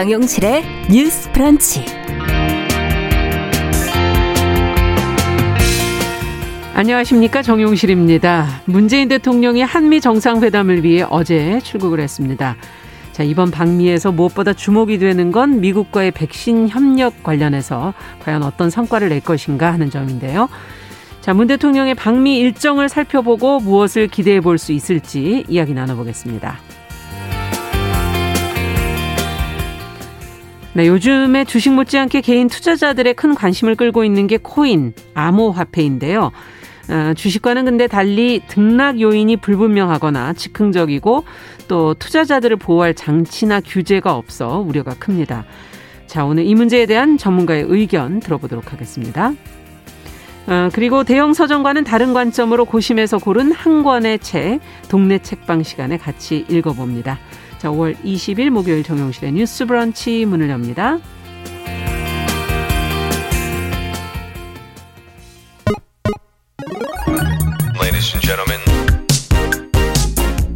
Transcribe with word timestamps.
정용실의 0.00 0.64
뉴스 0.90 1.30
프런치. 1.30 1.84
안녕하십니까 6.72 7.42
정용실입니다. 7.42 8.46
문재인 8.64 9.08
대통령이 9.08 9.60
한미 9.60 10.00
정상회담을 10.00 10.84
위해 10.84 11.04
어제 11.10 11.60
출국을 11.60 12.00
했습니다. 12.00 12.56
자, 13.12 13.22
이번 13.24 13.50
방미에서 13.50 14.10
무엇보다 14.10 14.54
주목이 14.54 14.98
되는 14.98 15.32
건 15.32 15.60
미국과의 15.60 16.12
백신 16.12 16.70
협력 16.70 17.22
관련해서 17.22 17.92
과연 18.20 18.42
어떤 18.42 18.70
성과를 18.70 19.10
낼 19.10 19.20
것인가 19.20 19.70
하는 19.70 19.90
점인데요. 19.90 20.48
자, 21.20 21.34
문 21.34 21.46
대통령의 21.46 21.94
방미 21.94 22.38
일정을 22.38 22.88
살펴보고 22.88 23.60
무엇을 23.60 24.08
기대해 24.08 24.40
볼 24.40 24.56
수 24.56 24.72
있을지 24.72 25.44
이야기 25.46 25.74
나눠보겠습니다. 25.74 26.56
네, 30.72 30.86
요즘에 30.86 31.44
주식 31.44 31.72
못지않게 31.72 32.20
개인 32.20 32.48
투자자들의 32.48 33.14
큰 33.14 33.34
관심을 33.34 33.74
끌고 33.74 34.04
있는 34.04 34.28
게 34.28 34.36
코인, 34.36 34.92
암호화폐인데요. 35.14 36.30
어, 36.90 37.14
주식과는 37.14 37.64
근데 37.64 37.88
달리 37.88 38.40
등락 38.46 39.00
요인이 39.00 39.36
불분명하거나 39.38 40.32
즉흥적이고 40.34 41.24
또 41.66 41.94
투자자들을 41.94 42.56
보호할 42.56 42.94
장치나 42.94 43.60
규제가 43.60 44.14
없어 44.14 44.58
우려가 44.58 44.94
큽니다. 44.94 45.44
자, 46.06 46.24
오늘 46.24 46.44
이 46.46 46.54
문제에 46.54 46.86
대한 46.86 47.18
전문가의 47.18 47.64
의견 47.66 48.20
들어보도록 48.20 48.72
하겠습니다. 48.72 49.32
어, 50.46 50.68
그리고 50.72 51.02
대형 51.02 51.32
서점과는 51.32 51.82
다른 51.82 52.14
관점으로 52.14 52.64
고심해서 52.64 53.18
고른 53.18 53.52
한 53.52 53.82
권의 53.82 54.20
책, 54.20 54.60
동네 54.88 55.18
책방 55.18 55.64
시간에 55.64 55.96
같이 55.96 56.44
읽어봅니다. 56.48 57.18
자, 57.60 57.68
5월 57.68 57.94
20일 58.02 58.48
목요일 58.48 58.82
정용실의 58.82 59.32
뉴스 59.32 59.66
브런치 59.66 60.24
문을 60.24 60.48
엽니다. 60.48 60.98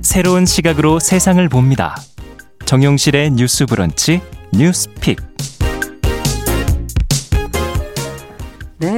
새로운 0.00 0.47
시각으로 0.47 0.98
세상을 0.98 1.47
봅니다. 1.50 1.97
정용실의 2.64 3.32
뉴스 3.32 3.66
브런치 3.66 4.22
뉴스 4.55 4.88
픽. 5.00 5.19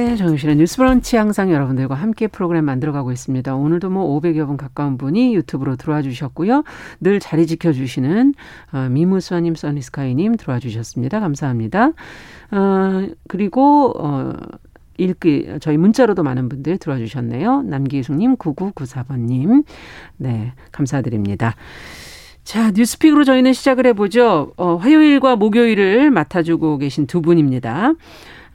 네, 0.07 0.15
정용실의 0.15 0.55
뉴스 0.55 0.77
브런치 0.77 1.17
항상 1.17 1.51
여러분들과 1.51 1.93
함께 1.93 2.27
프로그램 2.27 2.63
만들어가고 2.63 3.11
있습니다. 3.11 3.53
오늘도 3.53 3.89
뭐 3.89 4.17
500여 4.17 4.47
분 4.47 4.55
가까운 4.55 4.97
분이 4.97 5.35
유튜브로 5.35 5.75
들어와 5.75 6.01
주셨고요. 6.01 6.63
늘 7.01 7.19
자리 7.19 7.45
지켜주시는 7.45 8.33
어, 8.71 8.87
미무수아님, 8.89 9.55
써니스카이님 9.55 10.37
들어와 10.37 10.59
주셨습니다. 10.59 11.19
감사합니다. 11.19 11.87
어, 12.51 13.07
그리고 13.27 13.91
어, 13.97 14.33
읽기 14.97 15.57
저희 15.59 15.75
문자로도 15.75 16.23
많은 16.23 16.47
분들 16.47 16.77
들어와 16.77 16.99
주셨네요. 16.99 17.63
남기숙님, 17.63 18.37
9994번님. 18.37 19.65
네, 20.15 20.53
감사드립니다. 20.71 21.53
자, 22.45 22.71
뉴스픽으로 22.71 23.25
저희는 23.25 23.51
시작을 23.51 23.85
해보죠. 23.87 24.53
어, 24.55 24.77
화요일과 24.77 25.35
목요일을 25.35 26.11
맡아주고 26.11 26.77
계신 26.77 27.07
두 27.07 27.21
분입니다. 27.21 27.91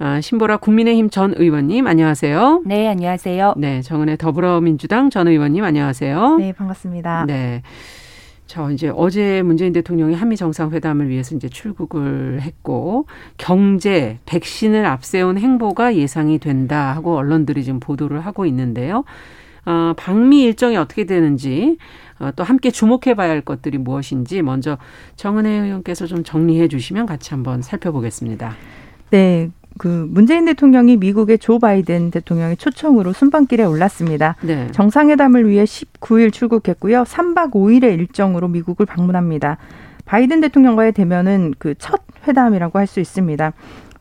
아, 0.05 0.21
신보라 0.21 0.57
국민의힘 0.57 1.11
전 1.11 1.33
의원님, 1.37 1.87
안녕하세요. 1.87 2.65
네, 2.67 2.89
안녕하세요. 2.89 3.55
네, 3.57 3.83
정은혜 3.83 4.17
더불어민주당 4.17 5.11
전 5.11 5.29
의원님, 5.29 5.63
안녕하세요. 5.63 6.39
네, 6.39 6.53
반갑습니다. 6.53 7.27
네. 7.29 7.63
저 8.47 8.73
이제 8.73 8.91
어제 8.93 9.43
문재인 9.43 9.73
대통령이 9.73 10.17
한미 10.17 10.37
정상회담을 10.37 11.09
위해서 11.09 11.37
이제 11.37 11.49
출국을 11.49 12.41
했고 12.41 13.07
경제, 13.39 14.19
백신을 14.27 14.87
앞세운 14.87 15.39
행보가 15.39 15.95
예상이 15.95 16.41
된다 16.41 16.97
하고 16.97 17.17
언론들이 17.17 17.63
지금 17.63 17.79
보도를 17.79 18.27
하고 18.27 18.45
있는데요. 18.45 19.05
어, 19.67 19.95
방미 19.97 20.43
일정이 20.43 20.77
어떻게 20.79 21.05
되는지 21.05 21.79
어, 22.19 22.33
또 22.35 22.43
함께 22.43 22.73
주목해봐야 22.73 23.31
할 23.31 23.41
것들이 23.41 23.79
무엇인지 23.79 24.43
먼저 24.43 24.79
정은혜 25.15 25.49
의원께서 25.49 26.07
좀 26.07 26.25
정리해 26.25 26.67
주시면 26.67 27.07
같이 27.07 27.31
한번 27.31 27.63
살펴보겠습니다. 27.63 28.57
네, 29.13 29.51
그 29.83 30.07
문재인 30.09 30.45
대통령이 30.45 30.97
미국의 30.97 31.39
조 31.39 31.59
바이든 31.59 32.13
대통령의 32.13 32.57
초청으로 32.57 33.13
순방길에 33.13 33.65
올랐습니다. 33.65 34.37
네. 34.43 34.69
정상회담을 34.71 35.49
위해 35.49 35.65
19일 35.65 36.33
출국했고요. 36.33 37.03
3박 37.03 37.51
5일의 37.51 37.99
일정으로 37.99 38.47
미국을 38.47 38.87
방문합니다. 38.87 39.59
바이든 40.05 40.41
대통령과의 40.41 40.93
대면은 40.93 41.53
그 41.59 41.75
첫 41.81 42.01
회담이라고 42.29 42.79
할 42.79 42.87
수 42.87 43.01
있습니다. 43.01 43.53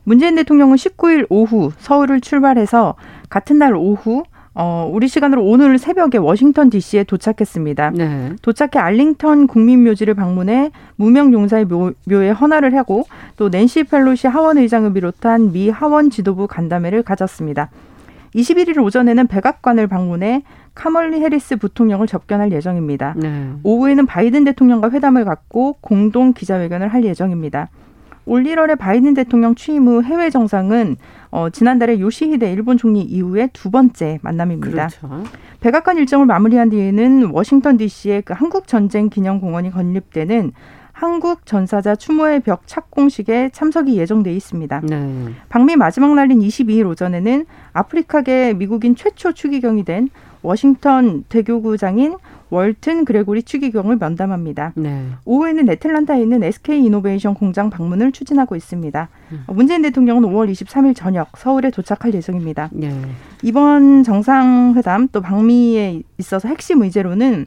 문재인 0.04 0.36
대통령은 0.36 0.76
19일 0.76 1.26
오후 1.28 1.72
서울을 1.78 2.20
출발해서 2.20 2.94
같은 3.28 3.58
날 3.58 3.74
오후 3.74 4.22
어, 4.54 4.88
우리 4.92 5.08
시간으로 5.08 5.42
오늘 5.42 5.78
새벽에 5.78 6.18
워싱턴 6.18 6.68
DC에 6.68 7.04
도착했습니다. 7.04 7.90
네. 7.90 8.32
도착해 8.42 8.78
알링턴 8.78 9.46
국민묘지를 9.46 10.14
방문해 10.14 10.70
무명 10.96 11.32
용사의 11.32 11.64
묘, 11.64 11.92
묘에 12.04 12.30
헌화를 12.30 12.76
하고 12.76 13.04
또 13.36 13.48
낸시 13.48 13.84
펠로시 13.84 14.26
하원 14.26 14.58
의장을 14.58 14.92
비롯한 14.92 15.52
미 15.52 15.70
하원 15.70 16.10
지도부 16.10 16.46
간담회를 16.46 17.02
가졌습니다. 17.02 17.70
21일 18.34 18.82
오전에는 18.82 19.26
백악관을 19.26 19.86
방문해 19.86 20.42
카멀라 20.74 21.20
해리스 21.20 21.56
부통령을 21.56 22.06
접견할 22.06 22.52
예정입니다. 22.52 23.14
네. 23.16 23.50
오후에는 23.62 24.06
바이든 24.06 24.44
대통령과 24.44 24.90
회담을 24.90 25.24
갖고 25.24 25.74
공동 25.80 26.32
기자회견을 26.32 26.88
할 26.88 27.04
예정입니다. 27.04 27.68
올 28.24 28.44
1월에 28.44 28.78
바이든 28.78 29.14
대통령 29.14 29.54
취임 29.54 29.86
후 29.86 30.02
해외 30.02 30.30
정상은 30.30 30.96
어, 31.30 31.50
지난달에 31.50 31.98
요시히데 31.98 32.52
일본 32.52 32.76
총리 32.76 33.02
이후에 33.02 33.48
두 33.52 33.70
번째 33.70 34.18
만남입니다. 34.22 34.88
그렇죠. 34.88 35.24
백악관 35.60 35.96
일정을 35.98 36.26
마무리한 36.26 36.70
뒤에는 36.70 37.30
워싱턴 37.30 37.76
DC의 37.76 38.22
그 38.22 38.34
한국 38.34 38.66
전쟁 38.66 39.08
기념 39.08 39.40
공원이 39.40 39.70
건립되는 39.70 40.52
한국 40.92 41.46
전사자 41.46 41.96
추모의 41.96 42.40
벽 42.40 42.62
착공식에 42.66 43.50
참석이 43.52 43.96
예정돼 43.96 44.32
있습니다. 44.34 44.82
네. 44.84 45.32
방미 45.48 45.76
마지막 45.76 46.14
날인 46.14 46.40
22일 46.40 46.86
오전에는 46.90 47.46
아프리카계 47.72 48.54
미국인 48.54 48.94
최초 48.94 49.32
추기경이 49.32 49.84
된 49.84 50.10
워싱턴 50.42 51.24
대교구장인 51.28 52.16
윌튼 52.52 53.06
그레고리 53.06 53.44
추기경을 53.44 53.96
면담합니다. 53.96 54.74
네. 54.76 55.06
오후에는 55.24 55.70
애틀란타에 55.70 56.20
있는 56.20 56.42
SK 56.42 56.84
이노베이션 56.84 57.32
공장 57.32 57.70
방문을 57.70 58.12
추진하고 58.12 58.56
있습니다. 58.56 59.08
음. 59.32 59.44
문재인 59.48 59.80
대통령은 59.80 60.22
5월 60.24 60.52
23일 60.52 60.94
저녁 60.94 61.34
서울에 61.38 61.70
도착할 61.70 62.12
예정입니다. 62.12 62.68
네. 62.72 62.92
이번 63.42 64.02
정상회담 64.02 65.08
또 65.12 65.22
방미에 65.22 66.02
있어서 66.18 66.46
핵심 66.46 66.82
의제로는 66.82 67.46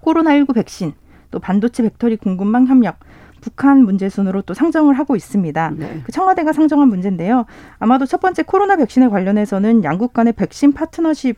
코로나19 0.00 0.54
백신, 0.54 0.92
또 1.32 1.40
반도체 1.40 1.82
벡터리 1.82 2.16
공급망 2.16 2.68
협력, 2.68 3.00
북한 3.40 3.84
문제 3.84 4.08
순으로 4.08 4.42
또 4.42 4.54
상정을 4.54 4.96
하고 4.96 5.16
있습니다. 5.16 5.72
네. 5.76 6.02
그 6.04 6.12
청와대가 6.12 6.52
상정한 6.52 6.86
문제인데요. 6.86 7.46
아마도 7.80 8.06
첫 8.06 8.20
번째 8.20 8.44
코로나 8.44 8.76
백신에 8.76 9.08
관련해서는 9.08 9.82
양국 9.82 10.12
간의 10.12 10.34
백신 10.34 10.72
파트너십 10.72 11.36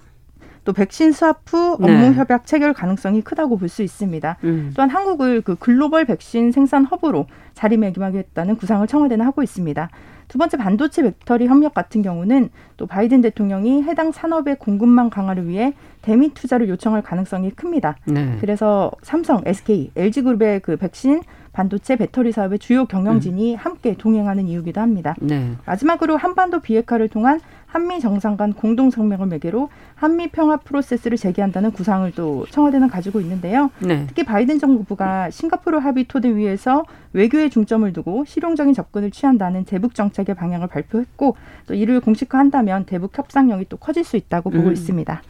또 0.66 0.72
백신 0.72 1.12
수합 1.12 1.43
후 1.47 1.75
업무 1.75 1.87
네. 1.87 2.12
협약 2.12 2.44
체결 2.44 2.75
가능성이 2.75 3.22
크다고 3.22 3.56
볼 3.56 3.69
수 3.69 3.82
있습니다. 3.82 4.37
음. 4.44 4.72
또한 4.75 4.91
한국을 4.91 5.41
그 5.41 5.54
글로벌 5.56 6.04
백신 6.04 6.53
생산 6.53 6.84
허브로 6.84 7.27
자리매김하겠다는 7.54 8.56
구상을 8.56 8.87
청와대는 8.87 9.25
하고 9.25 9.43
있습니다. 9.43 9.91
두 10.28 10.39
번째 10.39 10.57
반도체 10.57 11.03
벡터리 11.03 11.47
협력 11.47 11.72
같은 11.74 12.03
경우는 12.03 12.51
또 12.77 12.86
바이든 12.86 13.21
대통령이 13.22 13.84
해당 13.84 14.10
산업의 14.13 14.57
공급망 14.59 15.09
강화를 15.09 15.48
위해 15.48 15.74
대미 16.03 16.34
투자를 16.34 16.68
요청할 16.68 17.03
가능성이 17.03 17.51
큽니다. 17.51 17.97
네. 18.07 18.36
그래서 18.41 18.91
삼성, 19.03 19.42
SK, 19.45 19.92
LG그룹의 19.95 20.60
그 20.60 20.77
백신 20.77 21.22
반도체 21.53 21.97
배터리 21.97 22.33
사업의 22.33 22.59
주요 22.59 22.84
경영진이 22.84 23.54
음. 23.54 23.57
함께 23.59 23.95
동행하는 23.95 24.47
이유기도 24.47 24.80
합니다. 24.80 25.15
네. 25.21 25.53
마지막으로 25.65 26.16
한반도 26.16 26.60
비핵화를 26.60 27.09
통한 27.09 27.41
한미 27.77 28.01
정상 28.01 28.39
간 28.39 28.55
공동 28.55 28.91
성명을 28.91 29.27
매개로 29.27 29.69
한미 29.97 30.28
평화 30.28 30.57
프로세스를 30.57 31.19
재개한다는 31.19 31.73
구상을 31.73 32.11
또 32.13 32.47
청와대는 32.51 32.89
가지고 32.89 33.21
있는데요. 33.21 33.71
네. 33.81 34.05
특히 34.07 34.25
바이든 34.25 34.59
정부가 34.59 35.28
싱가포르 35.28 35.77
합의 35.77 36.05
토대 36.05 36.34
위에서 36.34 36.84
외교에 37.13 37.51
중점을 37.51 37.93
두고 37.93 38.25
실용적인 38.27 38.73
접근을 38.73 39.11
취한다는 39.11 39.67
대북 39.67 39.95
정책의 39.95 40.37
방향을 40.37 40.69
발표했고 40.69 41.37
또 41.67 41.75
이를 41.75 42.01
공식화한다면 42.01 42.87
대북 42.87 43.19
협상력이 43.19 43.67
또 43.69 43.77
커질 43.77 44.05
수 44.05 44.17
있다고 44.17 44.49
보고 44.49 44.69
음. 44.69 44.73
있습니다. 44.73 45.21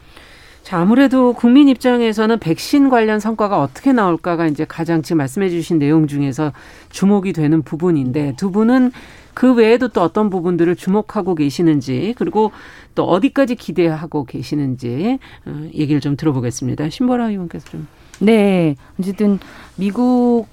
자, 0.63 0.77
아무래도 0.79 1.33
국민 1.33 1.67
입장에서는 1.67 2.39
백신 2.39 2.87
관련 2.87 3.19
성과가 3.19 3.59
어떻게 3.59 3.91
나올까가 3.91 4.47
이제 4.47 4.65
가장 4.65 5.01
지금 5.01 5.17
말씀해 5.17 5.49
주신 5.49 5.79
내용 5.79 6.07
중에서 6.07 6.53
주목이 6.91 7.33
되는 7.33 7.61
부분인데 7.61 8.35
두 8.37 8.51
분은 8.51 8.91
그 9.37 9.53
외에도 9.53 9.87
또 9.89 10.01
어떤 10.01 10.31
부분들을 10.31 10.75
주목하고 10.75 11.35
계시는지 11.35 12.15
그리고 12.17 12.51
또 12.95 13.03
어디까지 13.03 13.53
기대하고 13.53 14.23
계시는지 14.23 15.19
어, 15.45 15.69
얘기를 15.75 16.01
좀 16.01 16.17
들어보겠습니다. 16.17 16.89
신보라 16.89 17.29
의원께서 17.29 17.69
좀. 17.69 17.87
네. 18.19 18.75
어쨌든 18.99 19.37
미국 19.75 20.47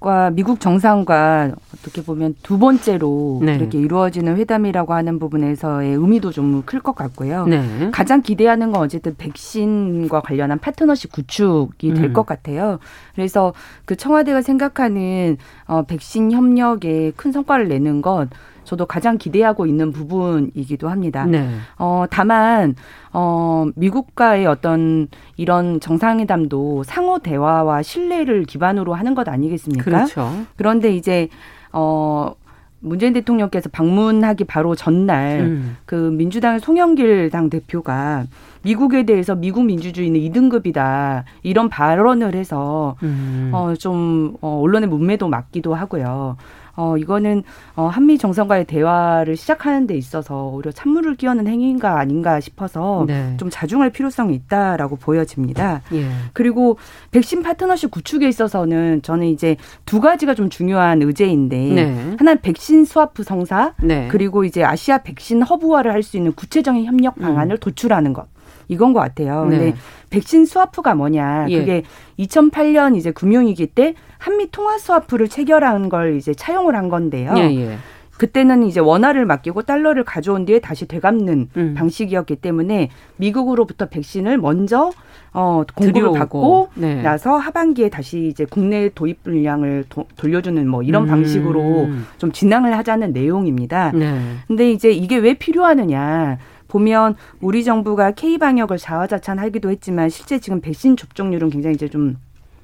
과 0.00 0.30
미국 0.30 0.60
정상과 0.60 1.52
어떻게 1.74 2.02
보면 2.02 2.34
두 2.42 2.58
번째로 2.58 3.40
네. 3.44 3.56
이렇게 3.56 3.78
이루어지는 3.78 4.36
회담이라고 4.38 4.94
하는 4.94 5.18
부분에서의 5.18 5.92
의미도 5.94 6.30
좀 6.32 6.62
클 6.64 6.80
것 6.80 6.94
같고요. 6.94 7.46
네. 7.46 7.90
가장 7.92 8.22
기대하는 8.22 8.72
건 8.72 8.80
어쨌든 8.82 9.14
백신과 9.16 10.20
관련한 10.22 10.58
파트너십 10.58 11.12
구축이 11.12 11.92
될것 11.92 12.24
음. 12.24 12.26
같아요. 12.26 12.78
그래서 13.14 13.52
그 13.84 13.94
청와대가 13.94 14.40
생각하는 14.40 15.36
어, 15.66 15.82
백신 15.82 16.32
협력에 16.32 17.12
큰 17.16 17.30
성과를 17.30 17.68
내는 17.68 18.00
것 18.00 18.28
저도 18.70 18.86
가장 18.86 19.18
기대하고 19.18 19.66
있는 19.66 19.90
부분이기도 19.90 20.88
합니다. 20.88 21.24
네. 21.24 21.48
어, 21.76 22.04
다만, 22.08 22.76
어, 23.12 23.66
미국과의 23.74 24.46
어떤 24.46 25.08
이런 25.36 25.80
정상회담도 25.80 26.84
상호 26.84 27.18
대화와 27.18 27.82
신뢰를 27.82 28.44
기반으로 28.44 28.94
하는 28.94 29.16
것 29.16 29.28
아니겠습니까? 29.28 29.84
그렇죠. 29.84 30.30
그런데 30.54 30.94
이제, 30.94 31.28
어, 31.72 32.32
문재인 32.78 33.12
대통령께서 33.12 33.68
방문하기 33.70 34.44
바로 34.44 34.76
전날 34.76 35.40
음. 35.40 35.76
그 35.84 35.96
민주당의 35.96 36.60
송영길 36.60 37.28
당 37.30 37.50
대표가 37.50 38.24
미국에 38.62 39.02
대해서 39.02 39.34
미국 39.34 39.64
민주주의는 39.64 40.18
2등급이다 40.20 41.24
이런 41.42 41.68
발언을 41.68 42.34
해서 42.34 42.96
음. 43.02 43.50
어좀 43.52 44.36
어, 44.40 44.60
언론의 44.62 44.88
문매도 44.88 45.28
맞기도 45.28 45.74
하고요. 45.74 46.36
어, 46.80 46.96
이거는 46.96 47.42
어, 47.76 47.88
한미 47.88 48.16
정상과의 48.16 48.64
대화를 48.64 49.36
시작하는 49.36 49.86
데 49.86 49.94
있어서 49.96 50.48
오히려 50.48 50.72
찬물을 50.72 51.16
끼얹는 51.16 51.46
행위인가 51.46 51.98
아닌가 51.98 52.40
싶어서 52.40 53.04
네. 53.06 53.36
좀 53.38 53.50
자중할 53.50 53.90
필요성이 53.90 54.34
있다라고 54.34 54.96
보여집니다. 54.96 55.82
예. 55.92 56.08
그리고 56.32 56.78
백신 57.10 57.42
파트너십 57.42 57.90
구축에 57.90 58.26
있어서는 58.28 59.02
저는 59.02 59.26
이제 59.26 59.56
두 59.84 60.00
가지가 60.00 60.34
좀 60.34 60.48
중요한 60.48 61.02
의제인데 61.02 61.56
네. 61.56 62.14
하나는 62.18 62.40
백신 62.40 62.86
스와프 62.86 63.24
성사 63.24 63.74
네. 63.82 64.08
그리고 64.10 64.44
이제 64.44 64.64
아시아 64.64 64.98
백신 64.98 65.42
허브화를 65.42 65.92
할 65.92 66.00
수 66.00 66.16
있는 66.16 66.32
구체적인 66.32 66.86
협력 66.86 67.16
방안을 67.16 67.56
음. 67.56 67.60
도출하는 67.60 68.14
것. 68.14 68.26
이건 68.70 68.92
것 68.92 69.00
같아요. 69.00 69.44
네. 69.46 69.58
근데 69.58 69.74
백신 70.10 70.46
스와프가 70.46 70.94
뭐냐? 70.94 71.46
예. 71.48 71.58
그게 71.58 71.82
2008년 72.20 72.96
이제 72.96 73.10
금융위기 73.10 73.66
때 73.66 73.94
한미 74.18 74.50
통화 74.52 74.78
스와프를 74.78 75.28
체결한 75.28 75.88
걸 75.88 76.16
이제 76.16 76.32
차용을 76.32 76.76
한 76.76 76.88
건데요. 76.88 77.34
예, 77.36 77.54
예. 77.54 77.78
그때는 78.16 78.64
이제 78.64 78.80
원화를 78.80 79.24
맡기고 79.24 79.62
달러를 79.62 80.04
가져온 80.04 80.44
뒤에 80.44 80.60
다시 80.60 80.86
되갚는 80.86 81.48
음. 81.56 81.74
방식이었기 81.74 82.36
때문에 82.36 82.90
미국으로부터 83.16 83.86
백신을 83.86 84.36
먼저 84.36 84.92
어 85.32 85.62
공급을 85.74 86.12
받고 86.18 86.68
네. 86.74 87.00
나서 87.02 87.38
하반기에 87.38 87.88
다시 87.88 88.26
이제 88.26 88.44
국내 88.44 88.90
도입 88.90 89.20
물량을 89.24 89.86
도, 89.88 90.04
돌려주는 90.16 90.68
뭐 90.68 90.82
이런 90.82 91.04
음. 91.04 91.08
방식으로 91.08 91.88
좀 92.18 92.30
진행을 92.30 92.76
하자는 92.76 93.14
내용입니다. 93.14 93.92
네. 93.94 94.20
근데 94.46 94.70
이제 94.70 94.90
이게 94.90 95.16
왜 95.16 95.34
필요하느냐? 95.34 96.38
보면 96.70 97.16
우리 97.40 97.64
정부가 97.64 98.12
K 98.12 98.38
방역을 98.38 98.78
자화자찬하기도 98.78 99.70
했지만 99.70 100.08
실제 100.08 100.38
지금 100.38 100.60
백신 100.60 100.96
접종률은 100.96 101.50
굉장히 101.50 101.74
이제 101.74 101.88
좀 101.88 102.16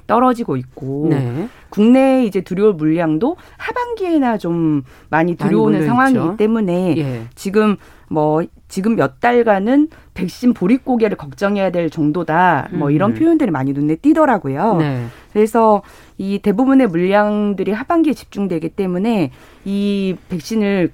떨어지고 0.07 0.57
있고 0.57 1.09
네. 1.11 1.49
국내에 1.69 2.25
이제 2.25 2.41
들여올 2.41 2.75
물량도 2.75 3.37
하반기에나 3.57 4.39
좀 4.39 4.85
많이 5.11 5.37
들어오는 5.37 5.81
많이 5.81 5.87
상황이기 5.87 6.37
때문에 6.37 6.95
예. 6.97 7.23
지금 7.35 7.77
뭐 8.09 8.45
지금 8.69 8.97
몇 8.97 9.21
달간은 9.21 9.89
백신 10.15 10.55
보릿고개를 10.55 11.17
걱정해야 11.17 11.71
될 11.71 11.91
정도다. 11.91 12.69
뭐 12.73 12.91
이런 12.91 13.13
음. 13.13 13.15
표현들이 13.15 13.51
많이 13.51 13.73
눈에 13.73 13.97
띄더라고요. 13.97 14.77
네. 14.77 15.07
그래서 15.33 15.83
이 16.19 16.39
대부분의 16.39 16.87
물량들이 16.87 17.73
하반기에 17.73 18.15
집중되기 18.15 18.71
때문에 18.71 19.33
이 19.65 20.17
백신을 20.29 20.91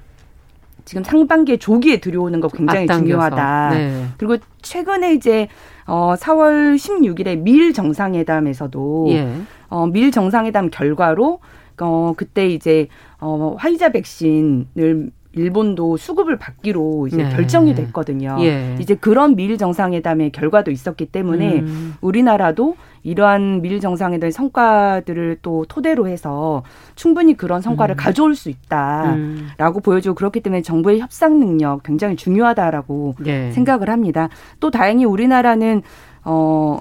지금 0.84 1.04
상반기에 1.04 1.56
조기에 1.58 2.00
들여오는 2.00 2.40
거 2.40 2.48
굉장히 2.48 2.80
앞당겨서. 2.82 3.04
중요하다. 3.04 3.70
네. 3.70 4.06
그리고 4.18 4.36
최근에 4.62 5.14
이제 5.14 5.48
어 5.86 6.14
4월 6.14 6.76
16일에 6.76 7.38
밀 7.38 7.72
정상회담에서도 7.72 9.06
예. 9.10 9.32
어밀 9.68 10.10
정상회담 10.10 10.70
결과로 10.70 11.40
어 11.80 12.12
그때 12.16 12.48
이제 12.48 12.88
어 13.20 13.56
화이자 13.58 13.90
백신을 13.90 15.10
일본도 15.34 15.96
수급을 15.96 16.38
받기로 16.38 17.08
이제 17.08 17.16
네. 17.16 17.30
결정이 17.30 17.74
됐거든요. 17.74 18.36
예. 18.40 18.76
이제 18.80 18.94
그런 18.94 19.34
미일 19.34 19.56
정상회담의 19.56 20.30
결과도 20.30 20.70
있었기 20.70 21.06
때문에 21.06 21.60
음. 21.60 21.94
우리나라도 22.00 22.76
이러한 23.02 23.62
미일 23.62 23.80
정상회담의 23.80 24.32
성과들을 24.32 25.38
또 25.42 25.64
토대로 25.68 26.06
해서 26.06 26.62
충분히 26.94 27.36
그런 27.36 27.62
성과를 27.62 27.94
음. 27.94 27.96
가져올 27.96 28.34
수 28.34 28.50
있다라고 28.50 29.16
음. 29.16 29.82
보여주고 29.82 30.14
그렇기 30.14 30.40
때문에 30.40 30.62
정부의 30.62 31.00
협상 31.00 31.40
능력 31.40 31.82
굉장히 31.82 32.16
중요하다라고 32.16 33.16
예. 33.26 33.50
생각을 33.52 33.88
합니다. 33.88 34.28
또 34.60 34.70
다행히 34.70 35.04
우리나라는 35.04 35.82
어이그 36.24 36.78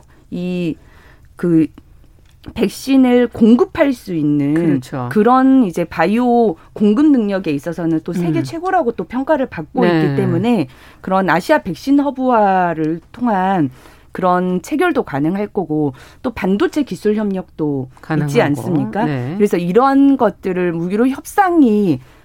백신을 2.55 3.27
공급할 3.27 3.93
수 3.93 4.13
있는 4.15 4.53
그렇죠. 4.55 5.09
그런 5.11 5.63
이제 5.63 5.83
바이오 5.83 6.55
공급 6.73 7.05
능력에 7.11 7.51
있어서는 7.51 8.01
또 8.03 8.13
세계 8.13 8.39
음. 8.39 8.43
최고라고 8.43 8.93
또 8.93 9.03
평가를 9.03 9.45
받고 9.45 9.81
네. 9.85 10.01
있기 10.01 10.15
때문에 10.15 10.67
그런 11.01 11.29
아시아 11.29 11.59
백신 11.59 11.99
허브화를 11.99 13.01
통한 13.11 13.69
그런 14.11 14.61
체결도 14.61 15.03
가능할 15.03 15.47
거고 15.47 15.93
또 16.21 16.31
반도체 16.31 16.83
기술 16.83 17.15
협력도 17.15 17.89
가능하고. 18.01 18.29
있지 18.29 18.41
않습니까? 18.41 19.05
네. 19.05 19.35
그래서 19.37 19.57
이런 19.57 20.17
것들을 20.17 20.73
무기로 20.73 21.07
협상이 21.09 21.99
뭐 21.99 22.20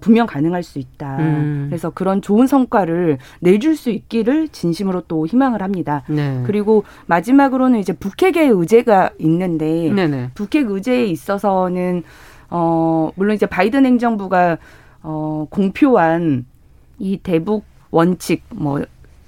분명 0.00 0.26
가능할 0.26 0.62
수 0.62 0.78
있다. 0.78 1.16
음. 1.18 1.66
그래서 1.68 1.90
그런 1.90 2.20
좋은 2.20 2.46
성과를 2.46 3.18
내줄 3.40 3.76
수 3.76 3.90
있기를 3.90 4.48
진심으로 4.48 5.02
또 5.08 5.26
희망을 5.26 5.62
합니다. 5.62 6.02
네. 6.08 6.42
그리고 6.46 6.84
마지막으로는 7.06 7.78
이제 7.78 7.92
북핵의 7.92 8.48
의제가 8.48 9.10
있는데 9.18 9.90
네네. 9.90 10.30
북핵 10.34 10.70
의제에 10.70 11.06
있어서는 11.06 12.02
어 12.50 13.10
물론 13.14 13.34
이제 13.34 13.46
바이든 13.46 13.86
행정부가 13.86 14.58
어 15.02 15.46
공표한 15.50 16.44
이 16.98 17.16
대북 17.16 17.64
원칙 17.90 18.42
뭐 18.50 18.80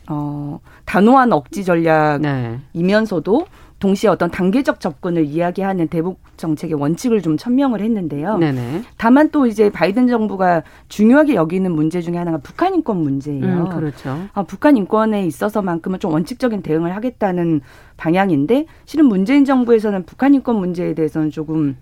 어, 0.09 0.61
단호한 0.85 1.33
억지 1.33 1.65
전략이면서도 1.65 3.39
네. 3.39 3.47
동시에 3.83 4.09
어떤 4.09 4.31
단계적 4.31 4.79
접근을 4.79 5.25
이야기하는 5.25 5.89
대북 5.89 6.21
정책의 6.37 6.81
원칙을 6.81 7.21
좀 7.21 7.37
천명을 7.37 7.81
했는데요. 7.81 8.39
네네. 8.39 8.83
다만 8.97 9.31
또 9.31 9.47
이제 9.47 9.71
바이든 9.71 10.07
정부가 10.07 10.63
중요하게 10.89 11.35
여기는 11.35 11.71
문제 11.73 12.01
중에 12.01 12.17
하나가 12.17 12.39
북한 12.39 12.77
인권 12.77 12.99
문제예요. 12.99 13.45
음, 13.45 13.69
그렇죠. 13.71 14.17
아, 14.35 14.45
북한 14.45 14.77
인권에 14.77 15.27
있어서만큼은 15.27 15.99
좀 15.99 16.13
원칙적인 16.13 16.63
대응을 16.63 16.95
하겠다는 16.95 17.61
방향인데 17.97 18.67
실은 18.85 19.07
문재인 19.07 19.45
정부에서는 19.45 20.05
북한 20.07 20.33
인권 20.35 20.57
문제에 20.57 20.95
대해서는 20.95 21.31
조금 21.31 21.77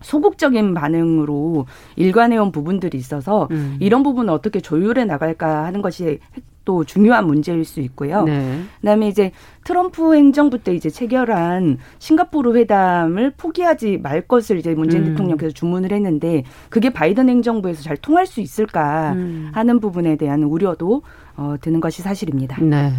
소극적인 0.00 0.74
반응으로 0.74 1.66
일관해온 1.94 2.50
부분들이 2.50 2.98
있어서 2.98 3.46
음. 3.52 3.76
이런 3.78 4.02
부분을 4.02 4.34
어떻게 4.34 4.60
조율해 4.60 5.04
나갈까 5.04 5.64
하는 5.64 5.82
것이 5.82 6.18
또 6.64 6.84
중요한 6.84 7.26
문제일 7.26 7.64
수 7.64 7.80
있고요. 7.80 8.24
네. 8.24 8.62
그다음에 8.80 9.08
이제 9.08 9.32
트럼프 9.64 10.14
행정부 10.14 10.58
때 10.58 10.74
이제 10.74 10.90
체결한 10.90 11.78
싱가포르 11.98 12.56
회담을 12.56 13.32
포기하지 13.36 13.98
말 14.02 14.22
것을 14.22 14.58
이제 14.58 14.74
문재인 14.74 15.04
음. 15.04 15.08
대통령께서 15.10 15.52
주문을 15.52 15.92
했는데 15.92 16.44
그게 16.68 16.90
바이든 16.90 17.28
행정부에서 17.28 17.82
잘 17.82 17.96
통할 17.96 18.26
수 18.26 18.40
있을까 18.40 19.12
음. 19.12 19.50
하는 19.52 19.80
부분에 19.80 20.16
대한 20.16 20.42
우려도 20.42 21.02
어, 21.36 21.56
드는 21.60 21.80
것이 21.80 22.02
사실입니다. 22.02 22.62
네. 22.62 22.92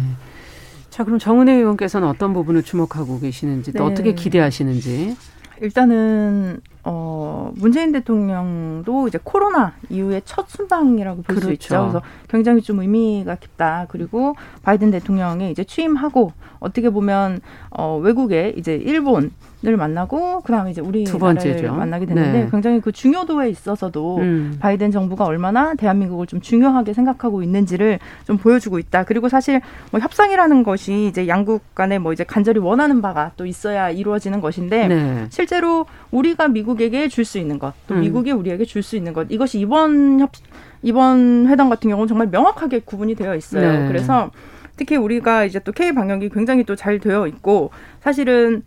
자, 0.90 1.04
그럼 1.04 1.18
정은혜 1.18 1.52
의원께서는 1.52 2.08
어떤 2.08 2.32
부분을 2.32 2.62
주목하고 2.62 3.20
계시는지 3.20 3.72
또 3.72 3.84
네. 3.84 3.92
어떻게 3.92 4.14
기대하시는지? 4.14 5.16
일단은 5.60 6.60
어, 6.88 7.50
문재인 7.56 7.90
대통령도 7.90 9.08
이제 9.08 9.18
코로나 9.24 9.72
이후에 9.90 10.22
첫 10.24 10.48
순방이라고 10.48 11.22
볼수 11.22 11.46
그렇죠. 11.46 11.52
있죠. 11.54 11.80
그래서 11.80 12.02
굉장히 12.28 12.62
좀 12.62 12.78
의미가 12.78 13.34
깊다. 13.36 13.86
그리고 13.88 14.36
바이든 14.62 14.92
대통령이 14.92 15.50
이제 15.50 15.64
취임하고 15.64 16.32
어떻게 16.60 16.90
보면 16.90 17.40
어, 17.70 17.98
외국에 17.98 18.54
이제 18.56 18.76
일본 18.76 19.32
을 19.64 19.76
만나고 19.76 20.42
그다음에 20.42 20.70
이제 20.70 20.80
우리 20.80 21.02
두 21.02 21.18
번째죠. 21.18 21.72
만나게 21.72 22.06
됐는데 22.06 22.44
네. 22.44 22.48
굉장히 22.52 22.80
그 22.80 22.92
중요도에 22.92 23.48
있어서도 23.48 24.18
음. 24.18 24.56
바이든 24.60 24.92
정부가 24.92 25.24
얼마나 25.24 25.74
대한민국을 25.74 26.26
좀 26.26 26.40
중요하게 26.40 26.92
생각하고 26.92 27.42
있는지를 27.42 27.98
좀 28.26 28.36
보여주고 28.36 28.78
있다. 28.78 29.04
그리고 29.04 29.28
사실 29.28 29.60
뭐 29.90 29.98
협상이라는 29.98 30.62
것이 30.62 31.06
이제 31.06 31.26
양국 31.26 31.74
간에 31.74 31.98
뭐 31.98 32.12
이제 32.12 32.22
간절히 32.22 32.60
원하는 32.60 33.00
바가 33.00 33.32
또 33.36 33.46
있어야 33.46 33.90
이루어지는 33.90 34.40
것인데 34.40 34.88
네. 34.88 35.26
실제로 35.30 35.86
우리가 36.12 36.48
미국 36.48 36.75
에게 36.80 37.08
줄 37.08 37.24
수 37.24 37.38
있는 37.38 37.58
것, 37.58 37.72
또 37.86 37.94
음. 37.94 38.00
미국이 38.00 38.32
우리에게 38.32 38.64
줄 38.64 38.82
수 38.82 38.96
있는 38.96 39.12
것 39.12 39.26
이것이 39.30 39.58
이번 39.60 40.20
협 40.20 40.30
이번 40.82 41.46
회담 41.48 41.68
같은 41.68 41.90
경우는 41.90 42.06
정말 42.08 42.28
명확하게 42.28 42.80
구분이 42.84 43.14
되어 43.14 43.34
있어요. 43.34 43.80
네. 43.82 43.88
그래서 43.88 44.30
특히 44.76 44.96
우리가 44.96 45.44
이제 45.44 45.58
또 45.60 45.72
K 45.72 45.92
방역이 45.92 46.28
굉장히 46.30 46.64
또 46.64 46.76
잘 46.76 46.98
되어 47.00 47.26
있고 47.26 47.70
사실은 48.00 48.62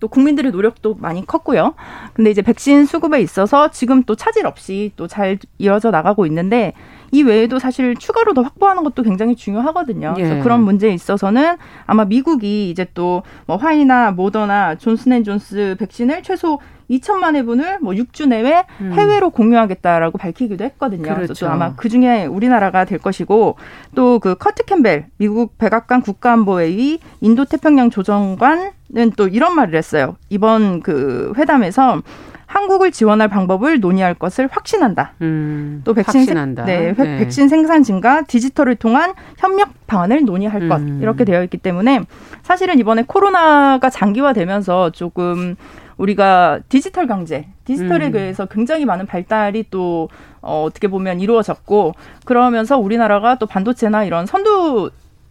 또 0.00 0.08
국민들의 0.08 0.50
노력도 0.50 0.94
많이 0.94 1.24
컸고요. 1.26 1.74
근데 2.14 2.30
이제 2.30 2.42
백신 2.42 2.86
수급에 2.86 3.20
있어서 3.20 3.70
지금 3.70 4.02
또 4.04 4.16
차질 4.16 4.46
없이 4.46 4.92
또 4.96 5.06
잘 5.06 5.38
이어져 5.58 5.90
나가고 5.90 6.26
있는데 6.26 6.72
이 7.12 7.22
외에도 7.22 7.58
사실 7.58 7.96
추가로 7.96 8.34
더 8.34 8.42
확보하는 8.42 8.84
것도 8.84 9.02
굉장히 9.02 9.34
중요하거든요. 9.36 10.14
예. 10.18 10.22
그래서 10.22 10.42
그런 10.42 10.62
문제에 10.62 10.92
있어서는 10.92 11.56
아마 11.86 12.04
미국이 12.04 12.70
이제 12.70 12.86
또 12.94 13.22
뭐 13.46 13.56
화이나 13.56 14.10
모더나 14.12 14.76
존슨앤존스 14.76 15.76
백신을 15.78 16.22
최소 16.22 16.58
2천만 16.90 17.36
회분을 17.36 17.78
뭐 17.80 17.92
6주 17.94 18.28
내외 18.28 18.64
음. 18.80 18.92
해외로 18.92 19.30
공유하겠다라고 19.30 20.18
밝히기도 20.18 20.64
했거든요. 20.64 21.02
그렇죠. 21.02 21.14
그래서 21.16 21.34
또 21.34 21.48
아마 21.48 21.74
그 21.76 21.88
중에 21.88 22.26
우리나라가 22.26 22.84
될 22.84 22.98
것이고 22.98 23.56
또 23.94 24.18
그 24.20 24.34
커트 24.34 24.64
캠벨 24.64 25.06
미국 25.18 25.56
백악관 25.58 26.02
국가안보회의 26.02 26.98
인도 27.20 27.44
태평양 27.44 27.90
조정관은 27.90 29.12
또 29.16 29.28
이런 29.28 29.54
말을 29.54 29.74
했어요. 29.76 30.16
이번 30.28 30.80
그 30.80 31.32
회담에서 31.36 32.02
한국을 32.50 32.90
지원할 32.90 33.28
방법을 33.28 33.78
논의할 33.78 34.14
것을 34.14 34.48
확신한다. 34.50 35.12
음, 35.22 35.82
또 35.84 35.94
백신 35.94 36.22
확신한다. 36.22 36.64
네, 36.64 36.92
네, 36.92 37.18
백신 37.18 37.48
생산 37.48 37.84
증가, 37.84 38.22
디지털을 38.22 38.74
통한 38.74 39.14
협력 39.38 39.86
방안을 39.86 40.24
논의할 40.24 40.68
것 40.68 40.80
음. 40.80 40.98
이렇게 41.00 41.24
되어 41.24 41.44
있기 41.44 41.58
때문에 41.58 42.00
사실은 42.42 42.80
이번에 42.80 43.04
코로나가 43.06 43.88
장기화되면서 43.88 44.90
조금 44.90 45.54
우리가 45.96 46.58
디지털 46.68 47.06
강제, 47.06 47.46
디지털에 47.64 48.06
음. 48.06 48.12
대해서 48.12 48.46
굉장히 48.46 48.84
많은 48.84 49.06
발달이 49.06 49.66
또 49.70 50.08
어, 50.40 50.64
어떻게 50.66 50.88
보면 50.88 51.20
이루어졌고 51.20 51.94
그러면서 52.24 52.78
우리나라가 52.78 53.36
또 53.36 53.46
반도체나 53.46 54.02
이런 54.02 54.26
선두 54.26 54.90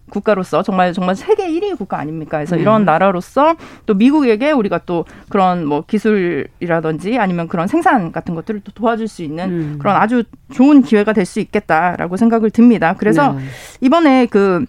국가로서 0.10 0.64
정말 0.64 0.94
정말 0.94 1.16
세계 1.16 1.48
1위 1.48 1.78
국가 1.78 2.00
아닙니까? 2.00 2.38
그래서 2.38 2.56
음. 2.56 2.62
이런 2.62 2.86
나라로서 2.86 3.56
또 3.86 3.94
미국에게 3.94 4.52
우리가 4.52 4.82
또 4.86 5.06
그런 5.30 5.66
뭐 5.66 5.84
기술이라든지 5.88 7.18
아니면 7.18 7.48
그런 7.48 7.68
생산 7.68 8.12
같은 8.12 8.36
것들을 8.36 8.62
또 8.64 8.72
도와줄 8.72 9.08
수 9.08 9.24
있는 9.24 9.50
음. 9.50 9.76
그런 9.80 9.96
아주 9.96 10.24
좋은 10.52 10.82
기회가 10.82 11.14
될 11.14 11.26
수 11.26 11.40
있겠다라고 11.40 12.18
생각을 12.18 12.50
듭니다. 12.50 12.96
그래서 12.98 13.34
네. 13.34 13.42
이번에 13.82 14.26
그 14.26 14.66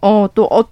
어 0.00 0.28
또 0.34 0.44
어, 0.44 0.64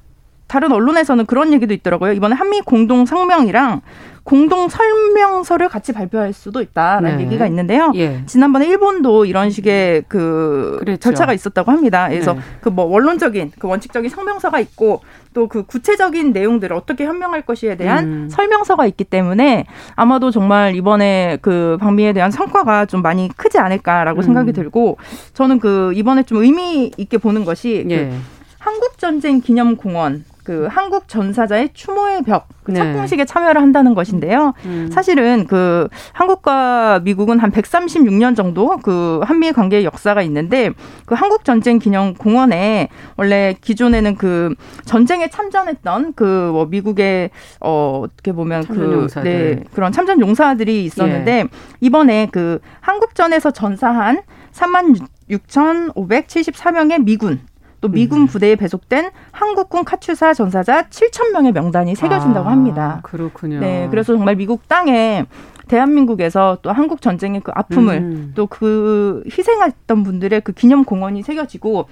다른 0.51 0.73
언론에서는 0.73 1.27
그런 1.27 1.53
얘기도 1.53 1.73
있더라고요. 1.75 2.13
이번에 2.13 2.35
한미 2.35 2.61
공동 2.63 3.07
성명이랑 3.07 3.83
공동 4.25 4.69
설명서를 4.69 5.69
같이 5.69 5.93
발표할 5.93 6.33
수도 6.33 6.61
있다라는 6.61 7.19
네. 7.19 7.25
얘기가 7.25 7.47
있는데요. 7.47 7.93
예. 7.95 8.23
지난번에 8.27 8.67
일본도 8.67 9.27
이런 9.27 9.51
식의 9.51 10.05
그 10.09 10.79
그랬죠. 10.81 10.99
절차가 10.99 11.33
있었다고 11.35 11.71
합니다. 11.71 12.09
그래서 12.09 12.35
네. 12.35 12.41
그뭐 12.63 12.85
원론적인 12.87 13.53
그 13.61 13.69
원칙적인 13.69 14.11
성명서가 14.11 14.59
있고 14.59 15.03
또 15.33 15.47
그 15.47 15.63
구체적인 15.63 16.33
내용들을 16.33 16.75
어떻게 16.75 17.05
현명할 17.05 17.43
것이에 17.43 17.77
대한 17.77 18.05
음. 18.05 18.29
설명서가 18.29 18.87
있기 18.87 19.05
때문에 19.05 19.67
아마도 19.95 20.33
정말 20.33 20.75
이번에 20.75 21.39
그 21.41 21.79
방미에 21.81 22.13
대한 22.13 22.33
성과가 22.33 22.87
좀 22.87 23.03
많이 23.03 23.29
크지 23.37 23.59
않을까라고 23.59 24.21
음. 24.21 24.23
생각이 24.23 24.53
들고 24.53 24.99
저는 25.35 25.61
그 25.61 25.93
이번에 25.95 26.25
좀 26.25 26.39
의미 26.39 26.91
있게 26.97 27.19
보는 27.19 27.45
것이 27.45 27.85
그 27.87 27.91
예. 27.93 28.09
그 28.09 28.17
한국 28.59 28.99
전쟁 28.99 29.41
기념 29.41 29.77
공원 29.77 30.25
그 30.45 30.69
한국 30.71 31.09
전사자의 31.09 31.71
추모의 31.73 32.23
벽그 32.23 32.73
네. 32.73 32.79
착공식에 32.79 33.25
참여를 33.25 33.61
한다는 33.61 33.95
것인데요. 33.95 34.53
음. 34.67 34.91
사실은 34.93 35.47
그 35.47 35.89
한국과 36.13 37.01
미국은 37.05 37.39
한 37.39 37.51
136년 37.51 38.37
정도 38.37 38.77
그 38.79 39.21
한미 39.25 39.53
관계의 39.53 39.85
역사가 39.85 40.23
있는데 40.23 40.71
그 41.07 41.15
한국 41.15 41.45
전쟁 41.45 41.79
기념 41.79 42.15
공원에 42.15 42.89
원래 43.17 43.55
기존에는 43.61 44.17
그 44.17 44.55
전쟁에 44.85 45.29
참전했던 45.29 46.15
그 46.15 46.51
뭐 46.51 46.67
미국의 46.67 47.31
어 47.61 48.03
어떻게 48.05 48.33
보면 48.33 48.65
그 48.67 49.07
네, 49.23 49.63
그런 49.73 49.93
참전 49.93 50.21
용사들이 50.21 50.85
있었는데 50.85 51.33
예. 51.33 51.45
이번에 51.81 52.29
그 52.31 52.61
한국전에서 52.81 53.51
전사한 53.51 54.23
3만 54.53 55.01
6,574명의 55.31 57.05
미군 57.05 57.41
또 57.81 57.89
미군 57.89 58.23
음. 58.23 58.27
부대에 58.27 58.57
배속된 58.57 59.11
한국군 59.33 59.85
카츄사 59.85 60.35
전사자 60.35 60.83
7천 60.89 61.33
명의 61.33 61.53
명단이 61.53 61.95
새겨진다고 61.95 62.49
아, 62.49 62.53
합니다. 62.53 63.01
그렇군요. 63.03 63.61
네, 63.61 63.89
그래서 63.91 64.15
정말 64.15 64.37
미국 64.37 64.69
땅에 64.69 65.27
대한민국에서 65.69 66.59
또 66.63 66.73
한국 66.73 67.01
전쟁의 67.01 67.43
그 67.43 67.53
아픔을 67.55 67.97
음. 67.99 68.33
또그 68.35 69.23
희생했던 69.27 70.03
분들의 70.03 70.41
그 70.41 70.53
기념 70.53 70.85
공원이 70.85 71.23
새겨지고 71.23 71.89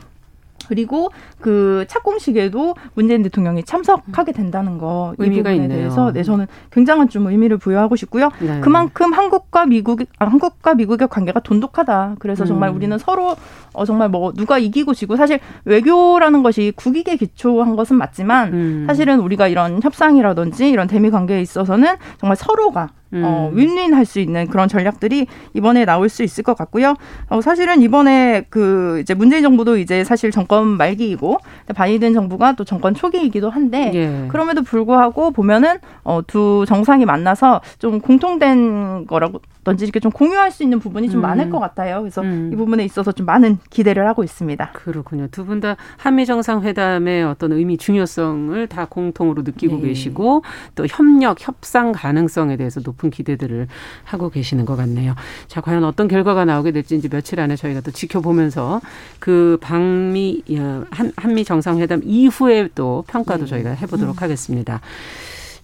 그리고 0.69 1.11
그 1.41 1.85
착공식에도 1.89 2.75
문재인 2.95 3.23
대통령이 3.23 3.65
참석하게 3.65 4.33
된다는 4.33 4.79
거 4.79 5.15
의미가 5.19 5.53
있네요. 5.53 5.69
대해서 5.69 6.13
네 6.13 6.23
저는 6.23 6.47
굉장한 6.71 7.09
좀 7.09 7.27
의미를 7.27 7.57
부여하고 7.57 7.97
싶고요. 7.97 8.31
네. 8.41 8.61
그만큼 8.61 9.13
한국과 9.13 9.67
미국 9.67 10.03
아, 10.19 10.27
한국과 10.27 10.75
미국의 10.75 11.09
관계가 11.09 11.41
돈독하다. 11.41 12.17
그래서 12.19 12.45
정말 12.45 12.71
음. 12.71 12.77
우리는 12.77 12.99
서로 12.99 13.37
어 13.73 13.85
정말 13.85 14.09
뭐 14.09 14.33
누가 14.33 14.59
이기고 14.59 14.95
지고 14.95 15.17
사실 15.17 15.41
외교라는 15.65 16.43
것이 16.43 16.73
국익에 16.77 17.17
기초한 17.17 17.77
것은 17.77 17.97
맞지만 17.97 18.53
음. 18.53 18.85
사실은 18.87 19.21
우리가 19.21 19.49
이런 19.49 19.81
협상이라든지 19.83 20.69
이런 20.69 20.87
대미 20.87 21.11
관계에 21.11 21.41
있어서는 21.41 21.97
정말 22.19 22.37
서로가 22.37 22.91
음. 23.13 23.23
어, 23.25 23.51
윈윈 23.55 23.95
할 23.95 24.09
수 24.09 24.21
있는 24.21 24.47
그런 24.49 24.69
전략들이 24.69 25.27
이번에 25.55 25.85
나올 25.85 26.09
수 26.09 26.23
있을 26.23 26.43
것 26.43 26.57
같고요. 26.57 26.95
어, 27.29 27.41
사실은 27.43 27.83
이번에 27.83 28.47
그 28.49 29.01
이제 29.03 29.13
문재인 29.13 29.43
정부도 29.43 29.77
이제 29.77 30.03
사실 30.03 30.31
정권 30.31 30.67
말기이고 30.79 31.37
바이든 31.75 32.15
정부가 32.15 32.53
또 32.53 32.65
정권 32.65 32.95
초기이기도 32.95 33.51
한데 33.51 33.91
예. 33.95 34.29
그럼에도 34.29 34.63
불구하고 34.63 35.31
보면은 35.33 35.79
어, 36.05 36.21
두 36.27 36.65
정상이 36.67 37.05
만나서 37.05 37.61
좀 37.79 38.01
공통된 38.01 39.07
거라고 39.07 39.41
던지 39.69 39.85
이렇게 39.85 40.01
좀 40.01 40.11
공유할 40.11 40.51
수 40.51 40.63
있는 40.63 40.79
부분이 40.79 41.11
좀 41.11 41.21
음. 41.21 41.23
많을 41.23 41.51
것 41.51 41.59
같아요. 41.61 42.01
그래서 42.01 42.23
음. 42.23 42.51
이 42.53 42.57
부분에 42.57 42.85
있어서 42.85 43.13
좀 43.13 43.27
많은 43.27 43.59
기대를 43.69 44.07
하고 44.09 44.25
있습니다. 44.25 44.71
그렇군요. 44.73 45.29
두 45.31 45.45
분 45.45 45.61
다 45.61 45.77
한미 45.97 46.25
정상회담의 46.25 47.25
어떤 47.25 47.53
의미 47.53 47.77
중요성을 47.77 48.67
다 48.69 48.87
공통으로 48.87 49.43
느끼고 49.43 49.77
네. 49.77 49.89
계시고 49.89 50.43
또 50.75 50.87
협력 50.89 51.37
협상 51.47 51.93
가능성에 51.93 52.57
대해서 52.57 52.81
높은 52.85 53.11
기대들을 53.11 53.67
하고 54.05 54.31
계시는 54.31 54.65
것 54.65 54.77
같네요. 54.77 55.15
자, 55.49 55.61
과연 55.61 55.85
어떤 55.85 56.07
결과가 56.09 56.45
나오게 56.45 56.71
될지 56.73 56.97
이제 56.97 57.09
며칠 57.09 57.41
안에 57.41 57.57
저희가 57.57 57.81
또 57.83 57.91
지켜보면서 57.91 58.81
그 59.19 59.59
방미 59.61 60.45
어, 60.59 60.85
한, 60.91 61.13
한미 61.17 61.45
정상회담 61.45 62.03
이후에 62.05 62.69
또 62.75 63.05
평가도 63.09 63.45
네. 63.45 63.51
저희가 63.51 63.71
해보도록 63.71 64.17
음. 64.17 64.23
하겠습니다. 64.23 64.81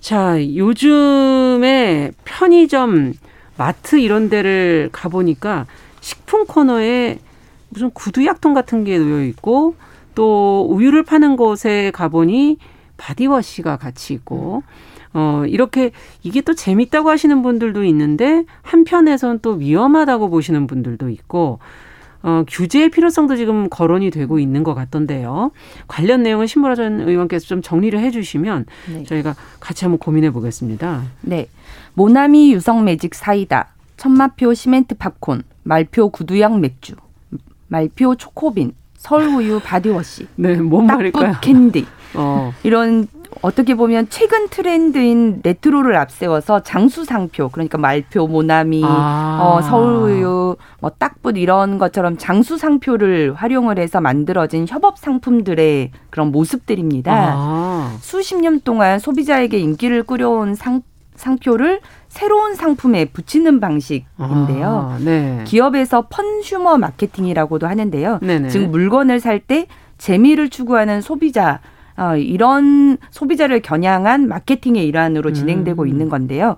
자, 0.01 0.37
요즘에 0.39 2.11
편의점 2.25 3.15
마트 3.57 3.99
이런 3.99 4.29
데를 4.29 4.89
가보니까 4.93 5.67
식품 6.01 6.47
코너에 6.47 7.19
무슨 7.69 7.91
구두약통 7.91 8.55
같은 8.55 8.85
게 8.85 8.99
놓여 8.99 9.25
있고 9.25 9.75
또 10.15 10.67
우유를 10.71 11.03
파는 11.03 11.37
곳에 11.37 11.91
가보니 11.93 12.59
바디워시가 12.97 13.77
같이 13.77 14.15
있고 14.15 14.63
어 15.13 15.45
이렇게 15.47 15.91
이게 16.23 16.41
또 16.41 16.55
재밌다고 16.55 17.09
하시는 17.09 17.43
분들도 17.43 17.85
있는데 17.85 18.45
한편에선 18.63 19.41
또 19.43 19.53
위험하다고 19.53 20.31
보시는 20.31 20.67
분들도 20.67 21.09
있고 21.11 21.59
어, 22.25 22.43
규제의 22.49 22.89
필요성도 22.89 23.37
지금 23.37 23.69
거론이 23.69 24.11
되고 24.11 24.39
있는 24.39 24.65
것 24.65 24.73
같던데요. 24.75 25.51
관련 25.87 26.23
내용은 26.23 26.47
신보라 26.47 26.75
전 26.75 27.03
의원께서 27.03 27.47
좀 27.47 27.61
정리를 27.61 28.01
해주시면 28.01 28.65
네. 28.91 29.05
저희가 29.05 29.37
같이 29.61 29.85
한번 29.85 29.99
고민해 29.99 30.31
보겠습니다. 30.31 31.03
네. 31.21 31.49
모나미 31.95 32.53
유성 32.53 32.85
매직 32.85 33.15
사이다, 33.15 33.69
천마표 33.97 34.55
시멘트 34.55 34.97
팝콘, 34.97 35.43
말표 35.63 36.11
구두약 36.11 36.59
맥주, 36.59 36.95
말표 37.69 38.17
초코빈, 38.17 38.75
서울우유 38.97 39.61
바디워시, 39.65 40.27
네, 40.37 40.57
뭔 40.57 40.87
말일까요? 40.87 41.37
캔디. 41.41 41.87
어. 42.15 42.53
이런 42.63 43.09
어떻게 43.43 43.75
보면 43.75 44.07
최근 44.09 44.49
트렌드인 44.49 45.41
레트로를 45.43 45.97
앞세워서 45.97 46.63
장수상표 46.63 47.49
그러니까 47.51 47.79
말표, 47.79 48.27
모나미, 48.27 48.83
아. 48.85 49.41
어, 49.43 49.61
서울우유, 49.63 50.57
뭐 50.81 50.91
딱붓 50.99 51.37
이런 51.37 51.79
것처럼 51.79 52.17
장수상표를 52.17 53.35
활용을 53.35 53.79
해서 53.79 54.01
만들어진 54.01 54.67
협업 54.69 54.99
상품들의 54.99 55.91
그런 56.11 56.31
모습들입니다. 56.33 57.13
아. 57.13 57.97
수십 58.01 58.37
년 58.37 58.61
동안 58.61 58.99
소비자에게 58.99 59.59
인기를 59.59 60.05
끌어온 60.05 60.55
상 60.55 60.83
상표를 61.17 61.81
새로운 62.09 62.55
상품에 62.55 63.07
붙이는 63.07 63.61
방식인데요. 63.61 64.91
아, 64.93 64.99
네. 65.01 65.43
기업에서 65.47 66.07
펀슈머 66.09 66.79
마케팅이라고도 66.79 67.67
하는데요. 67.67 68.19
네네. 68.23 68.49
즉 68.49 68.69
물건을 68.71 69.21
살 69.21 69.41
때 69.41 69.67
재미를 69.99 70.49
추구하는 70.51 71.01
소비자 71.01 71.61
어, 71.97 72.17
이런 72.17 72.99
소비자를 73.11 73.61
겨냥한 73.63 74.27
마케팅의 74.29 74.87
일환으로 74.87 75.33
진행되고 75.33 75.83
음. 75.83 75.89
있는 75.89 76.09
건데요. 76.09 76.57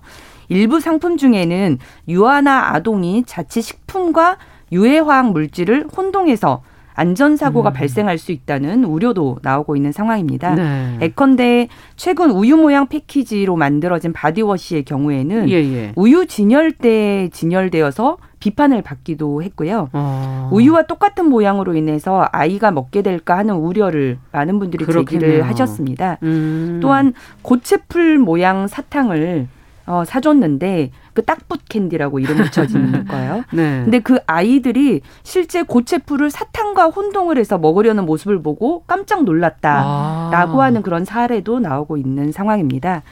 일부 0.48 0.80
상품 0.80 1.16
중에는 1.16 1.78
유아나 2.08 2.72
아동이 2.74 3.24
자칫 3.26 3.62
식품과 3.62 4.38
유해화학 4.72 5.32
물질을 5.32 5.88
혼동해서 5.96 6.62
안전사고가 6.96 7.70
음. 7.70 7.72
발생할 7.74 8.18
수 8.18 8.32
있다는 8.32 8.84
우려도 8.84 9.38
나오고 9.42 9.76
있는 9.76 9.92
상황입니다. 9.92 10.54
네. 10.54 10.98
예컨대 11.02 11.68
최근 11.94 12.30
우유 12.30 12.56
모양 12.56 12.88
패키지로 12.88 13.54
만들어진 13.56 14.12
바디워시의 14.12 14.84
경우에는 14.84 15.48
예, 15.50 15.54
예. 15.54 15.92
우유 15.94 16.26
진열대에 16.26 17.28
진열되어서 17.28 18.16
비판을 18.40 18.82
받기도 18.82 19.42
했고요. 19.42 19.90
어. 19.92 20.50
우유와 20.52 20.82
똑같은 20.84 21.28
모양으로 21.28 21.74
인해서 21.74 22.26
아이가 22.32 22.70
먹게 22.70 23.02
될까 23.02 23.36
하는 23.38 23.56
우려를 23.56 24.18
많은 24.32 24.58
분들이 24.58 24.84
그렇겠네요. 24.84 25.30
제기를 25.30 25.48
하셨습니다. 25.48 26.18
음. 26.22 26.78
또한 26.82 27.12
고체풀 27.42 28.18
모양 28.18 28.68
사탕을 28.68 29.48
어, 29.86 30.04
사줬는데 30.04 30.90
그 31.14 31.24
딱붙 31.24 31.60
캔디라고 31.68 32.18
이름 32.18 32.36
붙여진 32.38 33.06
거예요. 33.08 33.44
네. 33.52 33.82
근데 33.84 34.00
그 34.00 34.18
아이들이 34.26 35.00
실제 35.22 35.62
고체풀을 35.62 36.30
사탕과 36.30 36.86
혼동을 36.86 37.38
해서 37.38 37.56
먹으려는 37.56 38.04
모습을 38.04 38.42
보고 38.42 38.82
깜짝 38.86 39.24
놀랐다라고 39.24 40.62
아. 40.62 40.64
하는 40.64 40.82
그런 40.82 41.04
사례도 41.04 41.60
나오고 41.60 41.96
있는 41.96 42.32
상황입니다. 42.32 43.02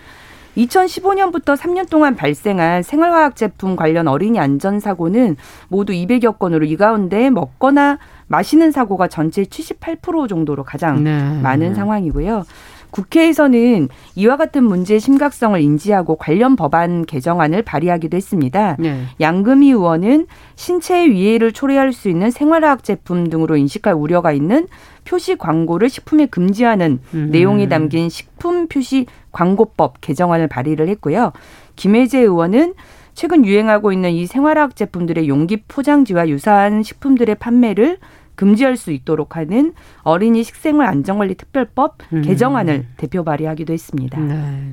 2015년부터 0.57 1.57
3년 1.57 1.91
동안 1.91 2.15
발생한 2.15 2.83
생활화학 2.83 3.35
제품 3.35 3.75
관련 3.75 4.07
어린이 4.07 4.39
안전 4.39 4.79
사고는 4.79 5.37
모두 5.69 5.93
200여 5.93 6.39
건으로 6.39 6.65
이 6.65 6.77
가운데 6.77 7.29
먹거나 7.31 7.99
마시는 8.29 8.71
사고가 8.71 9.09
전체 9.09 9.43
78% 9.43 10.29
정도로 10.29 10.63
가장 10.65 11.03
네. 11.05 11.41
많은 11.43 11.75
상황이고요. 11.75 12.45
국회에서는 12.95 13.89
이와 14.15 14.37
같은 14.37 14.63
문제의 14.63 15.01
심각성을 15.01 15.61
인지하고 15.61 16.15
관련 16.15 16.55
법안 16.55 17.05
개정안을 17.05 17.63
발의하기도 17.63 18.17
했습니다. 18.17 18.77
네. 18.79 19.03
양금희 19.21 19.71
의원은 19.71 20.27
신체 20.55 21.11
위해를 21.11 21.51
초래할 21.51 21.93
수 21.93 22.09
있는 22.09 22.31
생활화학 22.31 22.85
제품 22.85 23.29
등으로 23.29 23.57
인식할 23.57 23.95
우려가 23.95 24.33
있는 24.33 24.69
표시 25.05 25.37
광고를 25.37 25.91
식품에 25.91 26.27
금지하는 26.27 27.01
음. 27.15 27.29
내용이 27.33 27.69
담긴 27.69 28.09
식품 28.09 28.69
표시 28.69 29.07
광고법 29.33 30.01
개정안을 30.01 30.47
발의를 30.47 30.89
했고요. 30.89 31.33
김혜재 31.75 32.21
의원은 32.21 32.75
최근 33.15 33.45
유행하고 33.45 33.93
있는 33.93 34.13
이 34.13 34.27
생활화학 34.27 34.77
제품들의 34.77 35.29
용기 35.29 35.63
포장지와 35.69 36.29
유사한 36.29 36.83
식품들의 36.85 37.35
판매를 37.37 37.99
금지할 38.35 38.77
수 38.77 38.91
있도록 38.91 39.37
하는 39.37 39.73
어린이 40.03 40.43
식생활 40.43 40.89
안전관리 40.89 41.35
특별법 41.35 41.99
음. 42.13 42.23
개정안을 42.23 42.87
대표 42.97 43.25
발의하기도 43.25 43.73
했습니다. 43.73 44.21
네. 44.21 44.73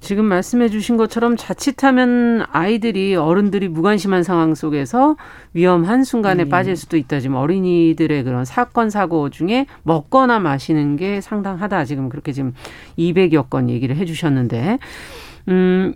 지금 0.00 0.26
말씀해 0.26 0.68
주신 0.68 0.96
것처럼 0.96 1.36
자칫하면 1.36 2.44
아이들이 2.52 3.16
어른들이 3.16 3.68
무관심한 3.68 4.22
상황 4.22 4.54
속에서 4.54 5.16
위험한 5.52 6.04
순간에 6.04 6.44
네. 6.44 6.50
빠질 6.50 6.76
수도 6.76 6.96
있다. 6.96 7.18
지금 7.18 7.36
어린이들의 7.36 8.22
그런 8.22 8.44
사건 8.44 8.90
사고 8.90 9.30
중에 9.30 9.66
먹거나 9.82 10.38
마시는 10.38 10.96
게 10.96 11.20
상당하다. 11.20 11.86
지금 11.86 12.08
그렇게 12.08 12.32
지금 12.32 12.52
200여 12.98 13.50
건 13.50 13.68
얘기를 13.68 13.96
해 13.96 14.04
주셨는데 14.04 14.78
음 15.48 15.94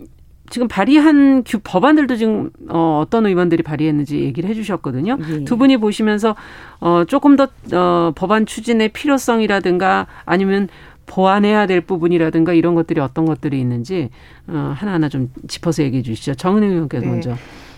지금 0.51 0.67
발의한 0.67 1.43
규, 1.45 1.59
법안들도 1.63 2.17
지금 2.17 2.51
어, 2.69 3.01
어떤 3.01 3.25
의원들이 3.25 3.63
발의했는지 3.63 4.19
얘기를 4.19 4.49
해주셨거든요. 4.49 5.17
예. 5.29 5.43
두 5.45 5.57
분이 5.57 5.77
보시면서 5.77 6.35
어, 6.81 7.05
조금 7.07 7.37
더 7.37 7.47
어, 7.73 8.11
법안 8.13 8.45
추진의 8.45 8.89
필요성이라든가 8.89 10.07
아니면 10.25 10.67
보완해야 11.05 11.67
될 11.67 11.79
부분이라든가 11.81 12.53
이런 12.53 12.75
것들이 12.75 12.99
어떤 12.99 13.25
것들이 13.25 13.59
있는지 13.61 14.09
어, 14.47 14.73
하나하나 14.75 15.07
좀 15.07 15.31
짚어서 15.47 15.83
얘기해 15.83 16.03
주시죠. 16.03 16.35
정은혜 16.35 16.67
의원께서 16.67 17.05
네. 17.05 17.11
먼저. 17.11 17.35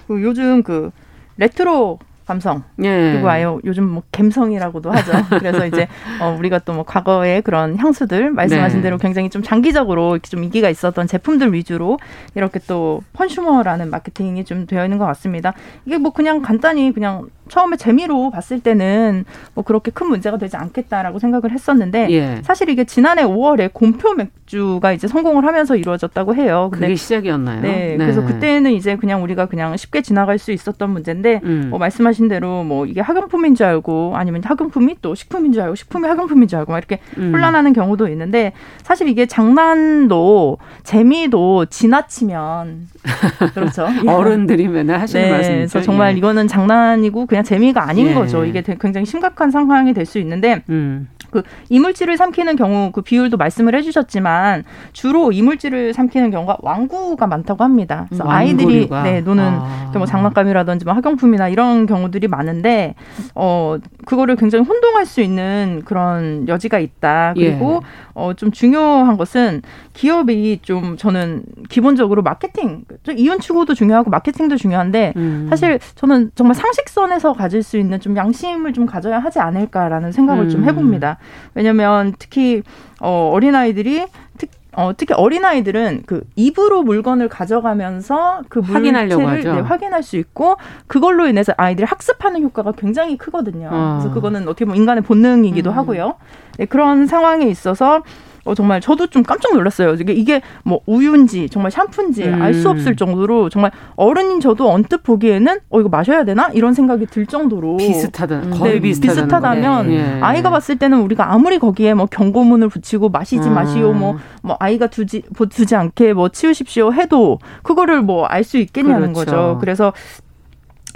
그 0.07 0.21
요즘 0.23 0.63
그 0.63 0.89
레트로 1.37 1.99
감성 2.25 2.63
예. 2.83 3.11
그리고 3.13 3.29
아예 3.29 3.45
요즘 3.63 3.87
뭐 3.87 4.03
갬성이라고도 4.11 4.91
하죠. 4.91 5.11
그래서 5.39 5.65
이제 5.65 5.87
어, 6.21 6.35
우리가 6.37 6.59
또 6.59 6.73
뭐 6.73 6.83
과거의 6.83 7.43
그런 7.43 7.77
향수들 7.77 8.31
말씀하신 8.31 8.79
네. 8.79 8.83
대로 8.83 8.97
굉장히 8.97 9.29
좀 9.29 9.43
장기적으로 9.43 10.13
이렇게 10.13 10.27
좀 10.27 10.43
인기가 10.43 10.69
있었던 10.69 11.05
제품들 11.05 11.53
위주로 11.53 11.99
이렇게 12.33 12.59
또 12.67 13.01
펀슈머라는 13.13 13.91
마케팅이 13.91 14.43
좀 14.43 14.65
되어 14.65 14.83
있는 14.83 14.97
것 14.97 15.05
같습니다. 15.05 15.53
이게 15.85 15.97
뭐 15.99 16.11
그냥 16.11 16.41
간단히 16.41 16.91
그냥 16.91 17.27
처음에 17.49 17.77
재미로 17.77 18.31
봤을 18.31 18.59
때는 18.59 19.25
뭐 19.53 19.63
그렇게 19.63 19.91
큰 19.91 20.07
문제가 20.07 20.37
되지 20.37 20.57
않겠다라고 20.57 21.19
생각을 21.19 21.51
했었는데 21.51 22.07
예. 22.11 22.41
사실 22.43 22.69
이게 22.69 22.83
지난해 22.85 23.23
5월에 23.23 23.71
곰표 23.73 24.13
맥주가 24.13 24.93
이제 24.93 25.07
성공을 25.07 25.45
하면서 25.45 25.75
이루어졌다고 25.75 26.35
해요. 26.35 26.69
근데 26.71 26.87
그게 26.87 26.95
시작이었나요? 26.95 27.61
네, 27.61 27.95
네, 27.95 27.97
그래서 27.97 28.25
그때는 28.25 28.71
이제 28.71 28.95
그냥 28.95 29.23
우리가 29.23 29.47
그냥 29.47 29.75
쉽게 29.77 30.01
지나갈 30.01 30.37
수 30.37 30.51
있었던 30.51 30.89
문제인데 30.89 31.41
음. 31.43 31.67
뭐 31.69 31.79
말씀하신 31.79 32.27
대로 32.27 32.63
뭐 32.63 32.85
이게 32.85 33.01
학용품인 33.01 33.55
줄 33.55 33.65
알고 33.65 34.13
아니면 34.15 34.41
학용품이 34.43 34.97
또 35.01 35.15
식품인 35.15 35.53
줄 35.53 35.61
알고 35.63 35.75
식품이 35.75 36.07
학용품인 36.07 36.47
줄 36.47 36.59
알고 36.59 36.71
막 36.71 36.77
이렇게 36.77 36.99
음. 37.17 37.33
혼란하는 37.33 37.73
경우도 37.73 38.07
있는데 38.07 38.53
사실 38.83 39.07
이게 39.07 39.25
장난도 39.25 40.57
재미도 40.83 41.65
지나치면 41.65 42.87
그렇죠. 43.53 43.87
어른들이 44.07 44.67
맨날 44.67 44.99
하시는 44.99 45.25
네, 45.25 45.31
말씀이죠. 45.31 45.71
그래서 45.71 45.81
정말 45.81 46.13
예. 46.13 46.17
이거는 46.17 46.47
장난이고 46.47 47.25
그냥 47.33 47.43
재미가 47.43 47.89
아닌 47.89 48.09
예. 48.09 48.13
거죠. 48.13 48.45
이게 48.45 48.61
굉장히 48.61 49.07
심각한 49.07 49.49
상황이 49.49 49.91
될 49.91 50.03
수 50.05 50.19
있는데 50.19 50.61
음. 50.69 51.07
그 51.31 51.41
이물질을 51.69 52.15
삼키는 52.15 52.57
경우 52.57 52.91
그 52.91 53.01
비율도 53.01 53.37
말씀을 53.37 53.73
해주셨지만 53.73 54.65
주로 54.91 55.31
이물질을 55.31 55.93
삼키는 55.93 56.29
경우가 56.29 56.57
왕구가 56.61 57.25
많다고 57.25 57.63
합니다. 57.63 58.05
그래서 58.09 58.23
아이들이 58.27 58.87
네, 58.87 59.21
노는 59.21 59.43
아. 59.43 59.91
뭐 59.95 60.05
장난감이라든지 60.05 60.85
뭐 60.85 60.93
학용품이나 60.93 61.47
이런 61.47 61.87
경우들이 61.87 62.27
많은데 62.27 62.93
어 63.33 63.77
그거를 64.05 64.35
굉장히 64.35 64.65
혼동할 64.65 65.05
수 65.07 65.21
있는 65.21 65.81
그런 65.85 66.47
여지가 66.47 66.77
있다. 66.77 67.33
그리고 67.35 67.81
예. 67.81 67.87
어좀 68.13 68.51
중요한 68.51 69.17
것은 69.17 69.63
기업이 69.93 70.59
좀 70.61 70.97
저는 70.97 71.43
기본적으로 71.69 72.21
마케팅 72.21 72.83
이윤 73.09 73.39
추구도 73.39 73.73
중요하고 73.73 74.11
마케팅도 74.11 74.57
중요한데 74.57 75.13
음. 75.15 75.47
사실 75.49 75.79
저는 75.95 76.31
정말 76.35 76.53
상식선에서 76.55 77.22
가질 77.31 77.63
수 77.63 77.77
있는 77.77 78.01
좀 78.01 78.17
양심을 78.17 78.73
좀 78.73 78.85
가져야 78.85 79.19
하지 79.19 79.39
않을까라는 79.39 80.11
생각을 80.11 80.45
음. 80.45 80.49
좀 80.49 80.63
해봅니다. 80.65 81.17
왜냐하면 81.53 82.13
특히 82.19 82.63
어, 82.99 83.29
어린아이들이 83.33 84.05
특, 84.37 84.49
어, 84.73 84.91
특히 84.97 85.13
어린아이들은 85.13 86.03
그 86.05 86.23
입으로 86.35 86.83
물건을 86.83 87.29
가져가면서 87.29 88.41
그 88.49 88.59
확인하려고 88.59 89.25
하죠. 89.27 89.53
네, 89.53 89.61
확인할 89.61 90.03
수 90.03 90.17
있고 90.17 90.57
그걸로 90.87 91.27
인해서 91.27 91.53
아이들이 91.55 91.85
학습하는 91.85 92.41
효과가 92.43 92.73
굉장히 92.73 93.17
크거든요. 93.17 93.69
어. 93.71 93.99
그래서 93.99 94.13
그거는 94.13 94.43
어떻게 94.43 94.65
보면 94.65 94.77
인간의 94.77 95.03
본능이기도 95.03 95.71
음. 95.71 95.77
하고요. 95.77 96.15
네, 96.57 96.65
그런 96.65 97.07
상황에 97.07 97.45
있어서 97.45 98.01
어, 98.45 98.53
정말 98.55 98.81
저도 98.81 99.07
좀 99.07 99.23
깜짝 99.23 99.53
놀랐어요. 99.53 99.93
이게, 99.93 100.13
이게 100.13 100.41
뭐 100.63 100.81
우유인지 100.85 101.49
정말 101.49 101.71
샴푸인지 101.71 102.23
음. 102.25 102.41
알수 102.41 102.69
없을 102.69 102.95
정도로 102.95 103.49
정말 103.49 103.71
어른인 103.95 104.39
저도 104.41 104.69
언뜻 104.69 105.03
보기에는 105.03 105.59
어, 105.69 105.79
이거 105.79 105.89
마셔야 105.89 106.25
되나? 106.25 106.49
이런 106.53 106.73
생각이 106.73 107.05
들 107.07 107.25
정도로. 107.25 107.77
비슷하다. 107.77 108.35
음. 108.35 108.51
거의 108.51 108.73
네, 108.75 108.79
비슷하다면 108.81 109.91
예. 109.91 110.19
아이가 110.21 110.49
봤을 110.49 110.77
때는 110.77 111.01
우리가 111.01 111.31
아무리 111.31 111.57
거기에 111.59 111.93
뭐 111.93 112.05
경고문을 112.05 112.69
붙이고 112.69 113.09
마시지 113.09 113.47
음. 113.47 113.53
마시오 113.53 113.93
뭐, 113.93 114.17
뭐 114.41 114.57
아이가 114.59 114.87
두지, 114.87 115.23
두지 115.49 115.75
않게 115.75 116.13
뭐 116.13 116.29
치우십시오 116.29 116.91
해도 116.93 117.39
그거를 117.63 118.01
뭐 118.01 118.27
알 118.27 118.43
수 118.43 118.57
있겠냐는 118.57 119.13
그렇죠. 119.13 119.31
거죠. 119.31 119.57
그래서 119.61 119.93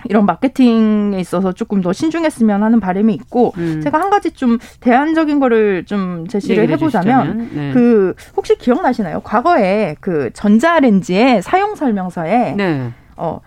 이런 0.06 0.26
마케팅에 0.26 1.20
있어서 1.20 1.52
조금 1.52 1.82
더 1.82 1.94
신중했으면 1.94 2.64
하는 2.64 2.80
바람이 2.80 3.14
있고 3.14 3.54
음. 3.58 3.82
제가 3.84 4.00
한 4.00 4.10
가지 4.10 4.32
좀 4.32 4.58
대안적인 4.80 5.40
거를 5.40 5.86
좀 5.86 6.28
제시를 6.28 6.70
해보자면 6.70 7.50
네. 7.54 7.72
그 7.74 8.14
혹시 8.36 8.56
기억나시나요? 8.58 9.22
과거에 9.22 9.96
그 10.00 10.30
전자레인지의 10.34 11.42
사용 11.42 11.76
설명서에 11.76 12.54
네. 12.56 12.92
어 13.16 13.40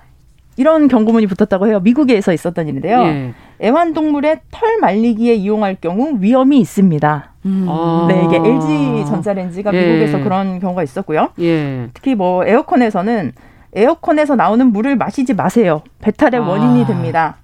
이런 0.57 0.89
경고문이 0.89 1.27
붙었다고 1.27 1.69
해요. 1.69 1.81
미국에서 1.81 2.33
있었던 2.33 2.69
일인데요. 2.69 3.03
네. 3.05 3.35
애완동물의 3.63 4.41
털 4.51 4.79
말리기에 4.79 5.35
이용할 5.35 5.77
경우 5.81 6.17
위험이 6.21 6.61
있습니다. 6.61 7.33
음. 7.47 7.67
아. 7.69 8.07
네, 8.09 8.23
이게 8.27 8.37
LG 8.37 9.07
전자레인지가 9.07 9.73
예. 9.73 9.87
미국에서 9.87 10.23
그런 10.23 10.59
경우가 10.59 10.83
있었고요. 10.83 11.29
예. 11.41 11.89
특히 11.95 12.15
뭐 12.15 12.45
에어컨에서는 12.45 13.33
에어컨에서 13.75 14.37
나오는 14.37 14.67
물을 14.73 14.97
마시지 14.97 15.35
마세요. 15.35 15.83
배탈의 16.01 16.41
아. 16.41 16.45
원인이 16.45 16.87
됩니다. 16.87 17.37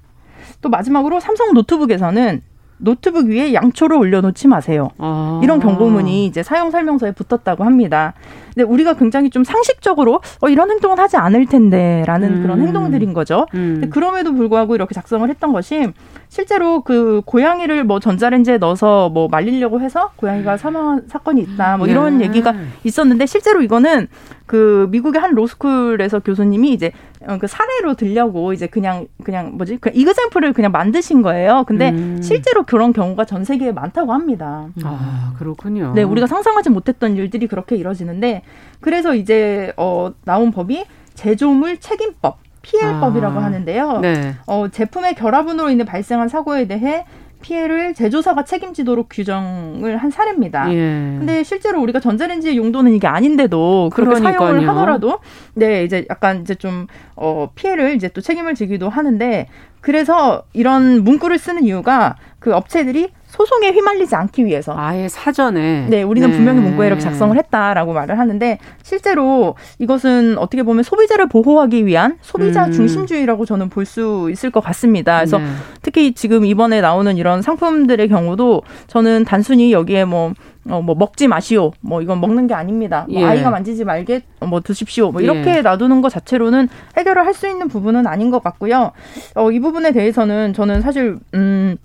또 0.61 0.69
마지막으로 0.69 1.21
삼성 1.21 1.53
노트북에서는 1.55 2.43
노트북 2.79 3.29
위에 3.29 3.55
양초를 3.55 3.97
올려놓지 3.97 4.49
마세요. 4.49 4.91
아. 4.99 5.41
이런 5.43 5.61
경고문이 5.61 6.27
이제 6.27 6.43
사용 6.43 6.71
설명서에 6.71 7.12
붙었다고 7.12 7.65
합니다. 7.65 8.15
근데 8.55 8.65
우리가 8.65 8.95
굉장히 8.95 9.31
좀 9.31 9.45
상식적으로 9.45 10.21
어, 10.41 10.49
이런 10.49 10.71
행동은 10.71 10.99
하지 10.99 11.17
않을 11.17 11.47
텐데라는 11.47 12.37
음. 12.37 12.43
그런 12.43 12.61
행동들인 12.61 13.15
거죠. 13.15 13.47
음. 13.55 13.79
근데 13.81 13.89
그럼에도 13.89 14.35
불구하고 14.35 14.75
이렇게 14.75 14.95
작성을 14.95 15.29
했던 15.29 15.53
것이 15.53 15.93
실제로 16.29 16.83
그 16.83 17.23
고양이를 17.25 17.85
뭐 17.85 18.01
전자레인지에 18.01 18.59
넣어서 18.59 19.09
뭐 19.09 19.29
말리려고 19.29 19.81
해서 19.81 20.11
고양이가 20.17 20.57
사망한 20.57 21.05
사건이 21.09 21.41
있다 21.43 21.77
뭐 21.77 21.87
이런 21.87 22.19
네. 22.19 22.27
얘기가 22.27 22.55
있었는데 22.85 23.27
실제로 23.27 23.62
이거는 23.62 24.09
그 24.47 24.89
미국의 24.91 25.21
한 25.21 25.35
로스쿨에서 25.35 26.21
교수님이 26.21 26.73
이제 26.73 26.93
어, 27.27 27.39
그 27.39 27.47
사례로 27.47 27.95
들려고 27.95 28.53
이제 28.53 28.67
그냥 28.67 29.07
그냥 29.25 29.57
뭐지 29.57 29.79
그 29.81 29.91
이그샘플을 29.93 30.53
그냥 30.53 30.71
만드신 30.73 31.23
거예요. 31.23 31.65
근데 31.67 31.91
음. 31.91 32.21
실제로 32.23 32.62
그런 32.62 32.93
경우가 32.93 33.25
전 33.25 33.45
세계에 33.45 33.73
많다고 33.73 34.12
합니다. 34.12 34.69
아 34.85 35.35
그렇군요. 35.39 35.93
네, 35.95 36.03
우리가 36.05 36.27
상상하지 36.27 36.71
못했던 36.71 37.17
일들이 37.17 37.49
그렇게 37.49 37.77
이뤄지는데 37.77 38.43
그래서 38.81 39.15
이제 39.15 39.73
어 39.77 40.12
나온 40.25 40.53
법이 40.53 40.85
제조물 41.15 41.79
책임법. 41.79 42.46
PL법이라고 42.66 43.38
아. 43.38 43.44
하는데요. 43.44 44.00
네. 44.00 44.35
어, 44.46 44.68
제품의 44.68 45.14
결합으로 45.14 45.70
인해 45.70 45.85
발생한 45.85 46.29
사고에 46.29 46.66
대해 46.66 47.05
피해를 47.42 47.94
제조사가 47.94 48.44
책임지도록 48.44 49.09
규정을 49.11 49.98
한 49.98 50.11
사례입니다. 50.11 50.72
예. 50.72 50.76
근데 51.18 51.44
실제로 51.44 51.81
우리가 51.81 52.00
전자레인지의 52.00 52.57
용도는 52.57 52.92
이게 52.92 53.07
아닌데도 53.07 53.90
그렇게 53.92 54.18
그러니까요. 54.18 54.48
사용을 54.48 54.68
하더라도 54.68 55.20
네 55.55 55.85
이제 55.85 56.07
약간 56.11 56.40
이제 56.40 56.55
좀 56.55 56.87
어, 57.14 57.50
피해를 57.55 57.94
이제 57.94 58.09
또 58.09 58.20
책임을 58.20 58.55
지기도 58.55 58.88
하는데 58.88 59.48
그래서 59.81 60.42
이런 60.55 61.05
문구를 61.05 61.38
쓰는 61.38 61.64
이유가 61.64 62.16
그 62.40 62.52
업체들이 62.52 63.11
소송에 63.37 63.70
휘말리지 63.70 64.14
않기 64.14 64.46
위해서 64.46 64.75
아예 64.77 65.09
사전에 65.09 65.87
네 65.90 66.03
우리는 66.03 66.31
네. 66.31 66.37
분명히 66.37 66.61
문구에 66.61 66.87
이렇게 66.87 67.01
작성을 67.03 67.37
했다라고 67.37 67.92
말을 67.92 68.18
하는데 68.18 68.59
실제로 68.83 69.55
이것은 69.79 70.38
어떻게 70.38 70.62
보면 70.62 70.83
소비자를 70.83 71.29
보호하기 71.29 71.85
위한 71.87 72.16
소비자 72.22 72.66
음. 72.66 72.72
중심주의라고 72.72 73.44
저는 73.44 73.68
볼 73.68 73.87
수 73.87 74.29
있을 74.33 74.51
것 74.51 74.61
같습니다. 74.64 75.18
그래서 75.18 75.38
네. 75.38 75.44
특히 75.81 76.12
지금 76.12 76.44
이번에 76.44 76.81
나오는 76.81 77.16
이런 77.16 77.40
상품들의 77.40 78.09
경우도 78.09 78.62
저는 78.88 79.25
단순히 79.25 79.72
여기에 79.72 80.07
뭐 80.07 80.33
어, 80.68 80.83
뭐 80.83 80.96
먹지 80.96 81.29
마시오. 81.29 81.70
뭐 81.81 82.03
이건 82.03 82.20
먹는 82.20 82.49
게 82.49 82.55
아닙니다. 82.55 83.07
뭐 83.09 83.20
예. 83.20 83.25
아이가 83.25 83.51
만지지 83.51 83.85
말게 83.85 84.22
뭐 84.40 84.61
드십시오. 84.61 85.12
뭐 85.12 85.20
이렇게 85.20 85.59
예. 85.59 85.62
놔두는 85.62 86.01
것 86.03 86.09
자체로는 86.09 86.68
해결을 86.96 87.25
할 87.25 87.33
수 87.33 87.46
있는 87.46 87.68
부분은 87.68 88.09
아닌 88.09 88.33
것 88.33 88.42
같고요. 88.42 88.90
어, 89.37 89.51
이 89.53 89.61
부분에 89.61 89.92
대해서는 89.92 90.53
저는 90.53 90.81
사실 90.81 91.18
음. 91.35 91.77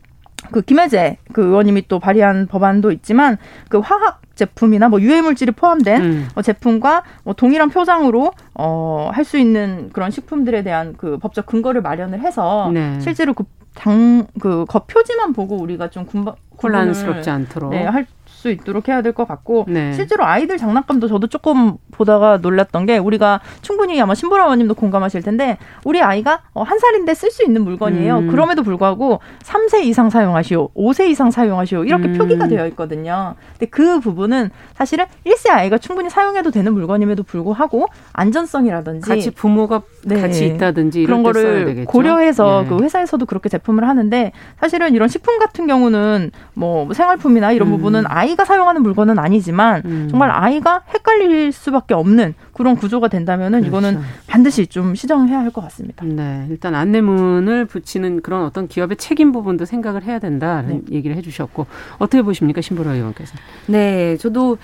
그 0.51 0.61
김혜재 0.61 1.17
그 1.33 1.43
의원님이 1.43 1.87
또 1.87 1.99
발의한 1.99 2.47
법안도 2.47 2.91
있지만 2.91 3.37
그 3.69 3.79
화학 3.79 4.21
제품이나 4.35 4.89
뭐 4.89 4.99
유해 5.01 5.21
물질이 5.21 5.51
포함된 5.51 6.01
음. 6.01 6.27
어, 6.35 6.41
제품과 6.41 7.03
뭐 7.23 7.33
동일한 7.33 7.69
표장으로 7.69 8.31
어 8.55 9.11
할 9.13 9.23
수 9.25 9.37
있는 9.37 9.89
그런 9.93 10.09
식품들에 10.09 10.63
대한 10.63 10.95
그 10.97 11.17
법적 11.17 11.45
근거를 11.45 11.81
마련을 11.81 12.19
해서 12.21 12.71
네. 12.73 12.99
실제로 12.99 13.33
그 13.33 13.45
당 13.73 14.27
그 14.41 14.65
겉표지만 14.67 15.31
보고 15.31 15.55
우리가 15.55 15.89
좀 15.89 16.05
군바, 16.05 16.35
혼란스럽지 16.61 17.29
않도록 17.29 17.71
네, 17.71 17.85
할 17.85 18.05
수 18.41 18.49
있도록 18.49 18.87
해야 18.87 19.01
될 19.03 19.11
것 19.13 19.27
같고 19.27 19.65
네. 19.67 19.93
실제로 19.93 20.25
아이들 20.25 20.57
장난감도 20.57 21.07
저도 21.07 21.27
조금 21.27 21.77
보다가 21.91 22.37
놀랐던 22.37 22.85
게 22.87 22.97
우리가 22.97 23.39
충분히 23.61 24.01
아마 24.01 24.15
신보라 24.15 24.45
의원님도 24.45 24.73
공감하실 24.73 25.21
텐데 25.21 25.57
우리 25.83 26.01
아이가 26.01 26.41
어, 26.53 26.63
한 26.63 26.79
살인데 26.79 27.13
쓸 27.13 27.29
수 27.29 27.43
있는 27.45 27.63
물건이에요. 27.63 28.17
음. 28.19 28.27
그럼에도 28.29 28.63
불구하고 28.63 29.19
3세 29.43 29.83
이상 29.83 30.09
사용하시오, 30.09 30.69
5세 30.73 31.09
이상 31.09 31.29
사용하시오 31.29 31.83
이렇게 31.83 32.07
음. 32.07 32.17
표기가 32.17 32.47
되어 32.47 32.65
있거든요. 32.69 33.35
근데 33.53 33.65
그 33.67 33.99
부분은 33.99 34.49
사실은 34.73 35.05
1세 35.25 35.51
아이가 35.51 35.77
충분히 35.77 36.09
사용해도 36.09 36.49
되는 36.51 36.73
물건임에도 36.73 37.21
불구하고 37.23 37.87
안전성이라든지 38.13 39.07
같이 39.09 39.29
부모가 39.31 39.81
네. 40.05 40.19
같이 40.21 40.45
있다든지 40.47 41.03
그런 41.05 41.21
거를 41.21 41.85
고려해서 41.85 42.63
네. 42.63 42.69
그 42.69 42.81
회사에서도 42.83 43.25
그렇게 43.25 43.49
제품을 43.49 43.87
하는데 43.87 44.31
사실은 44.59 44.95
이런 44.95 45.09
식품 45.09 45.37
같은 45.37 45.67
경우는 45.67 46.31
뭐 46.53 46.91
생활품이나 46.93 47.51
이런 47.51 47.67
음. 47.67 47.77
부분은 47.77 48.03
아이 48.07 48.30
아이가 48.31 48.45
사용하는 48.45 48.81
물건은 48.83 49.19
아니지만 49.19 49.81
음. 49.85 50.07
정말 50.09 50.31
아이가 50.31 50.83
헷갈릴 50.93 51.51
수밖에 51.51 51.93
없는 51.93 52.33
그런 52.53 52.75
구조가 52.77 53.09
된다면은 53.09 53.61
그렇죠. 53.61 53.67
이거는 53.77 54.01
반드시 54.27 54.67
좀 54.67 54.95
시정해야 54.95 55.39
할 55.39 55.51
것 55.51 55.59
같습니다. 55.63 56.05
네, 56.05 56.45
일단 56.49 56.75
안내문을 56.75 57.65
붙이는 57.65 58.21
그런 58.21 58.45
어떤 58.45 58.69
기업의 58.69 58.95
책임 58.95 59.33
부분도 59.33 59.65
생각을 59.65 60.03
해야 60.03 60.17
된다는 60.17 60.83
네. 60.85 60.95
얘기를 60.95 61.17
해주셨고 61.17 61.65
어떻게 61.97 62.21
보십니까 62.21 62.61
신보라 62.61 62.93
의원께서? 62.93 63.35
네, 63.67 64.15
저도 64.15 64.57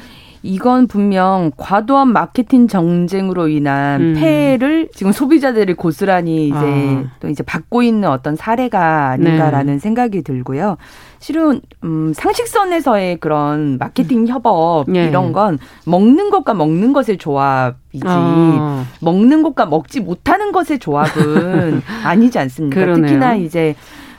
이건 0.44 0.88
분명 0.88 1.52
과도한 1.58 2.10
마케팅 2.10 2.68
정쟁으로 2.68 3.48
인한 3.48 4.02
음. 4.02 4.14
폐해를 4.16 4.90
지금 4.94 5.12
소비자들이 5.12 5.74
고스란히 5.74 6.48
이제 6.48 6.56
아. 6.58 7.04
또 7.20 7.28
이제 7.28 7.44
받고 7.44 7.84
있는 7.84 8.10
어떤 8.10 8.36
사례가 8.36 9.10
아닌가라는 9.10 9.74
네. 9.74 9.80
생각이 9.80 10.22
들고요. 10.22 10.78
실은 11.20 11.62
음 11.84 12.14
상식선에서의 12.14 13.18
그런 13.18 13.78
마케팅 13.78 14.20
음. 14.22 14.28
협업 14.28 14.96
예. 14.96 15.06
이런 15.08 15.34
건 15.34 15.58
먹는 15.86 16.30
것과 16.30 16.54
먹는 16.54 16.94
것의 16.94 17.18
조합이지 17.18 18.04
어. 18.06 18.86
먹는 19.02 19.44
것과 19.44 19.66
먹지 19.66 20.00
못하는 20.00 20.52
것의 20.52 20.80
조합은 20.80 21.82
아니지 22.06 22.38
않습니까? 22.40 22.80
그러네요. 22.80 23.08
특히나 23.08 23.36
이제 23.36 23.76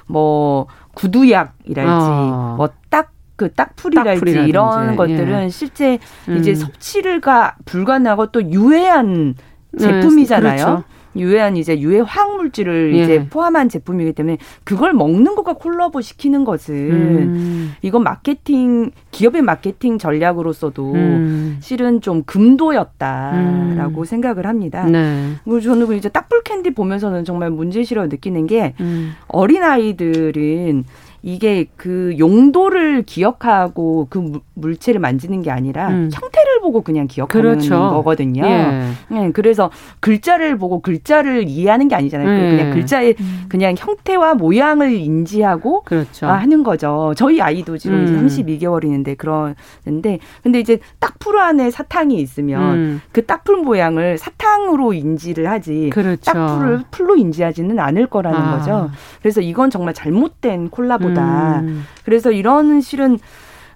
뭐 0.06 0.66
구두약이랄지 0.94 1.90
어. 1.90 2.54
뭐딱 2.56 3.12
그 3.38 3.52
딱풀이랄지 3.52 4.48
이런 4.48 4.96
것들은 4.96 5.44
예. 5.44 5.48
실제 5.48 6.00
음. 6.28 6.38
이제 6.38 6.56
섭취를가 6.56 7.54
불가능하고 7.64 8.32
또 8.32 8.42
유해한 8.50 9.36
네, 9.70 9.78
제품이잖아요. 9.78 10.56
네, 10.56 10.64
그렇죠. 10.64 10.84
유해한 11.16 11.56
이제 11.56 11.78
유해 11.78 12.00
화학 12.00 12.36
물질을 12.36 12.96
예. 12.96 13.02
이제 13.02 13.28
포함한 13.28 13.68
제품이기 13.68 14.12
때문에 14.12 14.38
그걸 14.64 14.92
먹는 14.92 15.36
것과 15.36 15.54
콜라보 15.54 16.00
시키는 16.00 16.44
것은 16.44 16.74
음. 16.74 17.74
이건 17.82 18.02
마케팅 18.02 18.90
기업의 19.12 19.42
마케팅 19.42 19.98
전략으로서도 19.98 20.92
음. 20.94 21.58
실은 21.60 22.00
좀 22.00 22.24
금도였다라고 22.24 24.00
음. 24.00 24.04
생각을 24.04 24.46
합니다. 24.46 24.84
네. 24.84 25.34
그리고 25.44 25.60
저는 25.60 25.96
이제 25.96 26.08
딱불 26.08 26.42
캔디 26.42 26.70
보면서는 26.70 27.24
정말 27.24 27.50
문제시라고 27.50 28.08
느끼는 28.08 28.48
게 28.48 28.74
음. 28.80 29.12
어린 29.28 29.62
아이들은 29.62 30.84
이게 31.22 31.66
그 31.76 32.14
용도를 32.18 33.02
기억하고 33.02 34.06
그 34.08 34.40
물체를 34.54 35.00
만지는 35.00 35.42
게 35.42 35.50
아니라 35.50 35.88
음. 35.88 36.10
형태를 36.12 36.60
보고 36.60 36.82
그냥 36.82 37.06
기억하는 37.06 37.50
그렇죠. 37.50 37.74
거거든요. 37.74 38.44
예. 38.44 38.82
네, 39.08 39.30
그래서 39.32 39.70
글자를 40.00 40.58
보고 40.58 40.80
글자를 40.80 41.48
이해하는 41.48 41.88
게 41.88 41.94
아니잖아요. 41.96 42.28
예. 42.28 42.56
그냥 42.56 42.70
글자의 42.72 43.14
음. 43.18 43.46
그냥 43.48 43.74
형태와 43.76 44.34
모양을 44.34 44.92
인지하고 44.92 45.82
그렇죠. 45.82 46.26
아, 46.26 46.34
하는 46.34 46.62
거죠. 46.62 47.14
저희 47.16 47.40
아이도 47.40 47.78
지금 47.78 48.06
음. 48.06 48.26
32개월이는데 48.26 49.16
그러는데 49.16 50.18
근데 50.42 50.60
이제 50.60 50.78
딱풀 51.00 51.38
안에 51.38 51.70
사탕이 51.70 52.16
있으면 52.20 52.74
음. 52.74 53.00
그 53.12 53.26
딱풀 53.26 53.58
모양을 53.58 54.18
사탕으로 54.18 54.92
인지를 54.92 55.50
하지 55.50 55.90
그렇죠. 55.92 56.22
딱풀을 56.22 56.84
풀로 56.90 57.16
인지하지는 57.16 57.78
않을 57.78 58.06
거라는 58.06 58.38
아. 58.38 58.56
거죠. 58.56 58.90
그래서 59.20 59.40
이건 59.40 59.70
정말 59.70 59.94
잘못된 59.94 60.70
콜라보 60.70 61.07
다. 61.14 61.60
음. 61.60 61.84
그래서 62.04 62.30
이런 62.30 62.80
실은 62.80 63.18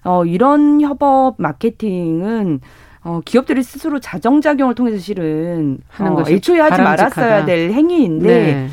어, 0.03 0.25
이런 0.25 0.81
협업 0.81 1.35
마케팅은 1.37 2.59
어, 3.03 3.19
기업들이 3.25 3.63
스스로 3.63 3.99
자정작용을 3.99 4.75
통해서 4.75 4.97
실은 4.97 5.79
하는 5.89 6.13
어, 6.13 6.23
애초에 6.27 6.59
하지 6.59 6.81
말았어야 6.81 7.45
될 7.45 7.71
행위인데 7.71 8.27
네. 8.27 8.69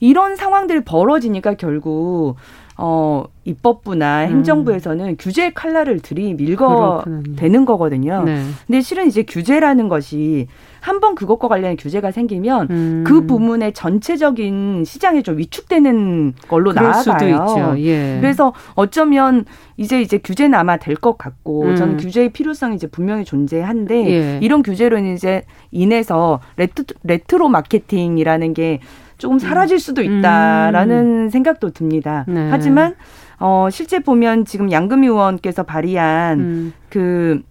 이런 0.00 0.36
상황들이 0.36 0.84
벌어지니까 0.84 1.54
결국 1.54 2.36
어, 2.80 3.24
입법부나 3.44 4.26
음. 4.26 4.30
행정부에서는 4.30 5.16
규제 5.18 5.50
칼날을 5.50 5.98
들이밀거 6.00 7.04
되는 7.36 7.64
거거든요. 7.64 8.22
네. 8.24 8.42
근데 8.66 8.80
실은 8.80 9.08
이제 9.08 9.24
규제라는 9.24 9.88
것이 9.88 10.46
한 10.80 11.00
번 11.00 11.16
그것과 11.16 11.48
관련된 11.48 11.76
규제가 11.76 12.12
생기면 12.12 12.68
음. 12.70 13.04
그 13.06 13.26
부문의 13.26 13.72
전체적인 13.72 14.84
시장에 14.86 15.22
좀 15.22 15.38
위축되는 15.38 16.34
걸로 16.48 16.72
나아가요. 16.72 17.74
예. 17.80 18.18
그래서 18.20 18.52
어쩌면 18.74 19.44
이제 19.76 20.00
이제 20.00 20.18
규제는 20.18 20.56
아마 20.56 20.76
될 20.76 20.94
것 20.96 21.18
같고 21.18 21.64
음. 21.64 21.76
저는 21.76 21.96
규제의 21.96 22.30
필요성이 22.30 22.76
이제 22.76 22.86
분명히 22.86 23.24
존재한데 23.24 24.10
예. 24.10 24.38
이런 24.40 24.62
규제로는 24.62 25.14
이제 25.14 25.42
인해서 25.72 26.40
레트, 26.56 26.84
레트로 27.02 27.48
마케팅이라는 27.48 28.54
게 28.54 28.80
조금 29.18 29.38
사라질 29.38 29.78
수도 29.78 30.02
있다라는 30.02 31.26
음. 31.26 31.30
생각도 31.30 31.70
듭니다. 31.70 32.24
네. 32.28 32.48
하지만 32.50 32.94
어 33.38 33.68
실제 33.70 33.98
보면 33.98 34.44
지금 34.44 34.70
양금희 34.70 35.08
의원께서 35.08 35.64
발의한 35.64 36.40
음. 36.40 36.72
그 36.88 37.42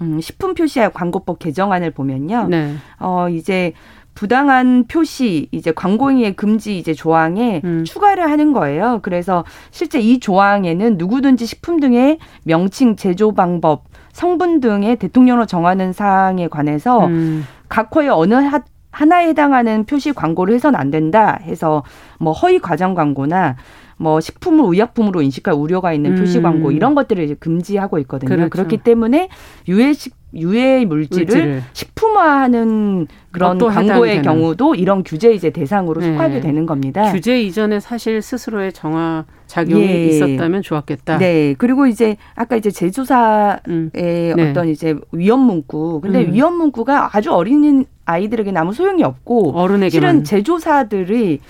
음, 0.00 0.20
식품 0.20 0.54
표시 0.54 0.80
광고법 0.94 1.38
개정안을 1.38 1.90
보면요. 1.90 2.48
네. 2.48 2.74
어 2.98 3.28
이제 3.28 3.72
부당한 4.14 4.84
표시 4.88 5.48
이제 5.52 5.72
광고행위의 5.72 6.34
금지 6.36 6.78
이제 6.78 6.92
조항에 6.92 7.62
음. 7.64 7.84
추가를 7.84 8.30
하는 8.30 8.52
거예요. 8.52 9.00
그래서 9.02 9.44
실제 9.70 10.00
이 10.00 10.20
조항에는 10.20 10.98
누구든지 10.98 11.46
식품 11.46 11.80
등의 11.80 12.18
명칭, 12.44 12.96
제조 12.96 13.32
방법, 13.32 13.84
성분 14.12 14.60
등의 14.60 14.96
대통령으로 14.96 15.46
정하는 15.46 15.92
사항에 15.92 16.48
관해서 16.48 17.06
음. 17.06 17.44
각 17.68 17.94
호의 17.94 18.10
어느 18.10 18.34
하 18.34 18.60
나에 19.08 19.28
해당하는 19.28 19.84
표시 19.84 20.12
광고를 20.12 20.54
해서는 20.54 20.78
안 20.78 20.90
된다 20.90 21.38
해서 21.42 21.82
뭐 22.18 22.32
허위 22.32 22.58
과장 22.58 22.94
광고나 22.94 23.56
뭐 23.96 24.20
식품을 24.20 24.74
의약품으로 24.74 25.22
인식할 25.22 25.54
우려가 25.54 25.92
있는 25.92 26.16
표시 26.16 26.38
음. 26.38 26.42
광고 26.42 26.72
이런 26.72 26.94
것들을 26.94 27.22
이제 27.22 27.34
금지하고 27.34 27.98
있거든요. 28.00 28.28
그렇죠. 28.28 28.50
그렇기 28.50 28.78
때문에 28.78 29.28
유해식 29.68 30.14
유해 30.34 30.84
물질을, 30.86 31.26
물질을. 31.26 31.62
식품화하는 31.74 33.06
그런 33.32 33.58
광고의 33.58 34.22
경우도 34.22 34.74
이런 34.74 35.02
규제 35.04 35.32
이제 35.32 35.50
대상으로 35.50 36.00
네. 36.00 36.12
속하게 36.12 36.40
되는 36.40 36.64
겁니다. 36.64 37.12
규제 37.12 37.42
이전에 37.42 37.80
사실 37.80 38.22
스스로의 38.22 38.72
정화 38.72 39.26
작용이 39.46 39.84
예. 39.84 40.06
있었다면 40.06 40.62
좋았겠다. 40.62 41.18
네. 41.18 41.54
그리고 41.58 41.86
이제 41.86 42.16
아까 42.34 42.56
이제 42.56 42.70
제조사의 42.70 43.58
음. 43.68 43.90
네. 43.92 44.32
어떤 44.32 44.68
이제 44.68 44.96
위험 45.12 45.40
문구. 45.40 46.00
근데 46.00 46.24
음. 46.24 46.32
위험 46.32 46.54
문구가 46.54 47.10
아주 47.14 47.30
어린 47.30 47.84
아이들에게 48.04 48.52
아무 48.56 48.72
소용이 48.72 49.02
없고 49.02 49.58
어른에게만. 49.58 49.90
실은 49.90 50.24
제조사들이 50.24 51.40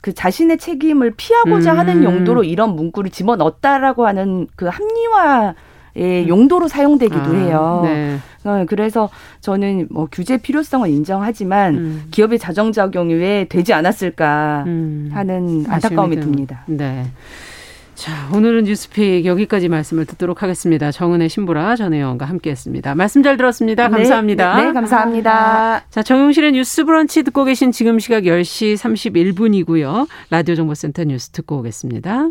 그 0.00 0.12
자신의 0.12 0.58
책임을 0.58 1.14
피하고자 1.16 1.74
음. 1.74 1.78
하는 1.78 2.04
용도로 2.04 2.44
이런 2.44 2.74
문구를 2.74 3.10
집어넣었다라고 3.10 4.06
하는 4.06 4.48
그 4.56 4.66
합리화 4.66 5.54
의 5.94 6.22
음. 6.22 6.28
용도로 6.28 6.68
사용되기도 6.68 7.20
아, 7.20 7.34
해요. 7.34 7.80
네. 7.84 8.16
어, 8.44 8.64
그래서 8.66 9.10
저는 9.42 9.88
뭐 9.90 10.08
규제 10.10 10.38
필요성을 10.38 10.88
인정하지만 10.88 11.74
음. 11.74 12.04
기업의 12.10 12.38
자정 12.38 12.72
작용이 12.72 13.12
왜 13.12 13.44
되지 13.46 13.74
않았을까 13.74 14.64
음. 14.66 15.10
하는 15.12 15.66
안타까움이 15.68 16.16
듭니다. 16.18 16.62
네. 16.66 17.04
자, 18.02 18.28
오늘은 18.34 18.64
뉴스픽 18.64 19.26
여기까지 19.26 19.68
말씀을 19.68 20.06
듣도록 20.06 20.42
하겠습니다. 20.42 20.90
정은혜 20.90 21.28
신부라 21.28 21.76
전 21.76 21.94
의원과 21.94 22.26
함께했습니다. 22.26 22.96
말씀 22.96 23.22
잘 23.22 23.36
들었습니다. 23.36 23.86
네. 23.86 23.90
감사합니다. 23.92 24.56
네, 24.56 24.64
네 24.64 24.72
감사합니다. 24.72 25.84
자, 25.88 26.02
정용실의 26.02 26.50
뉴스 26.50 26.84
브런치 26.84 27.22
듣고 27.22 27.44
계신 27.44 27.70
지금 27.70 28.00
시각 28.00 28.24
10시 28.24 28.74
31분이고요. 28.74 30.08
라디오 30.30 30.56
정보센터 30.56 31.04
뉴스 31.04 31.30
듣고 31.30 31.58
오겠습니다. 31.58 32.30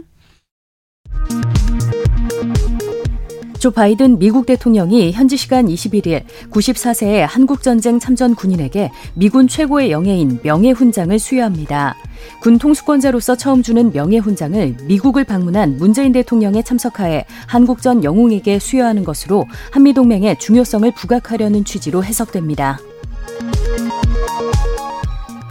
조 3.61 3.69
바이든 3.69 4.17
미국 4.17 4.47
대통령이 4.47 5.11
현지 5.11 5.37
시간 5.37 5.67
21일 5.67 6.23
94세의 6.49 7.27
한국전쟁 7.27 7.99
참전 7.99 8.33
군인에게 8.33 8.89
미군 9.13 9.47
최고의 9.47 9.91
영예인 9.91 10.39
명예훈장을 10.41 11.19
수여합니다. 11.19 11.95
군 12.41 12.57
통수권자로서 12.57 13.35
처음 13.37 13.61
주는 13.61 13.91
명예훈장을 13.91 14.77
미국을 14.85 15.25
방문한 15.25 15.77
문재인 15.77 16.11
대통령의 16.11 16.63
참석하에 16.63 17.25
한국전 17.45 18.03
영웅에게 18.03 18.57
수여하는 18.57 19.03
것으로 19.03 19.45
한미동맹의 19.69 20.39
중요성을 20.39 20.91
부각하려는 20.95 21.63
취지로 21.63 22.03
해석됩니다. 22.03 22.79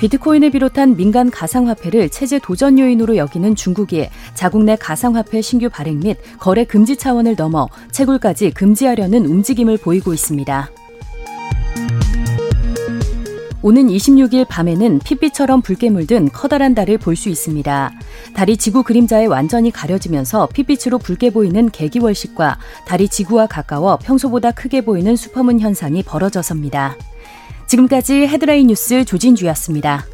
비트코인을 0.00 0.50
비롯한 0.50 0.96
민간 0.96 1.30
가상화폐를 1.30 2.08
체제 2.08 2.38
도전 2.38 2.78
요인으로 2.78 3.16
여기는 3.18 3.54
중국이 3.54 4.08
자국 4.32 4.64
내 4.64 4.74
가상화폐 4.74 5.42
신규 5.42 5.68
발행 5.68 6.00
및 6.00 6.16
거래 6.38 6.64
금지 6.64 6.96
차원을 6.96 7.36
넘어 7.36 7.68
채굴까지 7.92 8.52
금지하려는 8.52 9.26
움직임을 9.26 9.76
보이고 9.76 10.14
있습니다. 10.14 10.70
오는 13.62 13.88
26일 13.88 14.46
밤에는 14.48 15.00
핏빛처럼 15.00 15.60
붉게 15.60 15.90
물든 15.90 16.30
커다란 16.32 16.74
달을 16.74 16.96
볼 16.96 17.14
수 17.14 17.28
있습니다. 17.28 17.92
달이 18.32 18.56
지구 18.56 18.82
그림자에 18.82 19.26
완전히 19.26 19.70
가려지면서 19.70 20.48
핏빛으로 20.54 20.96
붉게 20.96 21.28
보이는 21.28 21.68
개기월식과 21.68 22.58
달이 22.86 23.08
지구와 23.08 23.48
가까워 23.48 23.98
평소보다 23.98 24.52
크게 24.52 24.80
보이는 24.80 25.14
슈퍼문 25.14 25.60
현상이 25.60 26.02
벌어져서입니다. 26.04 26.96
지금까지 27.70 28.26
헤드라인 28.26 28.66
뉴스 28.66 29.04
조진주였습니다. 29.04 30.04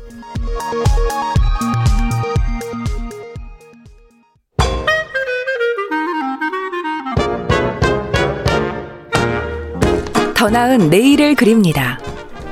더 10.34 10.50
나은 10.50 10.90
내일을 10.90 11.34
그립니다. 11.34 11.98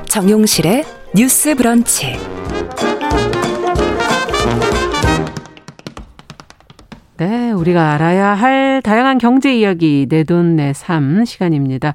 정용실의 0.06 0.84
뉴스 1.14 1.54
브런치. 1.54 2.16
네, 7.18 7.52
우리가 7.52 7.92
알아야 7.92 8.28
할 8.28 8.80
다양한 8.82 9.18
경제 9.18 9.54
이야기 9.54 10.06
내 10.08 10.24
돈 10.24 10.56
내삼 10.56 11.26
시간입니다. 11.26 11.92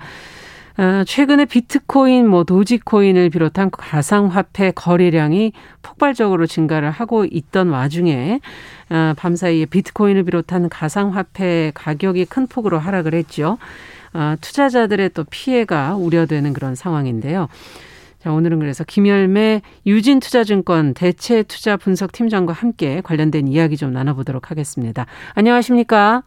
어, 0.80 1.04
최근에 1.04 1.44
비트코인, 1.44 2.26
뭐 2.26 2.46
도지코인을 2.46 3.32
비롯한 3.32 3.70
가상화폐 3.70 4.72
거래량이 4.72 5.52
폭발적으로 5.82 6.48
증가를 6.48 6.90
하고 6.90 7.26
있던 7.30 7.68
와중에 7.68 8.40
어, 8.90 9.14
밤사이에 9.18 9.66
비트코인을 9.66 10.24
비롯한 10.24 10.70
가상화폐 10.70 11.74
가격이 11.76 12.24
큰 12.26 12.48
폭으로 12.48 12.80
하락을 12.80 13.14
했죠. 13.14 13.58
어, 14.14 14.36
투자자들의 14.40 15.10
또 15.10 15.26
피해가 15.30 15.98
우려되는 15.98 16.54
그런 16.54 16.76
상황인데요. 16.76 17.50
자, 18.20 18.32
오늘은 18.32 18.60
그래서 18.60 18.86
김열매 18.86 19.62
유진투자증권 19.86 20.94
대체투자 20.94 21.76
분석팀장과 21.76 22.54
함께 22.54 23.02
관련된 23.02 23.50
이야기 23.50 23.76
좀 23.76 23.92
나눠보도록 23.92 24.50
하겠습니다. 24.50 25.08
안녕하십니까? 25.36 26.24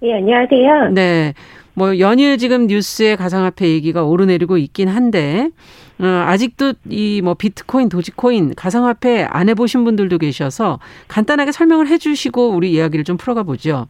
네, 0.00 0.14
안녕하세요. 0.14 0.90
네. 0.94 1.34
뭐 1.74 1.98
연일 1.98 2.36
지금 2.38 2.66
뉴스에 2.66 3.16
가상화폐 3.16 3.68
얘기가 3.68 4.04
오르내리고 4.04 4.58
있긴 4.58 4.88
한데 4.88 5.50
어, 5.98 6.04
아직도 6.26 6.74
이 6.88 7.20
뭐 7.22 7.34
비트코인, 7.34 7.88
도지코인, 7.88 8.54
가상화폐 8.56 9.24
안 9.28 9.48
해보신 9.48 9.84
분들도 9.84 10.18
계셔서 10.18 10.78
간단하게 11.08 11.52
설명을 11.52 11.86
해주시고 11.88 12.50
우리 12.50 12.72
이야기를 12.72 13.04
좀 13.04 13.16
풀어가 13.16 13.42
보죠. 13.42 13.86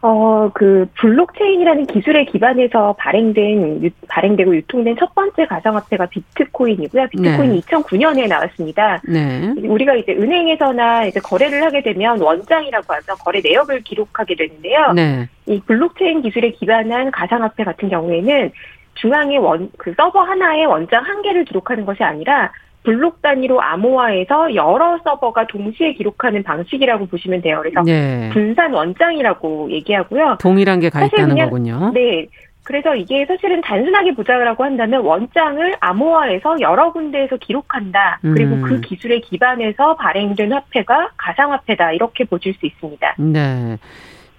어, 0.00 0.48
그 0.54 0.86
블록체인이라는 0.94 1.86
기술에 1.86 2.24
기반해서 2.24 2.94
발행된 2.98 3.82
유, 3.82 3.90
발행되고 4.08 4.54
유통된 4.54 4.96
첫 4.96 5.12
번째 5.14 5.44
가상화폐가 5.46 6.06
비트코인이고요. 6.06 7.08
비트코인이 7.08 7.60
네. 7.60 7.60
2009년에 7.60 8.28
나왔습니다. 8.28 9.02
네. 9.08 9.52
우리가 9.56 9.94
이제 9.94 10.12
은행에서나 10.12 11.06
이제 11.06 11.18
거래를 11.18 11.64
하게 11.64 11.82
되면 11.82 12.20
원장이라고 12.20 12.94
하죠. 12.94 13.16
거래 13.16 13.40
내역을 13.42 13.80
기록하게 13.82 14.36
되는데요. 14.36 14.92
네. 14.92 15.28
이 15.46 15.60
블록체인 15.66 16.22
기술에 16.22 16.52
기반한 16.52 17.10
가상화폐 17.10 17.64
같은 17.64 17.88
경우에는 17.88 18.52
중앙에 18.94 19.36
원, 19.38 19.70
그 19.78 19.92
서버 19.96 20.20
하나에 20.20 20.64
원장 20.64 21.02
한 21.04 21.22
개를 21.22 21.44
기록하는 21.44 21.84
것이 21.84 22.04
아니라 22.04 22.52
블록 22.88 23.20
단위로 23.20 23.60
암호화해서 23.60 24.54
여러 24.54 24.98
서버가 25.04 25.46
동시에 25.48 25.92
기록하는 25.92 26.42
방식이라고 26.42 27.04
보시면 27.06 27.42
돼요. 27.42 27.58
그래서 27.60 27.82
네. 27.82 28.30
분산 28.32 28.72
원장이라고 28.72 29.70
얘기하고요. 29.72 30.38
동일한 30.40 30.80
게 30.80 30.88
가 30.88 31.04
있다는 31.04 31.28
그냥, 31.28 31.50
거군요. 31.50 31.90
네. 31.92 32.26
그래서 32.64 32.94
이게 32.94 33.26
사실은 33.26 33.60
단순하게 33.60 34.14
보자라고 34.14 34.64
한다면 34.64 35.02
원장을 35.02 35.74
암호화해서 35.80 36.60
여러 36.60 36.90
군데에서 36.92 37.36
기록한다. 37.36 38.20
그리고 38.22 38.54
음. 38.54 38.62
그 38.62 38.80
기술에 38.80 39.20
기반해서 39.20 39.96
발행된 39.96 40.50
화폐가 40.52 41.10
가상화폐다. 41.18 41.92
이렇게 41.92 42.24
보실 42.24 42.54
수 42.54 42.64
있습니다. 42.64 43.14
네. 43.18 43.76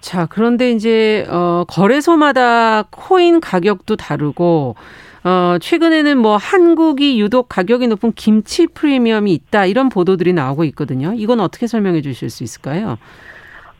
자, 0.00 0.26
그런데 0.28 0.72
이제 0.72 1.24
어 1.30 1.64
거래소마다 1.68 2.84
코인 2.90 3.40
가격도 3.40 3.94
다르고 3.96 4.74
어, 5.22 5.58
최근에는 5.60 6.18
뭐 6.18 6.36
한국이 6.36 7.20
유독 7.20 7.48
가격이 7.48 7.88
높은 7.88 8.12
김치 8.12 8.66
프리미엄이 8.66 9.32
있다 9.32 9.66
이런 9.66 9.88
보도들이 9.88 10.32
나오고 10.32 10.64
있거든요. 10.64 11.12
이건 11.14 11.40
어떻게 11.40 11.66
설명해 11.66 12.00
주실 12.00 12.30
수 12.30 12.42
있을까요? 12.42 12.96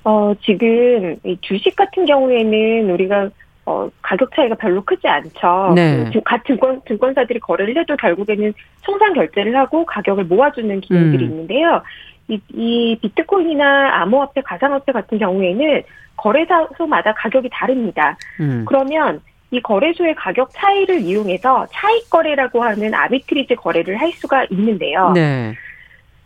어, 0.05 0.33
지금 0.43 1.17
이 1.25 1.37
주식 1.41 1.77
같은 1.77 2.05
경우에는 2.05 2.91
우리가 2.91 3.31
어, 3.67 3.89
가격 4.03 4.35
차이가 4.35 4.55
별로 4.55 4.83
크지 4.83 5.07
않죠. 5.07 5.73
네. 5.75 6.11
그, 6.13 6.21
같은 6.23 6.57
증권, 6.57 6.81
증권사들이 6.89 7.41
거래를 7.41 7.77
해도 7.79 7.95
결국에는 7.97 8.53
청산 8.83 9.13
결제를 9.13 9.57
하고 9.57 9.85
가격을 9.85 10.25
모아주는 10.25 10.81
기능들이 10.81 11.25
음. 11.25 11.31
있는데요. 11.31 11.83
이, 12.29 12.41
이 12.53 12.99
비트코인이나 13.01 14.03
암호화폐, 14.03 14.41
가상화폐 14.43 14.93
같은 14.93 15.19
경우에는 15.19 15.83
거래소마다 16.17 17.15
가격이 17.15 17.49
다릅니다. 17.53 18.17
음. 18.41 18.65
그러면 18.67 19.21
이 19.51 19.61
거래소의 19.61 20.15
가격 20.15 20.51
차이를 20.53 21.01
이용해서 21.01 21.67
차익 21.73 22.09
거래라고 22.09 22.63
하는 22.63 22.95
아비트리지 22.95 23.57
거래를 23.57 24.01
할 24.01 24.13
수가 24.13 24.47
있는데요. 24.51 25.13
네. 25.13 25.55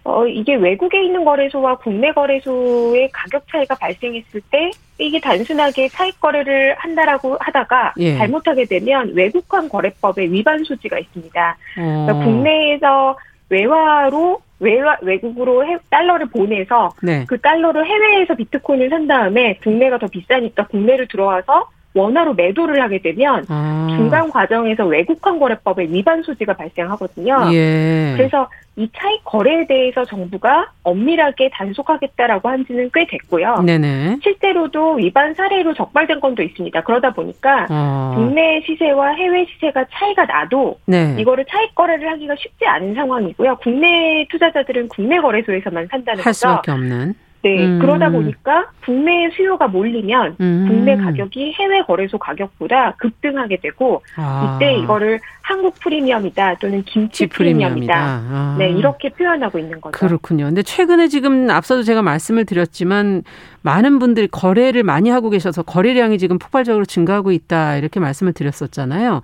어, 0.05 0.27
이게 0.27 0.55
외국에 0.55 1.03
있는 1.03 1.25
거래소와 1.25 1.77
국내 1.77 2.13
거래소의 2.13 3.09
가격 3.11 3.49
차이가 3.49 3.75
발생했을 3.75 4.43
때 4.51 4.71
이게 4.99 5.19
단순하게 5.19 5.89
차익 5.89 6.21
거래를 6.21 6.75
한다라고 6.77 7.39
하다가 7.41 7.95
예. 7.99 8.19
잘못하게 8.19 8.67
되면 8.67 9.13
외국환 9.15 9.69
거래법에 9.71 10.25
위반 10.25 10.63
소지가 10.63 10.99
있습니다. 10.99 11.57
어. 11.79 12.07
그러니까 12.07 12.25
국내에서 12.25 13.17
외화로 13.49 14.41
외화 14.61 14.97
외국으로 15.01 15.67
해, 15.67 15.79
달러를 15.91 16.27
보내서 16.27 16.91
네. 17.03 17.25
그 17.27 17.41
달러를 17.41 17.87
해외에서 17.87 18.35
비트코인을 18.35 18.91
산 18.91 19.07
다음에 19.07 19.59
국내가 19.63 19.99
더 19.99 20.07
비싸니까 20.07 20.67
국내를 20.67 21.09
들어와서 21.09 21.69
원화로 21.95 22.35
매도를 22.35 22.83
하게 22.83 22.99
되면 22.99 23.45
아. 23.49 23.87
중간 23.97 24.29
과정에서 24.31 24.85
외국환 24.85 25.39
거래법의 25.39 25.93
위반 25.93 26.23
소지가 26.23 26.55
발생하거든요. 26.55 27.51
예. 27.53 28.15
그래서 28.17 28.49
이 28.77 28.89
차익 28.97 29.23
거래에 29.25 29.67
대해서 29.69 30.05
정부가 30.05 30.73
엄밀하게 30.83 31.51
단속하겠다라고 31.53 32.49
한 32.49 32.67
지는 32.67 32.91
꽤 32.93 33.07
됐고요. 33.07 33.63
네네. 33.65 34.19
실제로도 34.23 34.95
위반 34.95 35.33
사례로 35.35 35.75
적발된 35.75 36.19
건도 36.19 36.43
있습니다. 36.43 36.81
그러다 36.83 37.13
보니까 37.13 37.69
어. 37.71 38.13
국내 38.17 38.61
시세와 38.67 39.11
해외 39.15 39.47
시세가 39.47 39.85
차이가 39.93 40.25
나도 40.25 40.79
네. 40.87 41.15
이거를 41.21 41.45
차익 41.49 41.73
거래를 41.77 42.11
하기가 42.11 42.35
쉽지 42.37 42.67
않은 42.67 42.95
상황이고요. 42.97 43.59
국내 43.63 44.27
투자자들은 44.31 44.89
국내 44.89 45.21
거래소에서만 45.21 45.87
산다는 45.89 46.19
할 46.19 46.25
거죠. 46.25 46.49
할 46.49 46.55
수밖에 46.55 46.71
없는. 46.73 47.15
네, 47.45 47.67
음. 47.67 47.79
그러다 47.79 48.09
보니까 48.09 48.71
국내 48.87 49.29
수요가 49.37 49.69
몰리면 49.69 50.37
음. 50.41 50.65
국내 50.67 50.97
가격이 50.97 51.53
해외 51.53 51.83
거래소 51.83 52.17
가격보다 52.17 52.95
급등하게 52.97 53.59
되고 53.59 54.03
아. 54.17 54.57
이때 54.57 54.75
이거를 54.79 55.21
한국 55.43 55.75
프리미엄이다 55.79 56.55
또는 56.55 56.83
김치 56.85 57.27
프리미엄이다. 57.27 57.95
아. 57.95 58.57
네, 58.59 58.71
이렇게 58.71 59.11
표현하고 59.11 59.59
있는 59.59 59.79
거죠. 59.83 59.93
그렇군요. 59.93 60.47
근데 60.47 60.63
최근에 60.63 61.09
지금 61.09 61.51
앞서도 61.51 61.83
제가 61.83 62.01
말씀을 62.01 62.47
드렸지만 62.47 63.23
많은 63.61 63.99
분들이 63.99 64.27
거래를 64.27 64.83
많이 64.83 65.11
하고 65.11 65.29
계셔서 65.29 65.65
거래량이 65.65 66.17
지금 66.17 66.39
폭발적으로 66.39 66.87
증가하고 66.87 67.31
있다 67.31 67.77
이렇게 67.77 68.01
말씀을 68.01 68.33
드렸었잖아요. 68.33 69.21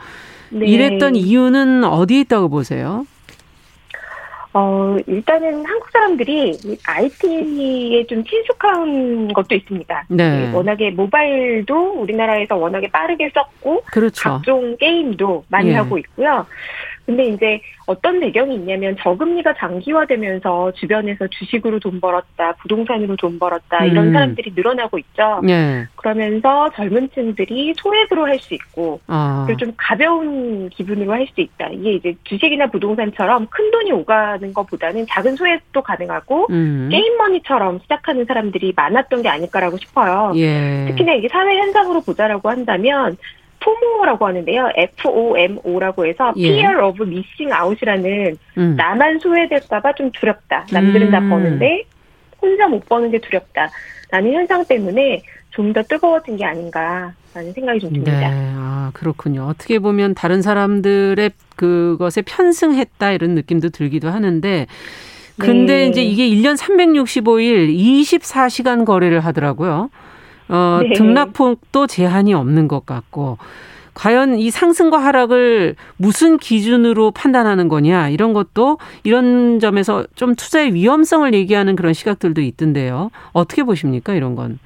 네. 0.50 0.66
이랬던 0.66 1.16
이유는 1.16 1.84
어디에 1.84 2.20
있다고 2.20 2.50
보세요? 2.50 3.06
어, 4.52 4.96
일단은 5.06 5.64
한국 5.64 5.90
사람들이 5.90 6.58
IT에 6.84 8.06
좀 8.06 8.24
친숙한 8.24 9.32
것도 9.32 9.54
있습니다. 9.54 10.06
네. 10.08 10.52
워낙에 10.52 10.90
모바일도 10.90 12.00
우리나라에서 12.00 12.56
워낙에 12.56 12.88
빠르게 12.88 13.30
썼고, 13.32 13.82
그렇죠. 13.92 14.22
각종 14.28 14.76
게임도 14.76 15.44
많이 15.48 15.70
예. 15.70 15.74
하고 15.74 15.98
있고요. 15.98 16.46
근데 17.10 17.24
이제 17.24 17.60
어떤 17.86 18.20
배경이 18.20 18.54
있냐면 18.54 18.96
저금리가 19.00 19.54
장기화되면서 19.54 20.70
주변에서 20.72 21.26
주식으로 21.26 21.80
돈 21.80 22.00
벌었다, 22.00 22.52
부동산으로 22.62 23.16
돈 23.16 23.36
벌었다 23.36 23.84
이런 23.84 24.08
음. 24.08 24.12
사람들이 24.12 24.52
늘어나고 24.54 24.96
있죠. 24.98 25.40
네. 25.42 25.86
그러면서 25.96 26.70
젊은 26.76 27.10
층들이 27.12 27.74
소액으로 27.76 28.26
할 28.26 28.38
수 28.40 28.54
있고 28.54 29.00
아. 29.08 29.46
좀 29.58 29.72
가벼운 29.76 30.70
기분으로 30.70 31.12
할 31.12 31.26
수 31.34 31.40
있다. 31.40 31.68
이게 31.72 31.94
이제 31.94 32.14
주식이나 32.24 32.68
부동산처럼 32.68 33.48
큰 33.50 33.70
돈이 33.70 33.92
오가는 33.92 34.54
것보다는 34.54 35.06
작은 35.08 35.36
소액도 35.36 35.82
가능하고 35.82 36.46
음. 36.50 36.88
게임머니처럼 36.90 37.80
시작하는 37.80 38.24
사람들이 38.24 38.72
많았던 38.74 39.22
게 39.22 39.28
아닐까라고 39.28 39.76
싶어요. 39.78 40.32
예. 40.36 40.86
특히나 40.88 41.12
이게 41.14 41.28
사회 41.28 41.58
현상으로 41.58 42.00
보자라고 42.00 42.48
한다면 42.48 43.16
포모라고 43.60 44.26
하는데요. 44.26 44.70
FOMO라고 44.76 46.06
해서 46.06 46.32
예. 46.36 46.48
Fear 46.48 46.82
of 46.84 47.02
Missing 47.02 47.52
Out이라는 47.52 48.36
음. 48.58 48.76
나만 48.76 49.18
소외될까봐 49.20 49.92
좀 49.94 50.10
두렵다. 50.12 50.66
남들은 50.72 51.08
음. 51.08 51.10
다 51.12 51.20
버는데 51.20 51.84
혼자 52.40 52.66
못 52.68 52.86
버는 52.88 53.10
게 53.10 53.18
두렵다 53.20 53.70
라는 54.10 54.32
현상 54.32 54.64
때문에 54.64 55.22
좀 55.50 55.72
더 55.72 55.82
뜨거워진 55.82 56.36
게 56.36 56.44
아닌가라는 56.44 57.52
생각이 57.54 57.80
좀 57.80 57.92
듭니다. 57.92 58.18
네, 58.30 58.52
아 58.56 58.90
그렇군요. 58.94 59.44
어떻게 59.44 59.78
보면 59.78 60.14
다른 60.14 60.42
사람들의 60.42 61.30
그것에 61.56 62.22
편승했다 62.22 63.12
이런 63.12 63.34
느낌도 63.34 63.68
들기도 63.70 64.08
하는데. 64.08 64.66
근데 65.38 65.76
네. 65.76 65.86
이제 65.86 66.02
이게 66.02 66.28
1년 66.28 66.56
365일 66.56 67.74
24시간 67.74 68.84
거래를 68.84 69.20
하더라고요. 69.20 69.90
어, 70.50 70.80
네. 70.82 70.92
등락폭도 70.94 71.86
제한이 71.86 72.34
없는 72.34 72.68
것 72.68 72.84
같고 72.84 73.38
과연 73.94 74.38
이 74.38 74.50
상승과 74.50 74.98
하락을 74.98 75.76
무슨 75.96 76.38
기준으로 76.38 77.10
판단하는 77.10 77.68
거냐 77.68 78.08
이런 78.08 78.32
것도 78.32 78.78
이런 79.04 79.60
점에서 79.60 80.06
좀 80.14 80.34
투자의 80.34 80.74
위험성을 80.74 81.32
얘기하는 81.34 81.76
그런 81.76 81.92
시각들도 81.92 82.40
있던데요. 82.40 83.10
어떻게 83.32 83.62
보십니까 83.62 84.14
이런 84.14 84.34
건? 84.34 84.58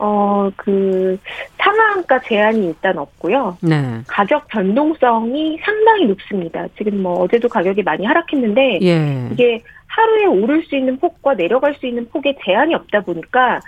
어, 0.00 0.48
그, 0.56 1.18
상한가 1.56 2.20
제한이 2.20 2.66
일단 2.68 2.98
없고요. 2.98 3.58
네. 3.60 4.00
가격 4.06 4.46
변동성이 4.46 5.58
상당히 5.64 6.06
높습니다. 6.06 6.68
지금 6.76 7.02
뭐 7.02 7.14
어제도 7.14 7.48
가격이 7.48 7.82
많이 7.82 8.06
하락했는데, 8.06 8.78
예. 8.82 9.28
이게 9.32 9.60
하루에 9.88 10.26
오를 10.26 10.62
수 10.62 10.76
있는 10.76 10.98
폭과 10.98 11.34
내려갈 11.34 11.74
수 11.74 11.86
있는 11.86 12.08
폭에 12.10 12.36
제한이 12.44 12.74
없다 12.76 13.00
보니까 13.00 13.58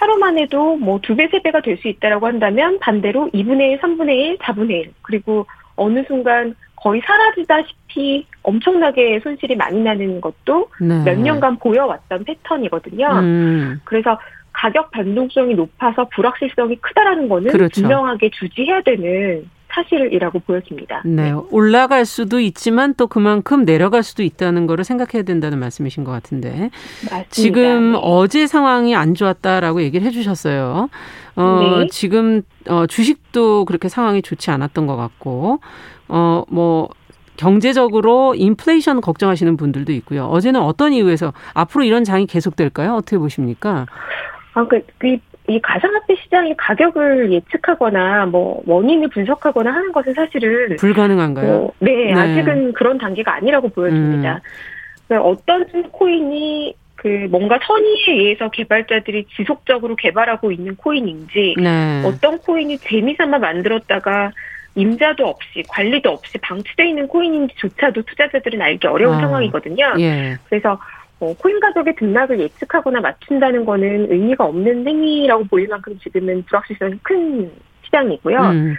하루만 0.00 0.38
해도 0.38 0.76
뭐 0.76 0.98
두 1.00 1.16
배, 1.16 1.28
세 1.28 1.40
배가 1.42 1.60
될 1.60 1.76
수 1.78 1.88
있다라고 1.88 2.26
한다면 2.26 2.78
반대로 2.80 3.28
2분의 3.34 3.72
1, 3.72 3.80
3분의 3.80 4.10
1, 4.10 4.38
4분의 4.38 4.70
1. 4.70 4.92
그리고 5.02 5.46
어느 5.76 6.02
순간 6.06 6.54
거의 6.76 7.00
사라지다시피 7.04 8.26
엄청나게 8.42 9.20
손실이 9.20 9.56
많이 9.56 9.80
나는 9.80 10.20
것도 10.20 10.68
네. 10.80 11.02
몇 11.04 11.18
년간 11.18 11.58
보여왔던 11.58 12.24
패턴이거든요. 12.24 13.06
음. 13.20 13.80
그래서 13.84 14.18
가격 14.52 14.90
변동성이 14.90 15.54
높아서 15.54 16.08
불확실성이 16.14 16.76
크다라는 16.76 17.28
거는 17.28 17.52
그렇죠. 17.52 17.80
분명하게 17.80 18.30
주지해야 18.30 18.80
되는 18.82 19.48
사실이라고 19.82 20.40
보여집니다. 20.40 21.02
네, 21.04 21.32
올라갈 21.50 22.04
수도 22.04 22.40
있지만 22.40 22.94
또 22.94 23.06
그만큼 23.06 23.64
내려갈 23.64 24.02
수도 24.02 24.22
있다는 24.22 24.66
거를 24.66 24.84
생각해야 24.84 25.24
된다는 25.24 25.58
말씀이신 25.58 26.04
것 26.04 26.10
같은데 26.10 26.70
맞습니다. 27.04 27.24
지금 27.30 27.92
네. 27.92 27.98
어제 28.02 28.46
상황이 28.46 28.94
안 28.94 29.14
좋았다라고 29.14 29.82
얘기를 29.82 30.06
해 30.06 30.10
주셨어요. 30.10 30.88
어, 31.36 31.78
네. 31.80 31.86
지금 31.90 32.42
어, 32.68 32.86
주식도 32.86 33.64
그렇게 33.64 33.88
상황이 33.88 34.22
좋지 34.22 34.50
않았던 34.50 34.86
것 34.86 34.96
같고 34.96 35.60
어, 36.08 36.42
뭐 36.48 36.88
경제적으로 37.36 38.34
인플레이션 38.34 39.00
걱정하시는 39.00 39.56
분들도 39.56 39.92
있고요. 39.92 40.24
어제는 40.26 40.60
어떤 40.60 40.92
이유에서 40.92 41.32
앞으로 41.54 41.84
이런 41.84 42.02
장이 42.02 42.26
계속될까요? 42.26 42.94
어떻게 42.94 43.16
보십니까? 43.16 43.86
아, 44.54 44.66
그, 44.66 44.82
그 44.98 45.16
이 45.48 45.58
가상화폐 45.60 46.14
시장의 46.22 46.54
가격을 46.58 47.32
예측하거나 47.32 48.26
뭐 48.26 48.62
원인을 48.66 49.08
분석하거나 49.08 49.72
하는 49.72 49.92
것은 49.92 50.12
사실은 50.12 50.76
불가능한가요? 50.76 51.46
뭐, 51.46 51.72
네, 51.78 52.12
네, 52.12 52.14
아직은 52.14 52.74
그런 52.74 52.98
단계가 52.98 53.34
아니라고 53.34 53.70
보여집니다. 53.70 54.34
음. 54.34 54.40
그러니까 55.08 55.28
어떤 55.28 55.90
코인이 55.90 56.76
그 56.96 57.28
뭔가 57.30 57.58
선의에 57.62 58.12
의해서 58.12 58.50
개발자들이 58.50 59.26
지속적으로 59.36 59.96
개발하고 59.96 60.52
있는 60.52 60.76
코인인지 60.76 61.54
네. 61.56 62.02
어떤 62.04 62.38
코인이 62.38 62.76
재미삼아 62.78 63.38
만들었다가 63.38 64.32
임자도 64.74 65.26
없이 65.26 65.62
관리도 65.66 66.10
없이 66.10 66.36
방치되어 66.38 66.86
있는 66.86 67.08
코인인지조차도 67.08 68.02
투자자들은 68.02 68.60
알기 68.60 68.86
어려운 68.86 69.16
아, 69.16 69.20
상황이거든요. 69.20 69.94
예. 69.98 70.36
그래서 70.48 70.78
어, 71.20 71.34
코인 71.34 71.58
가격의 71.60 71.96
등락을 71.96 72.38
예측하거나 72.38 73.00
맞춘다는 73.00 73.64
거는 73.64 74.10
의미가 74.10 74.44
없는 74.44 74.86
행위라고 74.86 75.44
보일 75.44 75.68
만큼 75.68 75.98
지금은 75.98 76.44
불확실성이 76.44 76.98
큰 77.02 77.50
시장이고요. 77.84 78.38
음. 78.38 78.76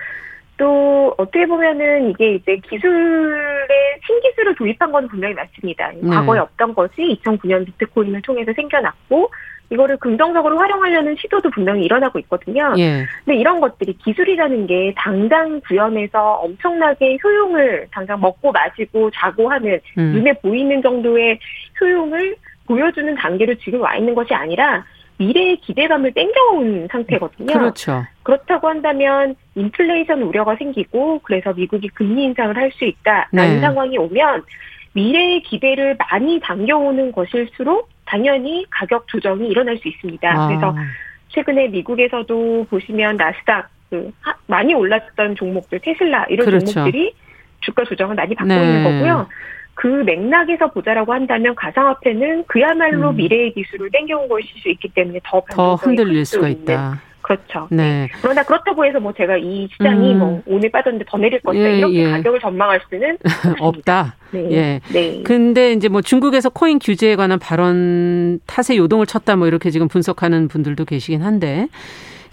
또 0.57 1.13
어떻게 1.17 1.45
보면은 1.45 2.09
이게 2.09 2.35
이제 2.35 2.57
기술의 2.57 3.99
신기술을 4.05 4.55
도입한 4.55 4.91
건 4.91 5.07
분명히 5.07 5.33
맞습니다. 5.33 5.91
네. 5.91 6.09
과거에 6.09 6.39
없던 6.39 6.75
것이 6.75 7.19
2009년 7.23 7.65
비트코인을 7.65 8.21
통해서 8.21 8.51
생겨났고 8.53 9.31
이거를 9.69 9.97
긍정적으로 9.97 10.57
활용하려는 10.57 11.15
시도도 11.19 11.49
분명히 11.51 11.83
일어나고 11.85 12.19
있거든요. 12.19 12.73
예. 12.77 13.05
근데 13.23 13.39
이런 13.39 13.59
것들이 13.59 13.93
기술이라는 13.93 14.67
게 14.67 14.93
당장 14.97 15.61
구현해서 15.67 16.33
엄청나게 16.35 17.17
효용을 17.23 17.87
당장 17.91 18.19
먹고 18.19 18.51
마시고 18.51 19.11
자고 19.11 19.49
하는 19.49 19.79
음. 19.97 20.13
눈에 20.13 20.33
보이는 20.33 20.81
정도의 20.81 21.39
효용을 21.79 22.35
보여주는 22.67 23.13
단계로 23.15 23.55
지금 23.55 23.81
와 23.81 23.95
있는 23.95 24.15
것이 24.15 24.33
아니라 24.33 24.83
미래의 25.17 25.57
기대감을 25.57 26.13
땡겨온 26.13 26.87
상태거든요. 26.91 27.53
그렇죠. 27.53 28.05
그렇다고 28.23 28.69
한다면 28.69 29.35
인플레이션 29.55 30.21
우려가 30.21 30.55
생기고 30.55 31.19
그래서 31.23 31.51
미국이 31.53 31.89
금리 31.89 32.23
인상을 32.23 32.55
할 32.55 32.71
수 32.71 32.85
있다라는 32.85 33.55
네. 33.55 33.59
상황이 33.59 33.97
오면 33.97 34.43
미래의 34.93 35.41
기대를 35.43 35.97
많이 35.97 36.39
당겨오는 36.39 37.11
것일수록 37.11 37.89
당연히 38.09 38.65
가격 38.71 39.07
조정이 39.07 39.47
일어날 39.47 39.77
수 39.77 39.87
있습니다. 39.87 40.27
아. 40.27 40.47
그래서 40.47 40.75
최근에 41.29 41.67
미국에서도 41.67 42.65
보시면 42.69 43.17
나스닥 43.17 43.69
그 43.89 44.11
많이 44.47 44.73
올랐던 44.73 45.35
종목들 45.35 45.79
테슬라 45.79 46.25
이런 46.29 46.45
그렇죠. 46.45 46.65
종목들이 46.65 47.13
주가 47.61 47.83
조정을 47.83 48.15
많이 48.15 48.33
받고 48.33 48.51
네. 48.51 48.63
있는 48.63 48.83
거고요. 48.83 49.27
그 49.75 49.87
맥락에서 49.87 50.71
보자라고 50.71 51.13
한다면 51.13 51.55
가상화폐는 51.55 52.45
그야말로 52.47 53.11
음. 53.11 53.15
미래의 53.15 53.53
기술을 53.53 53.89
땡겨온 53.91 54.27
것일 54.27 54.47
수 54.61 54.69
있기 54.69 54.89
때문에 54.89 55.19
더, 55.23 55.41
더 55.51 55.75
흔들릴 55.75 56.25
수가 56.25 56.49
있다. 56.49 57.01
그렇죠. 57.29 57.67
네. 57.69 58.09
그러나 58.23 58.41
그렇다고 58.41 58.83
해서 58.83 58.99
뭐 58.99 59.13
제가 59.15 59.37
이 59.37 59.67
시장이 59.71 60.13
음. 60.13 60.19
뭐 60.19 60.41
오늘 60.47 60.71
빠졌는데 60.71 61.05
더 61.07 61.15
내릴 61.19 61.39
것이다 61.41 61.63
예, 61.63 61.77
이렇게 61.77 61.93
예. 61.93 62.11
가격을 62.11 62.39
전망할 62.39 62.81
수는 62.89 63.17
없다. 63.61 64.15
네. 64.31 64.51
예. 64.51 64.81
네. 64.91 65.21
근데 65.23 65.73
이제 65.73 65.89
뭐 65.89 66.01
중국에서 66.01 66.49
코인 66.49 66.79
규제에 66.79 67.15
관한 67.15 67.37
발언 67.37 68.39
탓에 68.47 68.75
요동을 68.77 69.05
쳤다 69.05 69.35
뭐 69.35 69.45
이렇게 69.45 69.69
지금 69.69 69.87
분석하는 69.87 70.47
분들도 70.47 70.85
계시긴 70.85 71.21
한데 71.21 71.67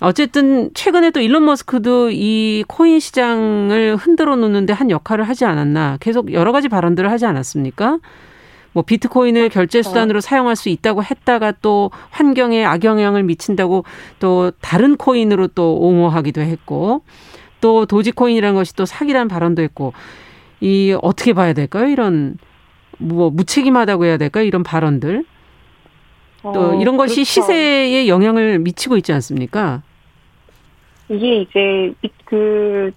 어쨌든 0.01 0.71
최근에 0.73 1.11
또 1.11 1.21
일론 1.21 1.45
머스크도 1.45 2.09
이 2.11 2.65
코인 2.67 2.99
시장을 2.99 3.97
흔들어 3.97 4.35
놓는데 4.35 4.73
한 4.73 4.91
역할을 4.91 5.29
하지 5.29 5.45
않았나 5.45 5.99
계속 6.01 6.33
여러 6.33 6.53
가지 6.53 6.71
발언들을 6.71 7.11
하지 7.11 7.27
않았습니까? 7.27 7.99
뭐 8.77 8.83
비트코인을 8.83 9.49
결제 9.49 9.81
수단으로 9.81 10.21
사용할 10.21 10.55
수 10.55 10.69
있다고 10.69 11.03
했다가 11.03 11.55
또 11.63 11.91
환경에 12.11 12.63
악영향을 12.63 13.23
미친다고 13.23 13.85
또 14.19 14.53
다른 14.61 14.99
코인으로 14.99 15.49
또 15.49 15.79
옹호하기도 15.79 16.43
했고 16.43 17.01
또 17.63 17.87
도지코인이라는 17.87 18.55
것이 18.55 18.77
또 18.77 18.85
사기란 18.85 19.29
발언도 19.29 19.63
했고 19.63 19.95
이 20.61 20.95
어떻게 21.01 21.33
봐야 21.33 21.55
될까요? 21.55 21.87
이런 21.89 22.37
뭐 22.99 23.31
무책임하다고 23.31 24.05
해야 24.05 24.19
될까요? 24.19 24.45
이런 24.45 24.63
발언들 24.63 25.25
또 26.43 26.51
어, 26.51 26.75
이런 26.75 26.99
것이 26.99 27.15
그렇죠. 27.15 27.31
시세에 27.31 28.09
영향을 28.09 28.59
미치고 28.59 28.99
있지 28.99 29.11
않습니까? 29.15 29.81
이게 31.09 31.37
이제 31.39 31.95
그 32.27 32.91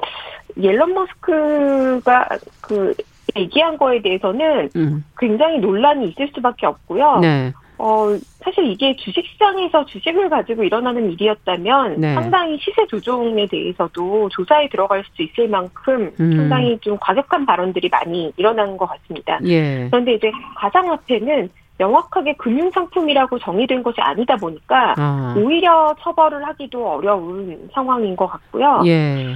옐런 0.62 0.94
머스크가 0.94 2.28
그 2.60 2.94
얘기한 3.36 3.78
거에 3.78 4.02
대해서는 4.02 4.70
음. 4.76 5.04
굉장히 5.18 5.60
논란이 5.60 6.10
있을 6.10 6.30
수밖에 6.34 6.66
없고요. 6.66 7.20
네. 7.22 7.54
어, 7.78 8.10
사실 8.44 8.66
이게 8.66 8.94
주식시장에서 8.98 9.86
주식을 9.86 10.30
가지고 10.30 10.64
일어나는 10.64 11.12
일이었다면 11.14 12.02
네. 12.02 12.14
상당히 12.14 12.58
시세 12.60 12.86
조종에 12.88 13.48
대해서도 13.48 14.28
조사에 14.30 14.68
들어갈 14.68 15.04
수 15.16 15.22
있을 15.24 15.48
만큼 15.48 16.12
음. 16.20 16.36
상당히 16.36 16.78
좀 16.80 16.98
과격한 17.00 17.46
발언들이 17.46 17.88
많이 17.90 18.34
일어나는 18.36 18.76
것 18.76 18.86
같습니다. 18.86 19.40
예. 19.46 19.88
그런데 19.90 20.14
이제 20.16 20.30
가상화폐는 20.58 21.50
명확하게 21.78 22.34
금융상품이라고 22.34 23.40
정의된 23.40 23.82
것이 23.82 24.02
아니다 24.02 24.36
보니까 24.36 24.96
아. 24.98 25.34
오히려 25.38 25.96
처벌을 26.02 26.46
하기도 26.46 26.86
어려운 26.86 27.70
상황인 27.74 28.14
것 28.18 28.28
같고요. 28.28 28.82
예. 28.86 29.36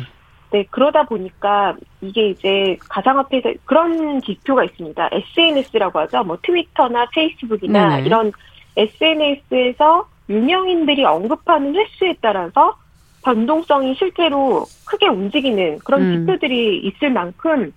네, 0.53 0.63
그러다 0.69 1.01
보니까 1.03 1.75
이게 1.99 2.29
이제 2.29 2.77
가상화폐에서 2.87 3.53
그런 3.65 4.21
지표가 4.21 4.63
있습니다. 4.65 5.09
SNS라고 5.11 5.97
하죠. 6.01 6.23
뭐 6.23 6.37
트위터나 6.43 7.07
페이스북이나 7.11 7.95
네네. 7.95 8.05
이런 8.05 8.31
SNS에서 8.77 10.07
유명인들이 10.29 11.03
언급하는 11.05 11.75
횟수에 11.75 12.13
따라서 12.21 12.77
변동성이 13.25 13.95
실제로 13.95 14.63
크게 14.85 15.07
움직이는 15.07 15.79
그런 15.79 16.01
음. 16.01 16.19
지표들이 16.19 16.81
있을 16.81 17.09
만큼 17.09 17.73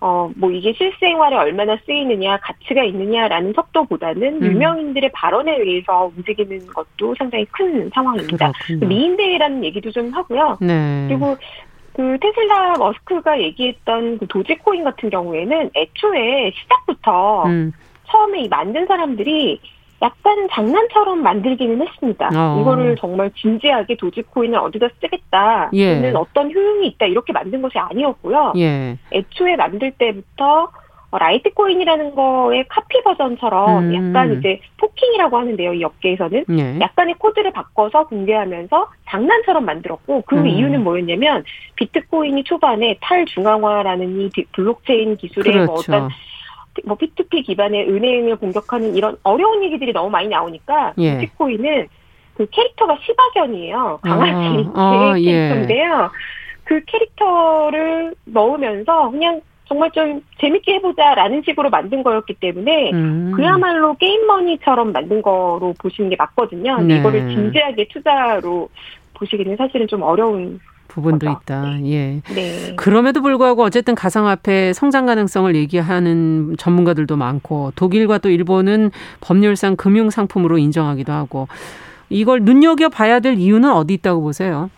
어, 0.00 0.30
뭐 0.36 0.50
이게 0.50 0.74
실생활에 0.74 1.36
얼마나 1.36 1.78
쓰이느냐, 1.86 2.36
가치가 2.38 2.82
있느냐라는 2.82 3.54
속도보다는 3.54 4.42
음. 4.42 4.52
유명인들의 4.52 5.12
발언에 5.12 5.56
의해서 5.56 6.12
움직이는 6.14 6.66
것도 6.66 7.14
상당히 7.16 7.46
큰 7.52 7.88
상황입니다. 7.94 8.52
미인대회라는 8.80 9.64
얘기도 9.64 9.90
좀 9.92 10.10
하고요. 10.10 10.58
네. 10.60 11.06
그리고 11.08 11.36
그 11.94 12.18
테슬라 12.20 12.74
머스크가 12.78 13.40
얘기했던 13.40 14.18
그 14.18 14.26
도지코인 14.26 14.84
같은 14.84 15.10
경우에는 15.10 15.70
애초에 15.74 16.52
시작부터 16.52 17.44
음. 17.46 17.72
처음에 18.08 18.42
이 18.42 18.48
만든 18.48 18.86
사람들이 18.86 19.60
약간 20.00 20.48
장난처럼 20.50 21.22
만들기는 21.22 21.80
했습니다. 21.80 22.30
어. 22.34 22.60
이거를 22.60 22.96
정말 22.96 23.30
진지하게 23.36 23.96
도지코인을 23.96 24.58
어디다 24.58 24.88
쓰겠다. 25.00 25.70
예. 25.74 26.00
는 26.00 26.16
어떤 26.16 26.52
효용이 26.52 26.88
있다. 26.88 27.06
이렇게 27.06 27.32
만든 27.32 27.62
것이 27.62 27.78
아니었고요. 27.78 28.54
예. 28.56 28.98
애초에 29.12 29.54
만들 29.54 29.92
때부터 29.92 30.70
라이트코인이라는 31.18 32.14
거의 32.14 32.64
카피 32.68 33.02
버전처럼 33.02 33.90
음. 33.90 33.94
약간 33.94 34.38
이제 34.38 34.60
forking이라고 34.78 35.36
하는데요. 35.36 35.74
이 35.74 35.84
업계에서는 35.84 36.44
예. 36.58 36.80
약간의 36.80 37.16
코드를 37.18 37.52
바꿔서 37.52 38.06
공개하면서 38.06 38.88
장난처럼 39.08 39.64
만들었고 39.64 40.22
그 40.26 40.36
음. 40.36 40.46
이유는 40.46 40.82
뭐였냐면 40.82 41.44
비트코인이 41.76 42.44
초반에 42.44 42.96
탈중앙화라는 43.00 44.20
이 44.20 44.30
블록체인 44.52 45.16
기술의 45.16 45.66
뭐 45.66 45.66
그렇죠. 45.66 45.92
뭐 45.92 45.98
어떤 45.98 46.10
뭐 46.86 46.96
P2P 46.96 47.44
기반의 47.44 47.88
은행을 47.90 48.36
공격하는 48.36 48.96
이런 48.96 49.16
어려운 49.22 49.62
얘기들이 49.64 49.92
너무 49.92 50.08
많이 50.08 50.28
나오니까 50.28 50.94
예. 50.98 51.18
비트코인은 51.18 51.88
그 52.34 52.46
캐릭터가 52.50 52.96
시바견이에요. 53.04 53.98
강아지 54.02 54.66
어, 54.74 54.80
어, 54.80 55.12
캐릭터인데요. 55.14 56.10
예. 56.10 56.42
그 56.64 56.80
캐릭터를 56.86 58.14
넣으면서 58.24 59.10
그냥 59.10 59.42
정말 59.72 59.90
좀 59.92 60.20
재밌게 60.38 60.74
해보자라는 60.74 61.42
식으로 61.46 61.70
만든 61.70 62.02
거였기 62.02 62.34
때문에 62.34 62.92
음. 62.92 63.32
그야말로 63.34 63.94
게임머니처럼 63.94 64.92
만든 64.92 65.22
거로 65.22 65.74
보시는 65.78 66.10
게 66.10 66.16
맞거든요. 66.16 66.82
네. 66.82 66.98
이거를 66.98 67.28
진지하게 67.28 67.88
투자로 67.88 68.68
보시기는 69.14 69.56
사실은 69.56 69.88
좀 69.88 70.02
어려운 70.02 70.60
부분도 70.88 71.26
거죠. 71.26 71.38
있다. 71.40 71.62
네. 71.62 71.90
예. 71.90 72.34
네. 72.34 72.76
그럼에도 72.76 73.22
불구하고 73.22 73.62
어쨌든 73.62 73.94
가상화폐 73.94 74.74
성장 74.74 75.06
가능성을 75.06 75.54
얘기하는 75.56 76.56
전문가들도 76.58 77.16
많고 77.16 77.72
독일과 77.74 78.18
또 78.18 78.28
일본은 78.28 78.90
법률상 79.22 79.76
금융 79.76 80.10
상품으로 80.10 80.58
인정하기도 80.58 81.10
하고 81.12 81.48
이걸 82.10 82.42
눈여겨 82.42 82.90
봐야 82.90 83.20
될 83.20 83.38
이유는 83.38 83.72
어디 83.72 83.94
있다고 83.94 84.20
보세요? 84.20 84.68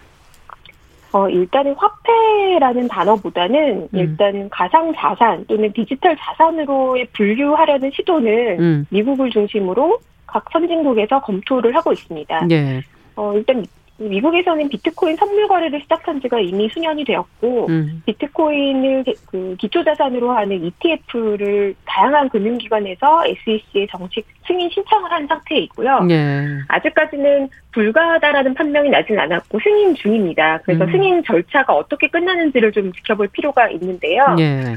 어, 1.15 1.29
일단은 1.29 1.77
화폐라는 1.77 2.89
단어보다는 2.89 3.83
음. 3.83 3.89
일단 3.93 4.51
가상 4.51 4.93
자산 4.97 5.45
또는 5.47 5.73
디지털 5.73 6.17
자산으로의 6.17 7.07
분류하려는 7.13 7.93
시도는 7.95 8.61
음. 8.61 8.87
미국을 8.91 9.31
중심으로 9.31 10.01
각 10.27 10.45
선진국에서 10.53 11.21
검토를 11.21 11.77
하고 11.77 11.93
있습니다. 11.93 12.49
예. 12.51 12.83
어, 13.15 13.33
일단 13.37 13.65
미국에서는 13.97 14.69
비트코인 14.69 15.17
선물 15.17 15.47
거래를 15.47 15.81
시작한 15.83 16.21
지가 16.21 16.41
이미 16.41 16.69
수년이 16.69 17.05
되었고 17.05 17.67
음. 17.69 18.03
비트코인을 18.07 19.05
그 19.27 19.55
기초 19.59 19.85
자산으로 19.85 20.33
하는 20.33 20.65
ETF를 20.65 21.75
다양한 21.85 22.29
금융기관에서 22.29 23.25
SEC에 23.27 23.87
정식 23.91 24.27
승인 24.47 24.69
신청을 24.71 25.13
한 25.13 25.27
상태에 25.29 25.59
있고요. 25.61 26.01
네. 26.01 26.45
아직까지는 26.69 27.49
불가하다라는 27.71 28.55
판명이 28.55 28.91
나진 28.91 29.19
않았고 29.19 29.61
승인 29.61 29.95
중입니다. 29.95 30.59
그래서 30.65 30.85
음. 30.85 30.91
승인 30.91 31.25
절차가 31.25 31.73
어떻게 31.73 32.09
끝나는지를 32.09 32.73
좀 32.73 32.93
지켜볼 32.93 33.29
필요가 33.29 33.69
있는데요. 33.71 34.35
네. 34.37 34.77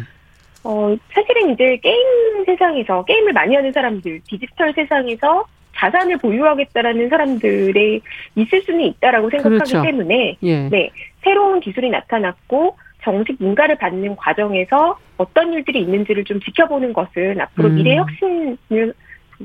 어, 0.63 0.95
사실은 1.13 1.53
이제 1.53 1.77
게임 1.81 2.45
세상에서 2.45 3.03
게임을 3.05 3.33
많이 3.33 3.55
하는 3.55 3.71
사람들, 3.71 4.21
디지털 4.27 4.73
세상에서 4.73 5.45
자산을 5.77 6.17
보유하겠다라는 6.17 7.09
사람들이 7.09 8.01
있을 8.35 8.61
수는 8.61 8.81
있다라고 8.81 9.29
생각하기 9.29 9.71
그렇죠. 9.71 9.81
때문에 9.81 10.37
예. 10.43 10.69
네 10.69 10.89
새로운 11.23 11.59
기술이 11.59 11.89
나타났고 11.89 12.75
정식 13.03 13.39
인가를 13.39 13.77
받는 13.77 14.15
과정에서 14.15 14.97
어떤 15.17 15.53
일들이 15.53 15.81
있는지를 15.81 16.23
좀 16.25 16.39
지켜보는 16.41 16.93
것은 16.93 17.39
앞으로 17.39 17.69
음. 17.69 17.75
미래 17.75 17.95
혁신을 17.95 18.93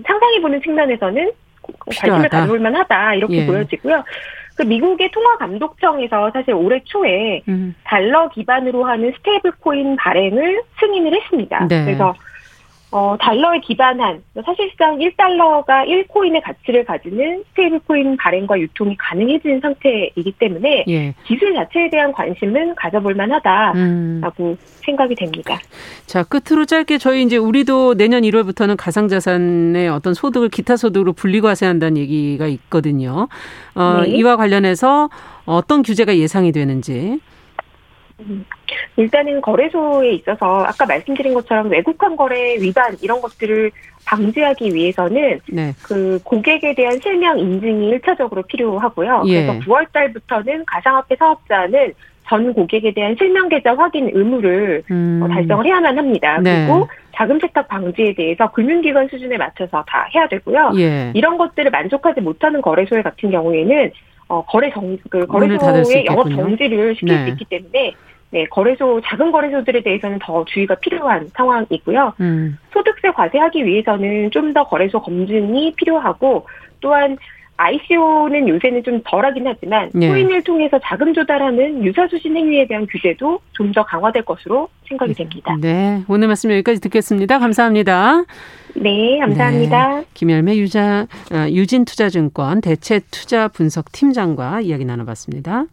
상상해보는 0.06 0.62
측면에서는 0.62 1.30
관심을 1.78 2.28
가져볼 2.28 2.58
만하다 2.58 3.14
이렇게 3.14 3.42
예. 3.42 3.46
보여지고요. 3.46 4.02
그 4.56 4.62
미국의 4.62 5.10
통화감독청에서 5.10 6.30
사실 6.32 6.54
올해 6.54 6.80
초에 6.84 7.42
음. 7.48 7.74
달러 7.84 8.28
기반으로 8.28 8.84
하는 8.84 9.12
스테이블 9.16 9.52
코인 9.60 9.96
발행을 9.96 10.62
승인을 10.80 11.14
했습니다. 11.14 11.66
네. 11.68 11.84
그래서 11.84 12.14
어, 12.92 13.16
달러에 13.18 13.58
기반한 13.60 14.22
사실상 14.44 14.98
1달러가 14.98 15.86
1코인의 15.86 16.42
가치를 16.44 16.84
가지는 16.84 17.42
스테이블코인 17.48 18.18
발행과 18.18 18.60
유통이 18.60 18.96
가능해진 18.98 19.60
상태이기 19.60 20.32
때문에 20.38 20.84
예. 20.88 21.14
기술 21.24 21.54
자체에 21.54 21.88
대한 21.88 22.12
관심은 22.12 22.74
가져볼 22.74 23.14
만하다라고 23.14 24.44
음. 24.44 24.56
생각이 24.60 25.14
됩니다. 25.14 25.58
자, 26.04 26.22
끝으로 26.22 26.66
짧게 26.66 26.98
저희 26.98 27.22
이제 27.22 27.38
우리도 27.38 27.94
내년 27.94 28.24
1월부터는 28.24 28.76
가상자산의 28.76 29.88
어떤 29.88 30.12
소득을 30.12 30.50
기타 30.50 30.76
소득으로 30.76 31.14
분리과세한다는 31.14 31.96
얘기가 31.96 32.46
있거든요. 32.46 33.28
어, 33.74 34.02
네. 34.02 34.10
이와 34.10 34.36
관련해서 34.36 35.08
어떤 35.46 35.82
규제가 35.82 36.18
예상이 36.18 36.52
되는지 36.52 37.20
일단은 38.96 39.40
거래소에 39.40 40.12
있어서 40.12 40.64
아까 40.64 40.86
말씀드린 40.86 41.34
것처럼 41.34 41.70
외국환 41.70 42.16
거래 42.16 42.56
위반 42.56 42.96
이런 43.00 43.20
것들을 43.20 43.70
방지하기 44.04 44.74
위해서는 44.74 45.40
네. 45.48 45.72
그 45.82 46.18
고객에 46.24 46.74
대한 46.74 46.98
실명 47.00 47.38
인증이 47.38 47.88
일차적으로 47.88 48.42
필요하고요. 48.42 49.24
예. 49.26 49.46
그래서 49.46 49.60
9월 49.60 49.92
달부터는 49.92 50.64
가상화폐 50.66 51.16
사업자는 51.16 51.92
전 52.28 52.52
고객에 52.54 52.92
대한 52.94 53.14
실명 53.18 53.48
계좌 53.48 53.74
확인 53.74 54.10
의무를 54.12 54.82
음. 54.90 55.20
어, 55.22 55.28
달성을 55.28 55.66
해야만 55.66 55.98
합니다. 55.98 56.38
네. 56.42 56.66
그리고 56.66 56.88
자금 57.14 57.38
세탁 57.38 57.68
방지에 57.68 58.14
대해서 58.14 58.50
금융기관 58.52 59.08
수준에 59.08 59.36
맞춰서 59.36 59.84
다 59.86 60.08
해야 60.14 60.26
되고요. 60.28 60.72
예. 60.76 61.12
이런 61.14 61.36
것들을 61.36 61.70
만족하지 61.70 62.20
못하는 62.20 62.62
거래소에 62.62 63.02
같은 63.02 63.30
경우에는 63.30 63.90
어, 64.32 64.42
거래 64.46 64.70
정, 64.70 64.96
그 65.10 65.26
거래소의 65.26 66.06
영업 66.06 66.30
정지를 66.30 66.94
시킬 66.94 67.08
네. 67.08 67.24
수 67.24 67.30
있기 67.32 67.44
때문에 67.44 67.94
네, 68.30 68.46
거래소, 68.46 68.98
작은 69.04 69.30
거래소들에 69.30 69.82
대해서는 69.82 70.18
더 70.22 70.42
주의가 70.46 70.74
필요한 70.76 71.28
상황이고요. 71.34 72.14
음. 72.18 72.56
소득세 72.72 73.10
과세하기 73.10 73.66
위해서는 73.66 74.30
좀 74.30 74.54
더 74.54 74.64
거래소 74.64 75.02
검증이 75.02 75.74
필요하고 75.76 76.46
또한 76.80 77.18
ICO는 77.56 78.48
요새는 78.48 78.82
좀 78.82 79.00
덜하긴 79.04 79.46
하지만 79.46 79.90
네. 79.94 80.08
코인을 80.08 80.42
통해서 80.42 80.78
자금 80.82 81.14
조달하는 81.14 81.84
유사수신 81.84 82.36
행위에 82.36 82.66
대한 82.66 82.86
규제도 82.86 83.40
좀 83.52 83.72
더 83.72 83.84
강화될 83.84 84.24
것으로 84.24 84.68
생각이 84.86 85.14
됩니다. 85.14 85.56
네, 85.58 86.02
오늘 86.06 86.26
말씀 86.26 86.50
여기까지 86.50 86.78
듣겠습니다. 86.82 87.38
감사합니다. 87.38 88.24
네, 88.74 89.18
감사합니다. 89.20 90.00
네, 90.00 90.04
김열매 90.12 90.56
유자 90.58 91.06
어, 91.32 91.48
유진투자증권 91.48 92.60
대체투자 92.60 93.48
분석 93.48 93.90
팀장과 93.92 94.60
이야기 94.60 94.84
나눠봤습니다. 94.84 95.64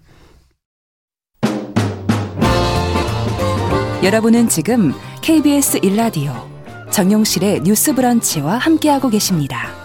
여러분은 4.03 4.47
지금 4.47 4.91
KBS 5.21 5.79
일라디오 5.83 6.31
정용실의 6.91 7.61
뉴스 7.63 7.93
브런치와 7.93 8.57
함께하고 8.57 9.09
계십니다. 9.09 9.78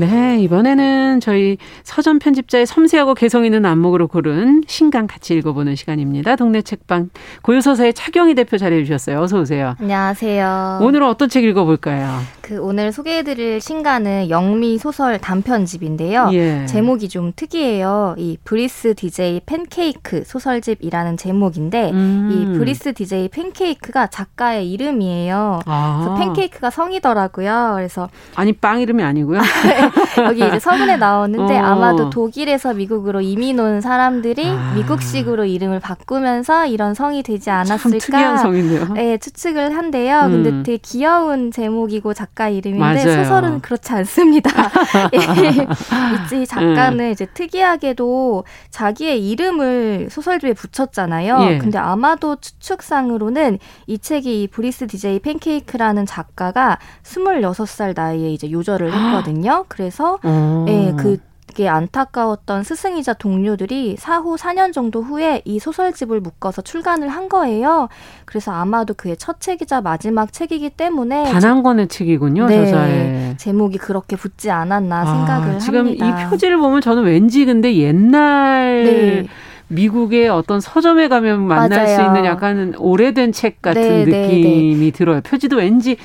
네, 0.00 0.40
이번에는 0.40 1.20
저희 1.20 1.58
서점 1.82 2.20
편집자의 2.20 2.64
섬세하고 2.64 3.12
개성 3.12 3.44
있는 3.44 3.66
안목으로 3.66 4.08
고른 4.08 4.62
신간 4.66 5.06
같이 5.06 5.34
읽어보는 5.34 5.76
시간입니다. 5.76 6.36
동네 6.36 6.62
책방 6.62 7.10
고유서사의 7.42 7.92
차경희 7.92 8.34
대표 8.34 8.56
자리해 8.56 8.82
주셨어요. 8.84 9.20
어서 9.20 9.38
오세요. 9.38 9.74
안녕하세요. 9.78 10.78
오늘은 10.80 11.06
어떤 11.06 11.28
책 11.28 11.44
읽어볼까요? 11.44 12.18
그 12.50 12.58
오늘 12.60 12.90
소개해드릴 12.90 13.60
신간은 13.60 14.28
영미 14.28 14.78
소설 14.78 15.20
단편집인데요. 15.20 16.30
예. 16.32 16.66
제목이 16.66 17.08
좀 17.08 17.32
특이해요. 17.36 18.16
이 18.18 18.38
브리스 18.42 18.94
DJ 18.96 19.42
팬케이크 19.46 20.24
소설집이라는 20.26 21.16
제목인데 21.16 21.92
음. 21.92 22.28
이 22.32 22.58
브리스 22.58 22.92
DJ 22.92 23.28
팬케이크가 23.28 24.08
작가의 24.08 24.68
이름이에요. 24.72 25.60
아. 25.64 26.00
그래서 26.02 26.18
팬케이크가 26.18 26.70
성이더라고요. 26.70 27.74
그래서 27.76 28.08
아니 28.34 28.52
빵 28.52 28.80
이름이 28.80 29.00
아니고요. 29.00 29.38
여기 30.26 30.44
이제 30.44 30.58
서문에 30.58 30.96
나오는데 30.96 31.56
어. 31.56 31.64
아마도 31.64 32.10
독일에서 32.10 32.74
미국으로 32.74 33.20
이민 33.20 33.60
온 33.60 33.80
사람들이 33.80 34.48
아. 34.48 34.72
미국식으로 34.74 35.44
이름을 35.44 35.78
바꾸면서 35.78 36.66
이런 36.66 36.94
성이 36.94 37.22
되지 37.22 37.48
않았을까? 37.50 37.98
특이한 37.98 38.38
성이네요. 38.38 38.94
네, 38.94 39.18
추측을 39.18 39.76
한데요. 39.76 40.22
음. 40.24 40.42
근데 40.42 40.50
되게 40.64 40.78
귀여운 40.78 41.52
제목이고 41.52 42.12
작가 42.12 42.39
이름인데 42.48 43.04
맞아요. 43.04 43.24
소설은 43.24 43.60
그렇지 43.60 43.92
않습니다. 43.92 44.50
이 46.32 46.46
작가는 46.46 47.00
음. 47.00 47.10
이제 47.10 47.26
특이하게도 47.26 48.44
자기의 48.70 49.28
이름을 49.30 50.08
소설집에 50.10 50.54
붙였잖아요. 50.54 51.38
예. 51.42 51.58
근데 51.58 51.78
아마도 51.78 52.36
추측상으로는 52.36 53.58
이 53.86 53.98
책이 53.98 54.48
브리스 54.52 54.86
DJ 54.86 55.20
팬케이크라는 55.20 56.06
작가가 56.06 56.78
26살 57.02 57.94
나이에 57.94 58.30
이제 58.30 58.50
요절을 58.50 58.92
했거든요. 58.92 59.64
그래서 59.68 60.18
어. 60.22 60.66
예, 60.68 60.94
그 60.96 61.18
게 61.60 61.68
안타까웠던 61.68 62.62
스승이자 62.62 63.12
동료들이 63.12 63.96
사후 63.98 64.36
4년 64.36 64.72
정도 64.72 65.02
후에 65.02 65.42
이 65.44 65.58
소설집을 65.58 66.20
묶어서 66.20 66.62
출간을 66.62 67.08
한 67.10 67.28
거예요. 67.28 67.88
그래서 68.24 68.50
아마도 68.50 68.94
그의 68.94 69.18
첫 69.18 69.40
책이자 69.40 69.82
마지막 69.82 70.32
책이기 70.32 70.70
때문에 70.70 71.24
단 71.24 71.44
한 71.50 71.62
권의 71.62 71.88
책이군요. 71.88 72.46
네, 72.46 72.64
저자의 72.64 73.34
제목이 73.36 73.76
그렇게 73.76 74.16
붙지 74.16 74.50
않았나 74.50 75.00
아, 75.02 75.04
생각을 75.04 75.58
지금 75.58 75.80
합니다. 75.80 76.06
이 76.26 76.30
표지를 76.30 76.56
보면 76.56 76.80
저는 76.80 77.02
왠지 77.02 77.44
근데 77.44 77.74
옛날 77.76 78.84
네. 78.84 79.26
미국의 79.68 80.28
어떤 80.30 80.60
서점에 80.60 81.08
가면 81.08 81.42
만날 81.42 81.84
맞아요. 81.84 81.96
수 81.96 82.02
있는 82.02 82.24
약간 82.24 82.74
오래된 82.78 83.32
책 83.32 83.60
같은 83.60 83.82
네, 83.82 84.04
네 84.06 84.26
느낌이 84.28 84.76
네. 84.76 84.90
들어요. 84.92 85.20
표지도 85.20 85.56
왠지 85.56 85.96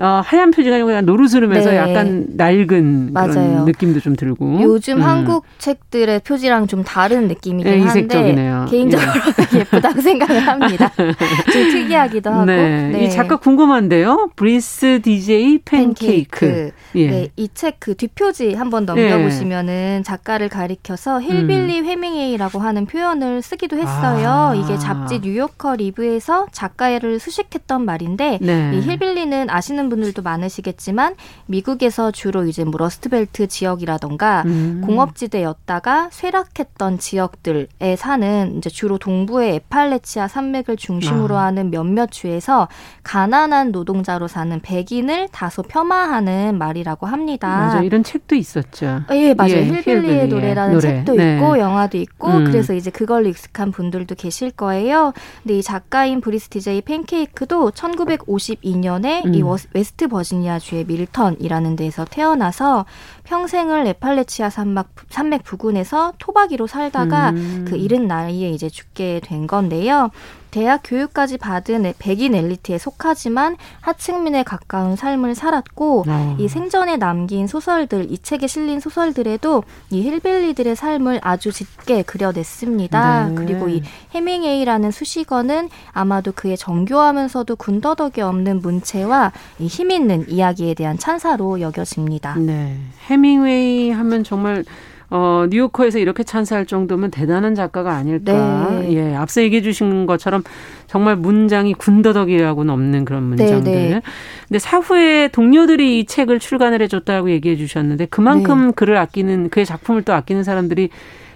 어, 0.00 0.22
하얀 0.24 0.52
표지가 0.52 0.76
아니고 0.76 0.86
그냥 0.86 1.04
노르스름해서 1.06 1.70
네. 1.70 1.76
약간 1.76 2.26
낡은 2.36 3.12
맞아요. 3.12 3.32
그런 3.32 3.64
느낌도 3.64 4.00
좀 4.00 4.14
들고. 4.14 4.60
요즘 4.62 4.98
음. 4.98 5.02
한국 5.02 5.44
책들의 5.58 6.20
표지랑 6.20 6.68
좀 6.68 6.84
다른 6.84 7.26
느낌이긴 7.26 7.64
네, 7.72 7.80
한데 7.80 8.00
이색적이네요. 8.00 8.66
개인적으로 8.70 9.10
네. 9.12 9.58
예쁘다고 9.58 10.00
생각을 10.00 10.38
합니다. 10.46 10.92
좀 11.52 11.70
특이하기도 11.70 12.30
하고. 12.30 12.44
네. 12.44 12.90
네. 12.90 13.04
이 13.04 13.10
작가 13.10 13.36
궁금한데요. 13.36 14.30
브리스 14.36 15.00
DJ 15.02 15.58
팬케이크. 15.64 16.40
팬케이크. 16.46 16.70
예. 16.94 17.10
네, 17.10 17.28
이 17.36 17.48
책 17.54 17.76
그 17.80 17.94
뒷표지 17.94 18.54
한번 18.54 18.84
넘겨보시면은 18.86 20.02
작가를 20.04 20.48
가리켜서 20.48 21.20
hillbilly 21.20 21.80
음. 21.80 21.84
헤밍웨이라고 21.86 22.58
하는 22.60 22.86
표현을 22.86 23.42
쓰기도 23.42 23.76
했어요. 23.78 24.28
아. 24.52 24.54
이게 24.54 24.76
잡지 24.78 25.20
뉴요커 25.20 25.76
리뷰에서 25.76 26.46
작가를 26.52 27.18
수식했던 27.18 27.84
말인데 27.84 28.38
네. 28.40 28.70
이 28.74 28.80
hillbilly는 28.80 29.50
아시는 29.50 29.87
분들도 29.88 30.22
많으시겠지만 30.22 31.14
미국에서 31.46 32.10
주로 32.10 32.46
이제 32.46 32.64
뭐 32.64 32.74
러스트벨트 32.78 33.46
지역이라던가 33.46 34.42
음. 34.46 34.82
공업지대였다가 34.84 36.08
쇠락했던 36.12 36.98
지역들에 36.98 37.96
사는 37.96 38.54
이제 38.58 38.70
주로 38.70 38.98
동부의 38.98 39.56
애팔래치아 39.56 40.28
산맥을 40.28 40.76
중심으로 40.76 41.36
아. 41.36 41.44
하는 41.44 41.70
몇몇 41.70 42.10
주에서 42.10 42.68
가난한 43.02 43.72
노동자로 43.72 44.28
사는 44.28 44.60
백인을 44.60 45.28
다소 45.32 45.62
폄하하는 45.62 46.58
말이라고 46.58 47.06
합니다. 47.06 47.48
맞아 47.48 47.82
이런 47.82 48.02
책도 48.02 48.34
있었죠. 48.34 49.02
예, 49.12 49.34
맞아요. 49.34 49.52
예, 49.52 49.64
힐빌리의 49.64 50.28
노래라는 50.28 50.74
노래. 50.74 50.80
책도 50.80 51.14
네. 51.14 51.36
있고 51.36 51.58
영화도 51.58 51.98
있고 51.98 52.28
음. 52.28 52.44
그래서 52.44 52.74
이제 52.74 52.90
그걸로 52.90 53.28
익숙한 53.28 53.72
분들도 53.72 54.14
계실 54.14 54.50
거예요. 54.50 55.12
근데 55.42 55.58
이 55.58 55.62
작가인 55.62 56.20
브리스 56.20 56.48
디제이 56.48 56.82
팬케이크도 56.82 57.70
1952년에 57.70 59.24
음. 59.26 59.34
이 59.34 59.42
웨스트 59.78 60.08
버지니아 60.08 60.58
주의 60.58 60.84
밀턴이라는 60.84 61.76
데에서 61.76 62.04
태어나서 62.04 62.84
평생을 63.24 63.86
애팔래치아 63.86 64.50
산맥, 64.50 64.86
산맥 65.08 65.44
부근에서 65.44 66.14
토박이로 66.18 66.66
살다가 66.66 67.30
음. 67.30 67.64
그 67.68 67.76
이른 67.76 68.08
나이에 68.08 68.50
이제 68.50 68.68
죽게 68.68 69.20
된 69.22 69.46
건데요. 69.46 70.10
대학 70.50 70.80
교육까지 70.84 71.38
받은 71.38 71.94
백인 71.98 72.34
엘리트에 72.34 72.78
속하지만 72.78 73.56
하층민에 73.80 74.42
가까운 74.42 74.96
삶을 74.96 75.34
살았고 75.34 76.04
어. 76.06 76.36
이 76.38 76.48
생전에 76.48 76.96
남긴 76.96 77.46
소설들 77.46 78.10
이 78.10 78.18
책에 78.18 78.46
실린 78.46 78.80
소설들에도 78.80 79.64
이 79.90 80.02
힐빌리들의 80.02 80.76
삶을 80.76 81.20
아주 81.22 81.52
짙게 81.52 82.02
그려냈습니다. 82.02 83.28
네. 83.28 83.34
그리고 83.34 83.68
이 83.68 83.82
해밍웨이라는 84.14 84.90
수식어는 84.90 85.68
아마도 85.92 86.32
그의 86.32 86.56
정교하면서도 86.56 87.56
군더더기 87.56 88.20
없는 88.20 88.60
문체와 88.60 89.32
이 89.58 89.66
힘있는 89.66 90.28
이야기에 90.28 90.74
대한 90.74 90.98
찬사로 90.98 91.60
여겨집니다. 91.60 92.36
네. 92.36 92.76
해밍웨이 93.08 93.90
하면 93.90 94.24
정말 94.24 94.64
어, 95.10 95.46
뉴요커에서 95.48 95.98
이렇게 95.98 96.22
찬사할 96.22 96.66
정도면 96.66 97.10
대단한 97.10 97.54
작가가 97.54 97.94
아닐까. 97.94 98.68
네. 98.80 98.92
예, 98.92 99.14
앞서 99.14 99.42
얘기해 99.42 99.62
주신 99.62 100.06
것처럼 100.06 100.42
정말 100.86 101.16
문장이 101.16 101.74
군더더기라고는 101.74 102.72
없는 102.72 103.04
그런 103.04 103.22
문장들. 103.24 103.72
네, 103.72 103.88
네. 103.90 104.02
근데 104.46 104.58
사후에 104.58 105.28
동료들이 105.28 106.00
이 106.00 106.04
책을 106.04 106.40
출간을 106.40 106.82
해줬다고 106.82 107.30
얘기해 107.30 107.56
주셨는데 107.56 108.06
그만큼 108.06 108.66
네. 108.66 108.72
그를 108.76 108.96
아끼는 108.98 109.48
그의 109.48 109.64
작품을 109.64 110.02
또 110.02 110.12
아끼는 110.12 110.44
사람들이 110.44 110.90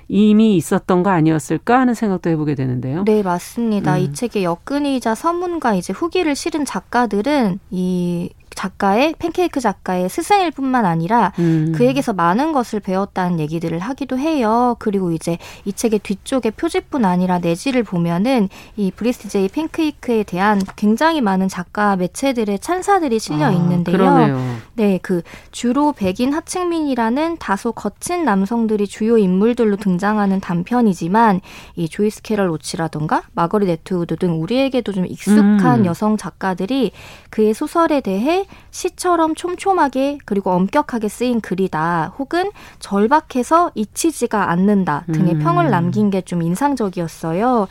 이미 0.09 0.57
있었던 0.57 1.03
거 1.03 1.09
아니었을까 1.09 1.81
하는 1.81 1.95
생각도 1.95 2.29
해보게 2.29 2.55
되는데요. 2.55 3.05
네, 3.07 3.23
맞습니다. 3.23 3.97
음. 3.97 4.01
이 4.01 4.13
책의 4.13 4.45
역근이자 4.45 5.15
서문과 5.15 5.75
이제 5.77 5.95
후기를 5.95 6.37
실은 6.37 6.67
작가들은 6.67 7.59
이 7.71 8.29
작가의 8.55 9.15
팬케이크 9.19 9.61
작가의 9.61 10.09
스승일 10.09 10.51
뿐만 10.51 10.85
아니라 10.85 11.33
음. 11.39 11.73
그에게서 11.75 12.13
많은 12.13 12.53
것을 12.53 12.81
배웠다는 12.81 13.41
얘기들을 13.41 13.79
하기도 13.79 14.19
해요. 14.19 14.77
그리고 14.79 15.13
이제 15.13 15.39
이 15.65 15.73
책의 15.73 16.01
뒤쪽에 16.01 16.51
표지뿐 16.51 17.05
아니라 17.05 17.39
내지를 17.39 17.83
보면은 17.83 18.49
이 18.77 18.91
브리스 18.91 19.29
제이 19.29 19.49
팬케이크에 19.49 20.23
대한 20.25 20.61
굉장히 20.77 21.21
많은 21.21 21.49
작가 21.49 21.97
매체들의 21.97 22.59
찬사들이 22.59 23.19
실려 23.19 23.47
아, 23.47 23.51
있는데요. 23.51 24.09
아, 24.09 24.57
네, 24.75 24.99
그 25.03 25.23
주로 25.51 25.93
백인 25.93 26.33
하층민이라는 26.33 27.39
다소 27.39 27.73
거친 27.73 28.25
남성들이 28.25 28.87
주요 28.87 29.19
인물들로 29.19 29.77
등장하는 29.77 30.41
단편이지만 30.41 31.41
이 31.77 31.89
조이스 31.89 32.23
캐럴 32.23 32.49
오츠라던가 32.49 33.23
마거릿 33.33 33.67
애트우드 33.67 34.17
등 34.17 34.41
우리에게도 34.43 34.93
좀 34.93 35.07
익숙한 35.07 35.81
음. 35.81 35.87
여성 35.87 36.17
작가들이 36.17 36.93
그의 37.31 37.55
소설에 37.55 38.01
대해 38.01 38.42
때 38.45 38.49
시처럼 38.71 39.35
촘촘하게 39.35 40.19
그리고 40.25 40.51
엄격하게 40.51 41.09
쓰인 41.09 41.41
글이다. 41.41 42.15
혹은 42.19 42.51
절박해서 42.79 43.73
잊히지가 43.75 44.51
않는다 44.51 45.05
등의 45.13 45.35
음. 45.35 45.39
평을 45.41 45.71
남긴 45.71 46.11
게 46.11 46.23
좀 46.23 46.41
인상적이었어요. 46.43 47.67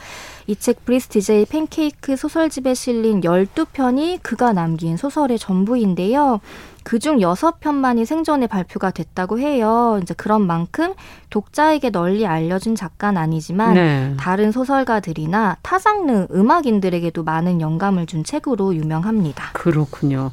이책 0.48 0.84
브리스티제의 0.86 1.46
팬케이크 1.46 2.16
소설집에 2.18 2.74
실린 2.74 3.22
12편이 3.22 4.20
그가 4.22 4.52
남긴 4.54 4.98
소설의 4.98 5.40
전부인데요. 5.40 6.42
그중 6.84 7.22
여섯 7.22 7.60
편만이 7.60 8.06
생전에 8.06 8.48
발표가 8.48 8.92
됐다고 8.92 9.40
해요. 9.40 10.00
이제 10.02 10.14
그런 10.14 10.46
만큼 10.46 10.94
독자에게 11.30 11.92
널리 11.92 12.26
알려진 12.26 12.76
작가는 12.76 13.20
아니지만 13.22 13.74
네. 13.74 14.14
다른 14.18 14.52
소설가들이나 14.52 15.58
타장르 15.62 16.28
음악인들에게도 16.34 17.24
많은 17.24 17.62
영감을 17.62 18.06
준 18.06 18.24
책으로 18.24 18.76
유명합니다. 18.76 19.52
그렇군요. 19.54 20.32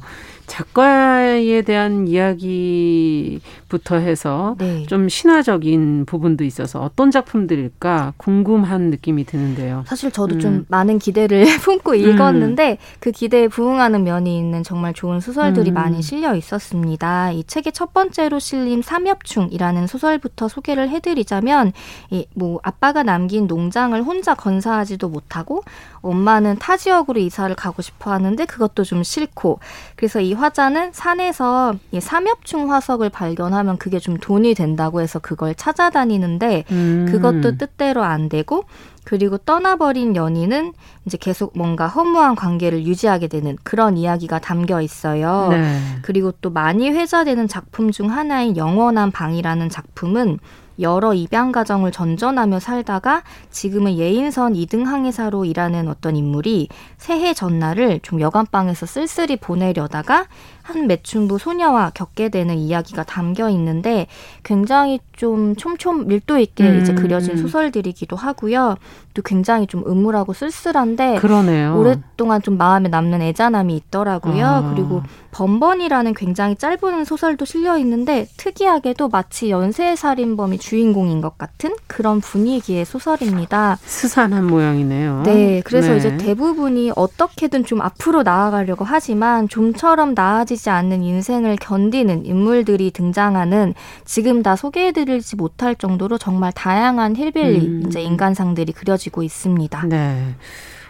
작가에 0.49 1.61
대한 1.61 2.07
이야기부터 2.07 3.95
해서 3.97 4.55
네. 4.57 4.85
좀 4.87 5.07
신화적인 5.07 6.05
부분도 6.05 6.43
있어서 6.43 6.81
어떤 6.81 7.11
작품들일까 7.11 8.13
궁금한 8.17 8.89
느낌이 8.89 9.25
드는데요. 9.25 9.83
사실 9.87 10.11
저도 10.11 10.35
음. 10.35 10.39
좀 10.39 10.65
많은 10.67 10.99
기대를 10.99 11.45
품고 11.61 11.95
읽었는데 11.95 12.71
음. 12.71 12.77
그 12.99 13.11
기대에 13.11 13.47
부응하는 13.47 14.03
면이 14.03 14.37
있는 14.37 14.63
정말 14.63 14.93
좋은 14.93 15.19
소설들이 15.19 15.71
음. 15.71 15.75
많이 15.75 16.01
실려 16.01 16.35
있었습니다. 16.35 17.31
이 17.31 17.43
책의 17.45 17.73
첫 17.73 17.93
번째로 17.93 18.39
실린 18.39 18.81
삼엽충이라는 18.81 19.87
소설부터 19.87 20.47
소개를 20.47 20.89
해드리자면 20.89 21.73
이 22.11 22.25
뭐 22.35 22.59
아빠가 22.63 23.03
남긴 23.03 23.47
농장을 23.47 24.01
혼자 24.03 24.33
건사하지도 24.33 25.09
못하고 25.09 25.63
엄마는 26.01 26.57
타 26.57 26.77
지역으로 26.77 27.19
이사를 27.19 27.53
가고 27.55 27.81
싶어 27.81 28.11
하는데 28.11 28.45
그것도 28.45 28.83
좀 28.83 29.03
싫고 29.03 29.59
그래서 29.95 30.21
이 30.21 30.33
화자는 30.39 30.91
산에서 30.93 31.75
이 31.91 31.99
삼엽충 31.99 32.71
화석을 32.71 33.09
발견하면 33.09 33.77
그게 33.77 33.99
좀 33.99 34.17
돈이 34.17 34.55
된다고 34.55 35.01
해서 35.01 35.19
그걸 35.19 35.53
찾아다니는데 35.55 36.65
음. 36.71 37.07
그것도 37.09 37.57
뜻대로 37.57 38.03
안 38.03 38.29
되고 38.29 38.63
그리고 39.03 39.37
떠나버린 39.37 40.15
연인은 40.15 40.73
이제 41.05 41.17
계속 41.17 41.53
뭔가 41.57 41.87
허무한 41.87 42.35
관계를 42.35 42.85
유지하게 42.85 43.27
되는 43.27 43.57
그런 43.63 43.97
이야기가 43.97 44.39
담겨 44.39 44.81
있어요. 44.81 45.47
네. 45.49 45.79
그리고 46.03 46.31
또 46.41 46.51
많이 46.51 46.89
회자되는 46.89 47.47
작품 47.47 47.91
중 47.91 48.11
하나인 48.11 48.55
영원한 48.55 49.11
방이라는 49.11 49.69
작품은 49.69 50.37
여러 50.79 51.13
입양 51.13 51.51
가정을 51.51 51.91
전전하며 51.91 52.59
살다가 52.59 53.23
지금은 53.49 53.97
예인선 53.97 54.53
2등 54.53 54.85
항해사로 54.85 55.45
일하는 55.45 55.87
어떤 55.87 56.15
인물이 56.15 56.69
새해 56.97 57.33
전날을 57.33 57.99
좀 58.01 58.21
여관방에서 58.21 58.85
쓸쓸히 58.85 59.35
보내려다가 59.35 60.27
한 60.61 60.87
매춘부 60.87 61.37
소녀와 61.37 61.91
겪게 61.93 62.29
되는 62.29 62.57
이야기가 62.57 63.03
담겨 63.03 63.49
있는데 63.49 64.07
굉장히 64.43 64.99
좀 65.19 65.53
촘촘 65.57 66.07
밀도 66.07 66.37
있게 66.37 66.63
음. 66.63 66.79
이제 66.79 66.93
그려진 66.93 67.35
소설들이기도 67.35 68.15
하고요. 68.15 68.77
또 69.13 69.21
굉장히 69.21 69.67
좀 69.67 69.83
음울하고 69.85 70.31
쓸쓸한데 70.31 71.17
그러네요. 71.17 71.77
오랫동안 71.77 72.41
좀 72.41 72.57
마음에 72.57 72.87
남는 72.87 73.21
애잔함이 73.21 73.75
있더라고요. 73.75 74.45
아. 74.45 74.73
그리고 74.73 75.03
번번이라는 75.31 76.13
굉장히 76.13 76.55
짧은 76.55 77.03
소설도 77.03 77.43
실려 77.43 77.77
있는데 77.79 78.27
특이하게도 78.37 79.09
마치 79.09 79.49
연쇄 79.49 79.97
살인범이 79.97 80.57
주인공인 80.57 81.19
것 81.19 81.37
같은 81.37 81.75
그런 81.87 82.21
분위기의 82.21 82.85
소설입니다. 82.85 83.77
스산한 83.81 84.47
모양이네요. 84.47 85.23
네, 85.25 85.61
그래서 85.65 85.89
네. 85.91 85.97
이제 85.97 86.17
대부분이 86.17 86.93
어떻게든 86.95 87.65
좀 87.65 87.81
앞으로 87.81 88.23
나아가려고 88.23 88.85
하지만 88.85 89.49
좀처럼 89.49 90.13
나아지지 90.15 90.69
않는 90.69 91.03
인생을 91.03 91.57
견디는 91.57 92.25
인물들이 92.25 92.91
등장하는 92.91 93.73
지금 94.05 94.41
다 94.43 94.55
소개해드 94.55 95.08
리지 95.09 95.35
못할 95.35 95.75
정도로 95.75 96.17
정말 96.17 96.51
다양한 96.51 97.15
힐빌리 97.15 97.59
음. 97.59 97.83
이제 97.87 98.01
인간상들이 98.01 98.73
그려지고 98.73 99.23
있습니다. 99.23 99.85
네. 99.87 100.35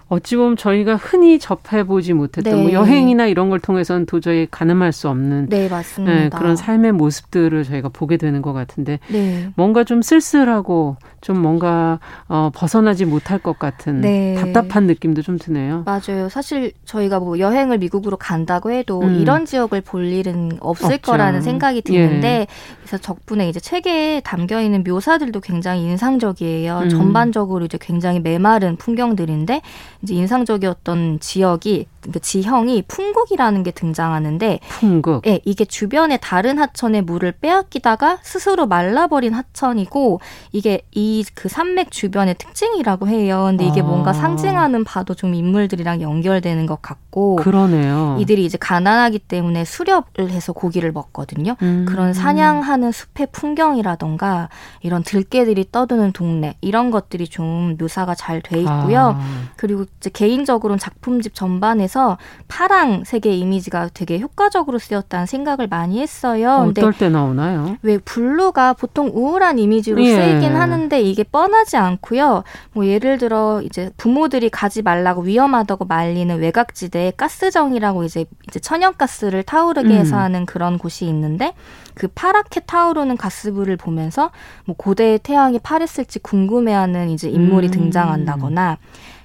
어찌 0.09 0.35
보면 0.35 0.57
저희가 0.57 0.95
흔히 0.95 1.39
접해보지 1.39 2.13
못했던 2.13 2.53
뭐 2.53 2.63
네. 2.63 2.73
뭐 2.73 2.73
여행이나 2.73 3.27
이런 3.27 3.49
걸 3.49 3.59
통해서는 3.59 4.05
도저히 4.05 4.47
가늠할 4.49 4.91
수 4.91 5.07
없는 5.07 5.47
네. 5.49 5.69
네, 5.99 6.29
그런 6.29 6.55
삶의 6.55 6.93
모습들을 6.93 7.63
저희가 7.63 7.89
보게 7.89 8.17
되는 8.17 8.41
것 8.41 8.53
같은데 8.53 8.99
네. 9.07 9.49
뭔가 9.55 9.83
좀 9.83 10.01
쓸쓸하고 10.01 10.97
좀 11.21 11.41
뭔가 11.41 11.99
어, 12.27 12.49
벗어나지 12.53 13.05
못할 13.05 13.37
것 13.39 13.59
같은 13.59 14.01
네. 14.01 14.35
답답한 14.35 14.87
느낌도 14.87 15.21
좀 15.21 15.37
드네요. 15.37 15.83
맞아요. 15.85 16.29
사실 16.29 16.71
저희가 16.85 17.19
뭐 17.19 17.39
여행을 17.39 17.77
미국으로 17.77 18.17
간다고 18.17 18.71
해도 18.71 19.01
음. 19.01 19.15
이런 19.19 19.45
지역을 19.45 19.81
볼 19.81 20.05
일은 20.05 20.57
없을 20.59 20.93
없죠. 20.93 21.11
거라는 21.11 21.41
생각이 21.41 21.81
드는데 21.81 22.27
예. 22.27 22.47
그래서 22.79 22.97
덕분에 22.97 23.47
이제 23.47 23.59
책에 23.59 24.21
담겨 24.23 24.61
있는 24.61 24.83
묘사들도 24.83 25.39
굉장히 25.41 25.83
인상적이에요. 25.83 26.79
음. 26.83 26.89
전반적으로 26.89 27.65
이제 27.65 27.77
굉장히 27.79 28.19
메마른 28.19 28.75
풍경들인데 28.77 29.61
이제 30.01 30.15
인상적이었던 30.15 31.19
지역이 31.19 31.87
그 32.11 32.19
지형이 32.19 32.83
풍국이라는 32.87 33.63
게 33.63 33.71
등장하는데 33.71 34.59
풍국. 34.79 35.25
예, 35.27 35.39
이게 35.45 35.65
주변의 35.65 36.19
다른 36.21 36.57
하천의 36.59 37.03
물을 37.03 37.31
빼앗기다가 37.31 38.19
스스로 38.23 38.67
말라버린 38.67 39.33
하천이고 39.33 40.19
이게 40.51 40.81
이 40.91 41.23
그 41.35 41.47
산맥 41.49 41.91
주변의 41.91 42.35
특징이라고 42.35 43.07
해요. 43.07 43.45
근데 43.47 43.65
이게 43.65 43.81
아. 43.81 43.83
뭔가 43.83 44.13
상징하는 44.13 44.83
바도 44.83 45.13
좀 45.13 45.33
인물들이랑 45.33 46.01
연결되는 46.01 46.65
것 46.65 46.81
같고 46.81 47.37
그러네요. 47.37 48.17
이들이 48.19 48.45
이제 48.45 48.57
가난하기 48.57 49.19
때문에 49.19 49.63
수렵을 49.65 50.29
해서 50.29 50.53
고기를 50.53 50.91
먹거든요. 50.91 51.55
음. 51.61 51.85
그런 51.87 52.13
사냥하는 52.13 52.91
숲의 52.91 53.27
풍경이라던가 53.31 54.49
이런 54.81 55.03
들개들이 55.03 55.67
떠드는 55.71 56.11
동네 56.11 56.55
이런 56.61 56.91
것들이 56.91 57.27
좀 57.27 57.77
묘사가 57.79 58.15
잘 58.15 58.39
돼 58.41 58.59
있고요. 58.61 59.15
아. 59.17 59.49
그리고 59.57 59.85
이제 59.97 60.09
개인적으로는 60.09 60.79
작품집 60.79 61.35
전반에 61.35 61.88
영화에서 61.89 62.17
파랑색의 62.47 63.39
이미지가 63.39 63.89
되게 63.93 64.19
효과적으로 64.19 64.77
쓰였다는 64.77 65.25
생각을 65.25 65.67
많이 65.67 65.99
했어요. 65.99 66.67
어떨 66.69 66.93
때 66.93 67.09
나오나요? 67.09 67.77
왜 67.81 67.97
블루가 67.97 68.73
보통 68.73 69.11
우울한 69.13 69.59
이미지로 69.59 70.01
예. 70.03 70.15
쓰이긴 70.15 70.55
하는데 70.55 71.01
이게 71.01 71.23
뻔하지 71.23 71.77
않고요. 71.77 72.43
뭐 72.73 72.85
예를 72.85 73.17
들어 73.17 73.61
이제 73.63 73.89
부모들이 73.97 74.49
가지 74.49 74.81
말라고 74.81 75.23
위험하다고 75.23 75.85
말리는 75.85 76.39
외곽지대에 76.39 77.13
가스정이라고 77.17 78.03
이제 78.03 78.25
이제 78.47 78.59
천연가스를 78.59 79.43
타오르게 79.43 79.93
해서 79.95 80.15
음. 80.15 80.21
하는 80.21 80.45
그런 80.45 80.77
곳이 80.77 81.05
있는데 81.05 81.53
그 81.95 82.07
파랗게 82.07 82.61
타오르는 82.61 83.17
가스불을 83.17 83.77
보면서 83.77 84.31
뭐 84.65 84.75
고대의 84.77 85.19
태양이 85.19 85.59
파랬을지 85.59 86.19
궁금해하는 86.19 87.09
이제 87.09 87.29
인물이 87.29 87.67
음. 87.67 87.71
등장한다거나 87.71 88.77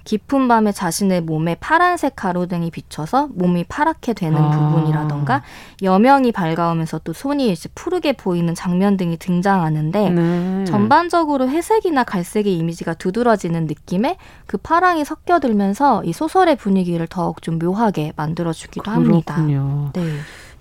깊은 0.05 0.49
밤에 0.49 0.71
자신의 0.73 1.23
몸에 1.23 1.57
파란색 1.57 2.15
가로등이 2.15 2.71
비춰서 2.71 3.29
몸이 3.35 3.65
파랗게 3.65 4.13
되는 4.13 4.39
아. 4.39 4.51
부분이라던가 4.51 5.43
여명이 5.83 6.33
밝아오면서 6.33 7.01
또 7.05 7.13
손이 7.13 7.51
이제 7.51 7.69
푸르게 7.75 8.13
보이는 8.13 8.55
장면 8.55 8.97
등이 8.97 9.17
등장하는데 9.17 10.11
네. 10.11 10.65
전반적으로 10.65 11.49
회색이나 11.49 12.05
갈색의 12.05 12.55
이미지가 12.57 12.95
두드러지는 12.95 13.67
느낌에 13.67 14.19
그 14.47 14.59
파랑이 14.59 15.05
섞여들면서 15.05 16.05
이 16.05 16.13
소설의 16.13 16.57
분위기를 16.57 17.07
더욱 17.07 17.43
좀 17.43 17.59
묘하게 17.59 18.13
만들어주기도 18.17 18.91
합니다. 18.91 19.37
네. 19.95 20.03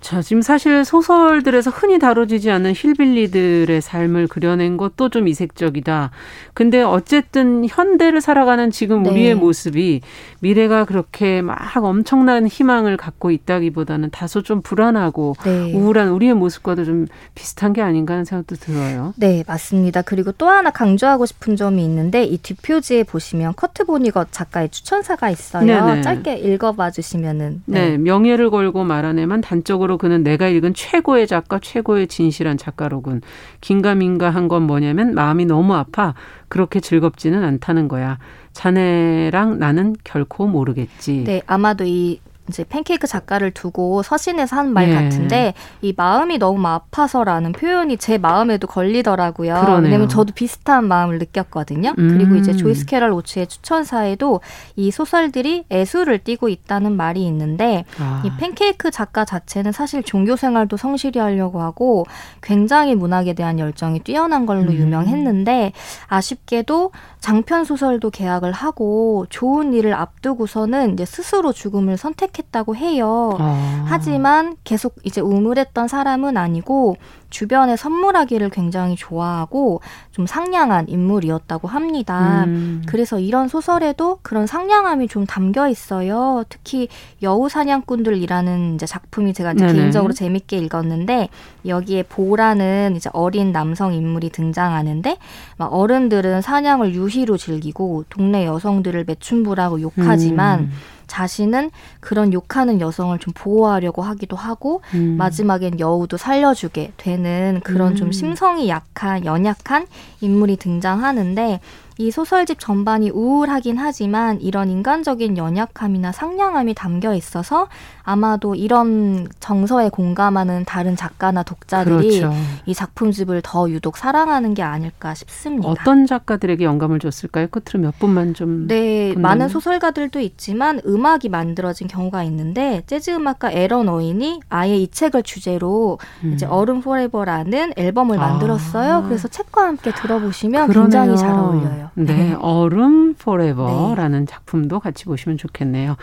자, 0.04 0.20
지금 0.20 0.42
사실 0.42 0.84
소설들에서 0.84 1.70
흔히 1.70 1.98
다뤄지지 1.98 2.50
않는 2.50 2.74
힐빌리들의 2.76 3.80
삶을 3.80 4.26
그려낸 4.26 4.76
것도 4.76 5.08
좀 5.08 5.26
이색적이다. 5.28 6.10
근데 6.52 6.82
어쨌든 6.82 7.66
현대를 7.66 8.20
살아가는 8.20 8.70
지금 8.70 9.04
네. 9.04 9.10
우리의 9.10 9.34
모습이 9.34 10.02
미래가 10.40 10.84
그렇게 10.84 11.40
막 11.40 11.56
엄청난 11.82 12.46
희망을 12.46 12.98
갖고 12.98 13.30
있다기보다는 13.30 14.10
다소 14.10 14.42
좀 14.42 14.60
불안하고 14.60 15.36
네. 15.42 15.72
우울한 15.72 16.10
우리의 16.10 16.34
모습과도 16.34 16.84
좀 16.84 17.06
비슷한 17.34 17.72
게 17.72 17.80
아닌가 17.80 18.12
하는 18.12 18.26
생각도 18.26 18.56
들어요. 18.56 19.14
네, 19.16 19.42
맞습니다. 19.46 20.02
그리고 20.02 20.32
또 20.32 20.50
하나 20.50 20.70
강조하고 20.70 21.24
싶은 21.24 21.56
점이 21.56 21.82
있는데 21.82 22.24
이 22.24 22.36
뒷표지에 22.36 23.04
보시면 23.04 23.54
커트 23.56 23.86
보니것 23.86 24.32
작가의 24.32 24.68
추천사가 24.68 25.30
있어요. 25.30 25.64
네네. 25.64 26.02
짧게 26.02 26.34
읽어봐 26.40 26.90
주시면은. 26.90 27.62
네. 27.64 27.92
네, 27.92 27.96
명예를 27.96 28.50
걸고 28.50 28.84
말하네만 28.84 29.40
단적으로 29.40 29.93
실제로 29.94 29.98
그는 29.98 30.22
내가 30.22 30.48
읽은 30.48 30.74
최고의 30.74 31.26
작가, 31.26 31.58
최고의 31.58 32.06
진실한 32.08 32.56
작가로군. 32.56 33.22
긴가민가 33.60 34.30
한 34.30 34.44
건 34.48 34.62
뭐냐면 34.64 35.14
마음이 35.14 35.46
너무 35.46 35.74
아파. 35.74 36.14
그렇게 36.48 36.80
즐겁지는 36.80 37.42
않다는 37.42 37.88
거야. 37.88 38.18
자네랑 38.52 39.58
나는 39.58 39.96
결코 40.04 40.46
모르겠지. 40.46 41.24
네, 41.24 41.40
아마도 41.46 41.84
이 41.86 42.20
이제 42.48 42.64
팬케이크 42.64 43.06
작가를 43.06 43.50
두고 43.52 44.02
서신에서 44.02 44.56
한 44.56 44.74
말 44.74 44.90
같은데 44.90 45.54
이 45.82 45.94
마음이 45.96 46.38
너무 46.38 46.66
아파서라는 46.66 47.52
표현이 47.52 47.96
제 47.96 48.18
마음에도 48.18 48.66
걸리더라고요. 48.66 49.54
그러네요. 49.54 49.82
왜냐면 49.82 50.08
저도 50.08 50.32
비슷한 50.34 50.86
마음을 50.88 51.18
느꼈거든요. 51.18 51.94
음. 51.98 52.08
그리고 52.08 52.34
이제 52.36 52.52
조이스 52.54 52.86
캐럴 52.86 53.10
오츠의 53.12 53.46
추천사에도 53.46 54.40
이 54.76 54.90
소설들이 54.90 55.64
애수를 55.70 56.18
띠고 56.18 56.48
있다는 56.48 56.96
말이 56.96 57.24
있는데 57.26 57.84
아. 58.00 58.22
이 58.24 58.30
팬케이크 58.38 58.90
작가 58.90 59.24
자체는 59.24 59.72
사실 59.72 60.02
종교 60.02 60.34
생활도 60.36 60.76
성실히 60.76 61.20
하려고 61.20 61.62
하고 61.62 62.04
굉장히 62.42 62.94
문학에 62.94 63.34
대한 63.34 63.58
열정이 63.58 64.00
뛰어난 64.00 64.46
걸로 64.46 64.70
음. 64.70 64.72
유명했는데 64.72 65.72
아쉽게도 66.08 66.90
장편 67.20 67.64
소설도 67.64 68.10
계약을 68.10 68.52
하고 68.52 69.26
좋은 69.30 69.72
일을 69.72 69.94
앞두고서는 69.94 70.94
이제 70.94 71.04
스스로 71.04 71.52
죽음을 71.52 71.96
선택 71.96 72.32
했다고 72.38 72.76
해요. 72.76 73.36
아. 73.38 73.84
하지만 73.86 74.56
계속 74.64 74.96
이제 75.04 75.20
우물했던 75.20 75.88
사람은 75.88 76.36
아니고 76.36 76.96
주변에 77.34 77.74
선물하기를 77.76 78.50
굉장히 78.50 78.94
좋아하고 78.94 79.80
좀 80.12 80.24
상냥한 80.24 80.88
인물이었다고 80.88 81.66
합니다. 81.66 82.44
음. 82.44 82.82
그래서 82.86 83.18
이런 83.18 83.48
소설에도 83.48 84.20
그런 84.22 84.46
상냥함이 84.46 85.08
좀 85.08 85.26
담겨 85.26 85.68
있어요. 85.68 86.44
특히 86.48 86.86
여우 87.22 87.48
사냥꾼들이라는 87.48 88.76
이제 88.76 88.86
작품이 88.86 89.34
제가 89.34 89.52
이제 89.54 89.66
개인적으로 89.66 90.12
재밌게 90.12 90.58
읽었는데 90.58 91.28
여기에 91.66 92.04
보라는 92.04 92.94
이제 92.94 93.10
어린 93.12 93.50
남성 93.50 93.94
인물이 93.94 94.30
등장하는데 94.30 95.16
막 95.56 95.74
어른들은 95.74 96.40
사냥을 96.40 96.94
유희로 96.94 97.36
즐기고 97.36 98.04
동네 98.10 98.46
여성들을 98.46 99.04
매춘부라고 99.06 99.80
욕하지만 99.80 100.60
음. 100.60 100.72
자신은 101.06 101.70
그런 102.00 102.32
욕하는 102.32 102.80
여성을 102.80 103.18
좀 103.18 103.32
보호하려고 103.34 104.02
하기도 104.02 104.36
하고 104.36 104.82
음. 104.94 105.16
마지막엔 105.16 105.80
여우도 105.80 106.16
살려주게 106.16 106.92
되는 106.96 107.60
그런 107.64 107.92
음. 107.92 107.96
좀 107.96 108.12
심성이 108.12 108.68
약한 108.68 109.24
연약한 109.24 109.86
인물이 110.20 110.56
등장하는데 110.56 111.60
이 111.98 112.10
소설집 112.10 112.58
전반이 112.58 113.10
우울하긴 113.10 113.78
하지만 113.78 114.40
이런 114.40 114.68
인간적인 114.68 115.36
연약함이나 115.36 116.12
상냥함이 116.12 116.74
담겨 116.74 117.14
있어서 117.14 117.68
아마도 118.02 118.54
이런 118.54 119.28
정서에 119.40 119.88
공감하는 119.88 120.64
다른 120.64 120.96
작가나 120.96 121.42
독자들이 121.42 122.20
그렇죠. 122.20 122.36
이 122.66 122.74
작품집을 122.74 123.42
더 123.42 123.70
유독 123.70 123.96
사랑하는 123.96 124.54
게 124.54 124.62
아닐까 124.62 125.14
싶습니다. 125.14 125.68
어떤 125.68 126.06
작가들에게 126.06 126.64
영감을 126.64 126.98
줬을까요? 126.98 127.46
끝으로 127.48 127.80
몇 127.80 127.98
분만 127.98 128.34
좀. 128.34 128.66
네, 128.66 129.12
본다면? 129.14 129.22
많은 129.22 129.48
소설가들도 129.48 130.20
있지만 130.20 130.80
음악이 130.86 131.28
만들어진 131.28 131.86
경우가 131.86 132.24
있는데 132.24 132.82
재즈 132.86 133.12
음악가 133.12 133.50
에런 133.50 133.88
어인이 133.88 134.40
아예 134.48 134.76
이 134.76 134.88
책을 134.88 135.22
주제로 135.22 135.98
음. 136.24 136.32
이제 136.34 136.44
어른 136.46 136.80
forever라는 136.80 137.74
앨범을 137.76 138.18
아. 138.18 138.28
만들었어요. 138.28 138.94
아. 138.94 139.02
그래서 139.02 139.28
책과 139.28 139.64
함께 139.64 139.92
들어보시면 139.92 140.68
그러네요. 140.68 140.82
굉장히 141.04 141.16
잘 141.16 141.30
어울려요. 141.30 141.83
네, 141.94 142.14
네. 142.14 142.34
얼음 142.38 143.14
forever라는 143.14 144.20
네. 144.20 144.26
작품도 144.26 144.80
같이 144.80 145.04
보시면 145.04 145.38
좋겠네요. 145.38 145.96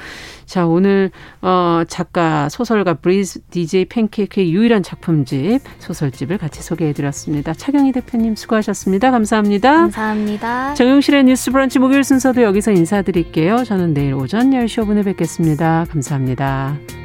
자, 0.46 0.66
오늘 0.66 1.12
어 1.42 1.84
작가 1.88 2.50
소설가 2.50 2.96
브리스 2.96 3.40
DJ 3.50 3.86
팬케이크의 3.86 4.52
유일한 4.54 4.84
작품집 4.84 5.62
소설집을 5.80 6.38
같이 6.38 6.62
소개해 6.62 6.94
드렸습니다. 6.94 7.54
차경희 7.54 7.92
대표님 7.94 8.36
수고하셨습니다. 8.36 9.12
감사합니다. 9.12 9.72
감사합니다. 9.72 10.74
정용실의 10.76 11.26
뉴스 11.26 11.52
브런치 11.52 11.80
목요일 11.80 12.04
순서도 12.04 12.42
여기서 12.42 12.72
인사드릴게요. 12.72 13.64
저는 13.64 13.94
내일 13.94 14.14
오전 14.14 14.52
10시 14.52 14.86
5분에 14.86 15.06
뵙겠습니다. 15.06 15.86
감사합니다. 15.90 17.01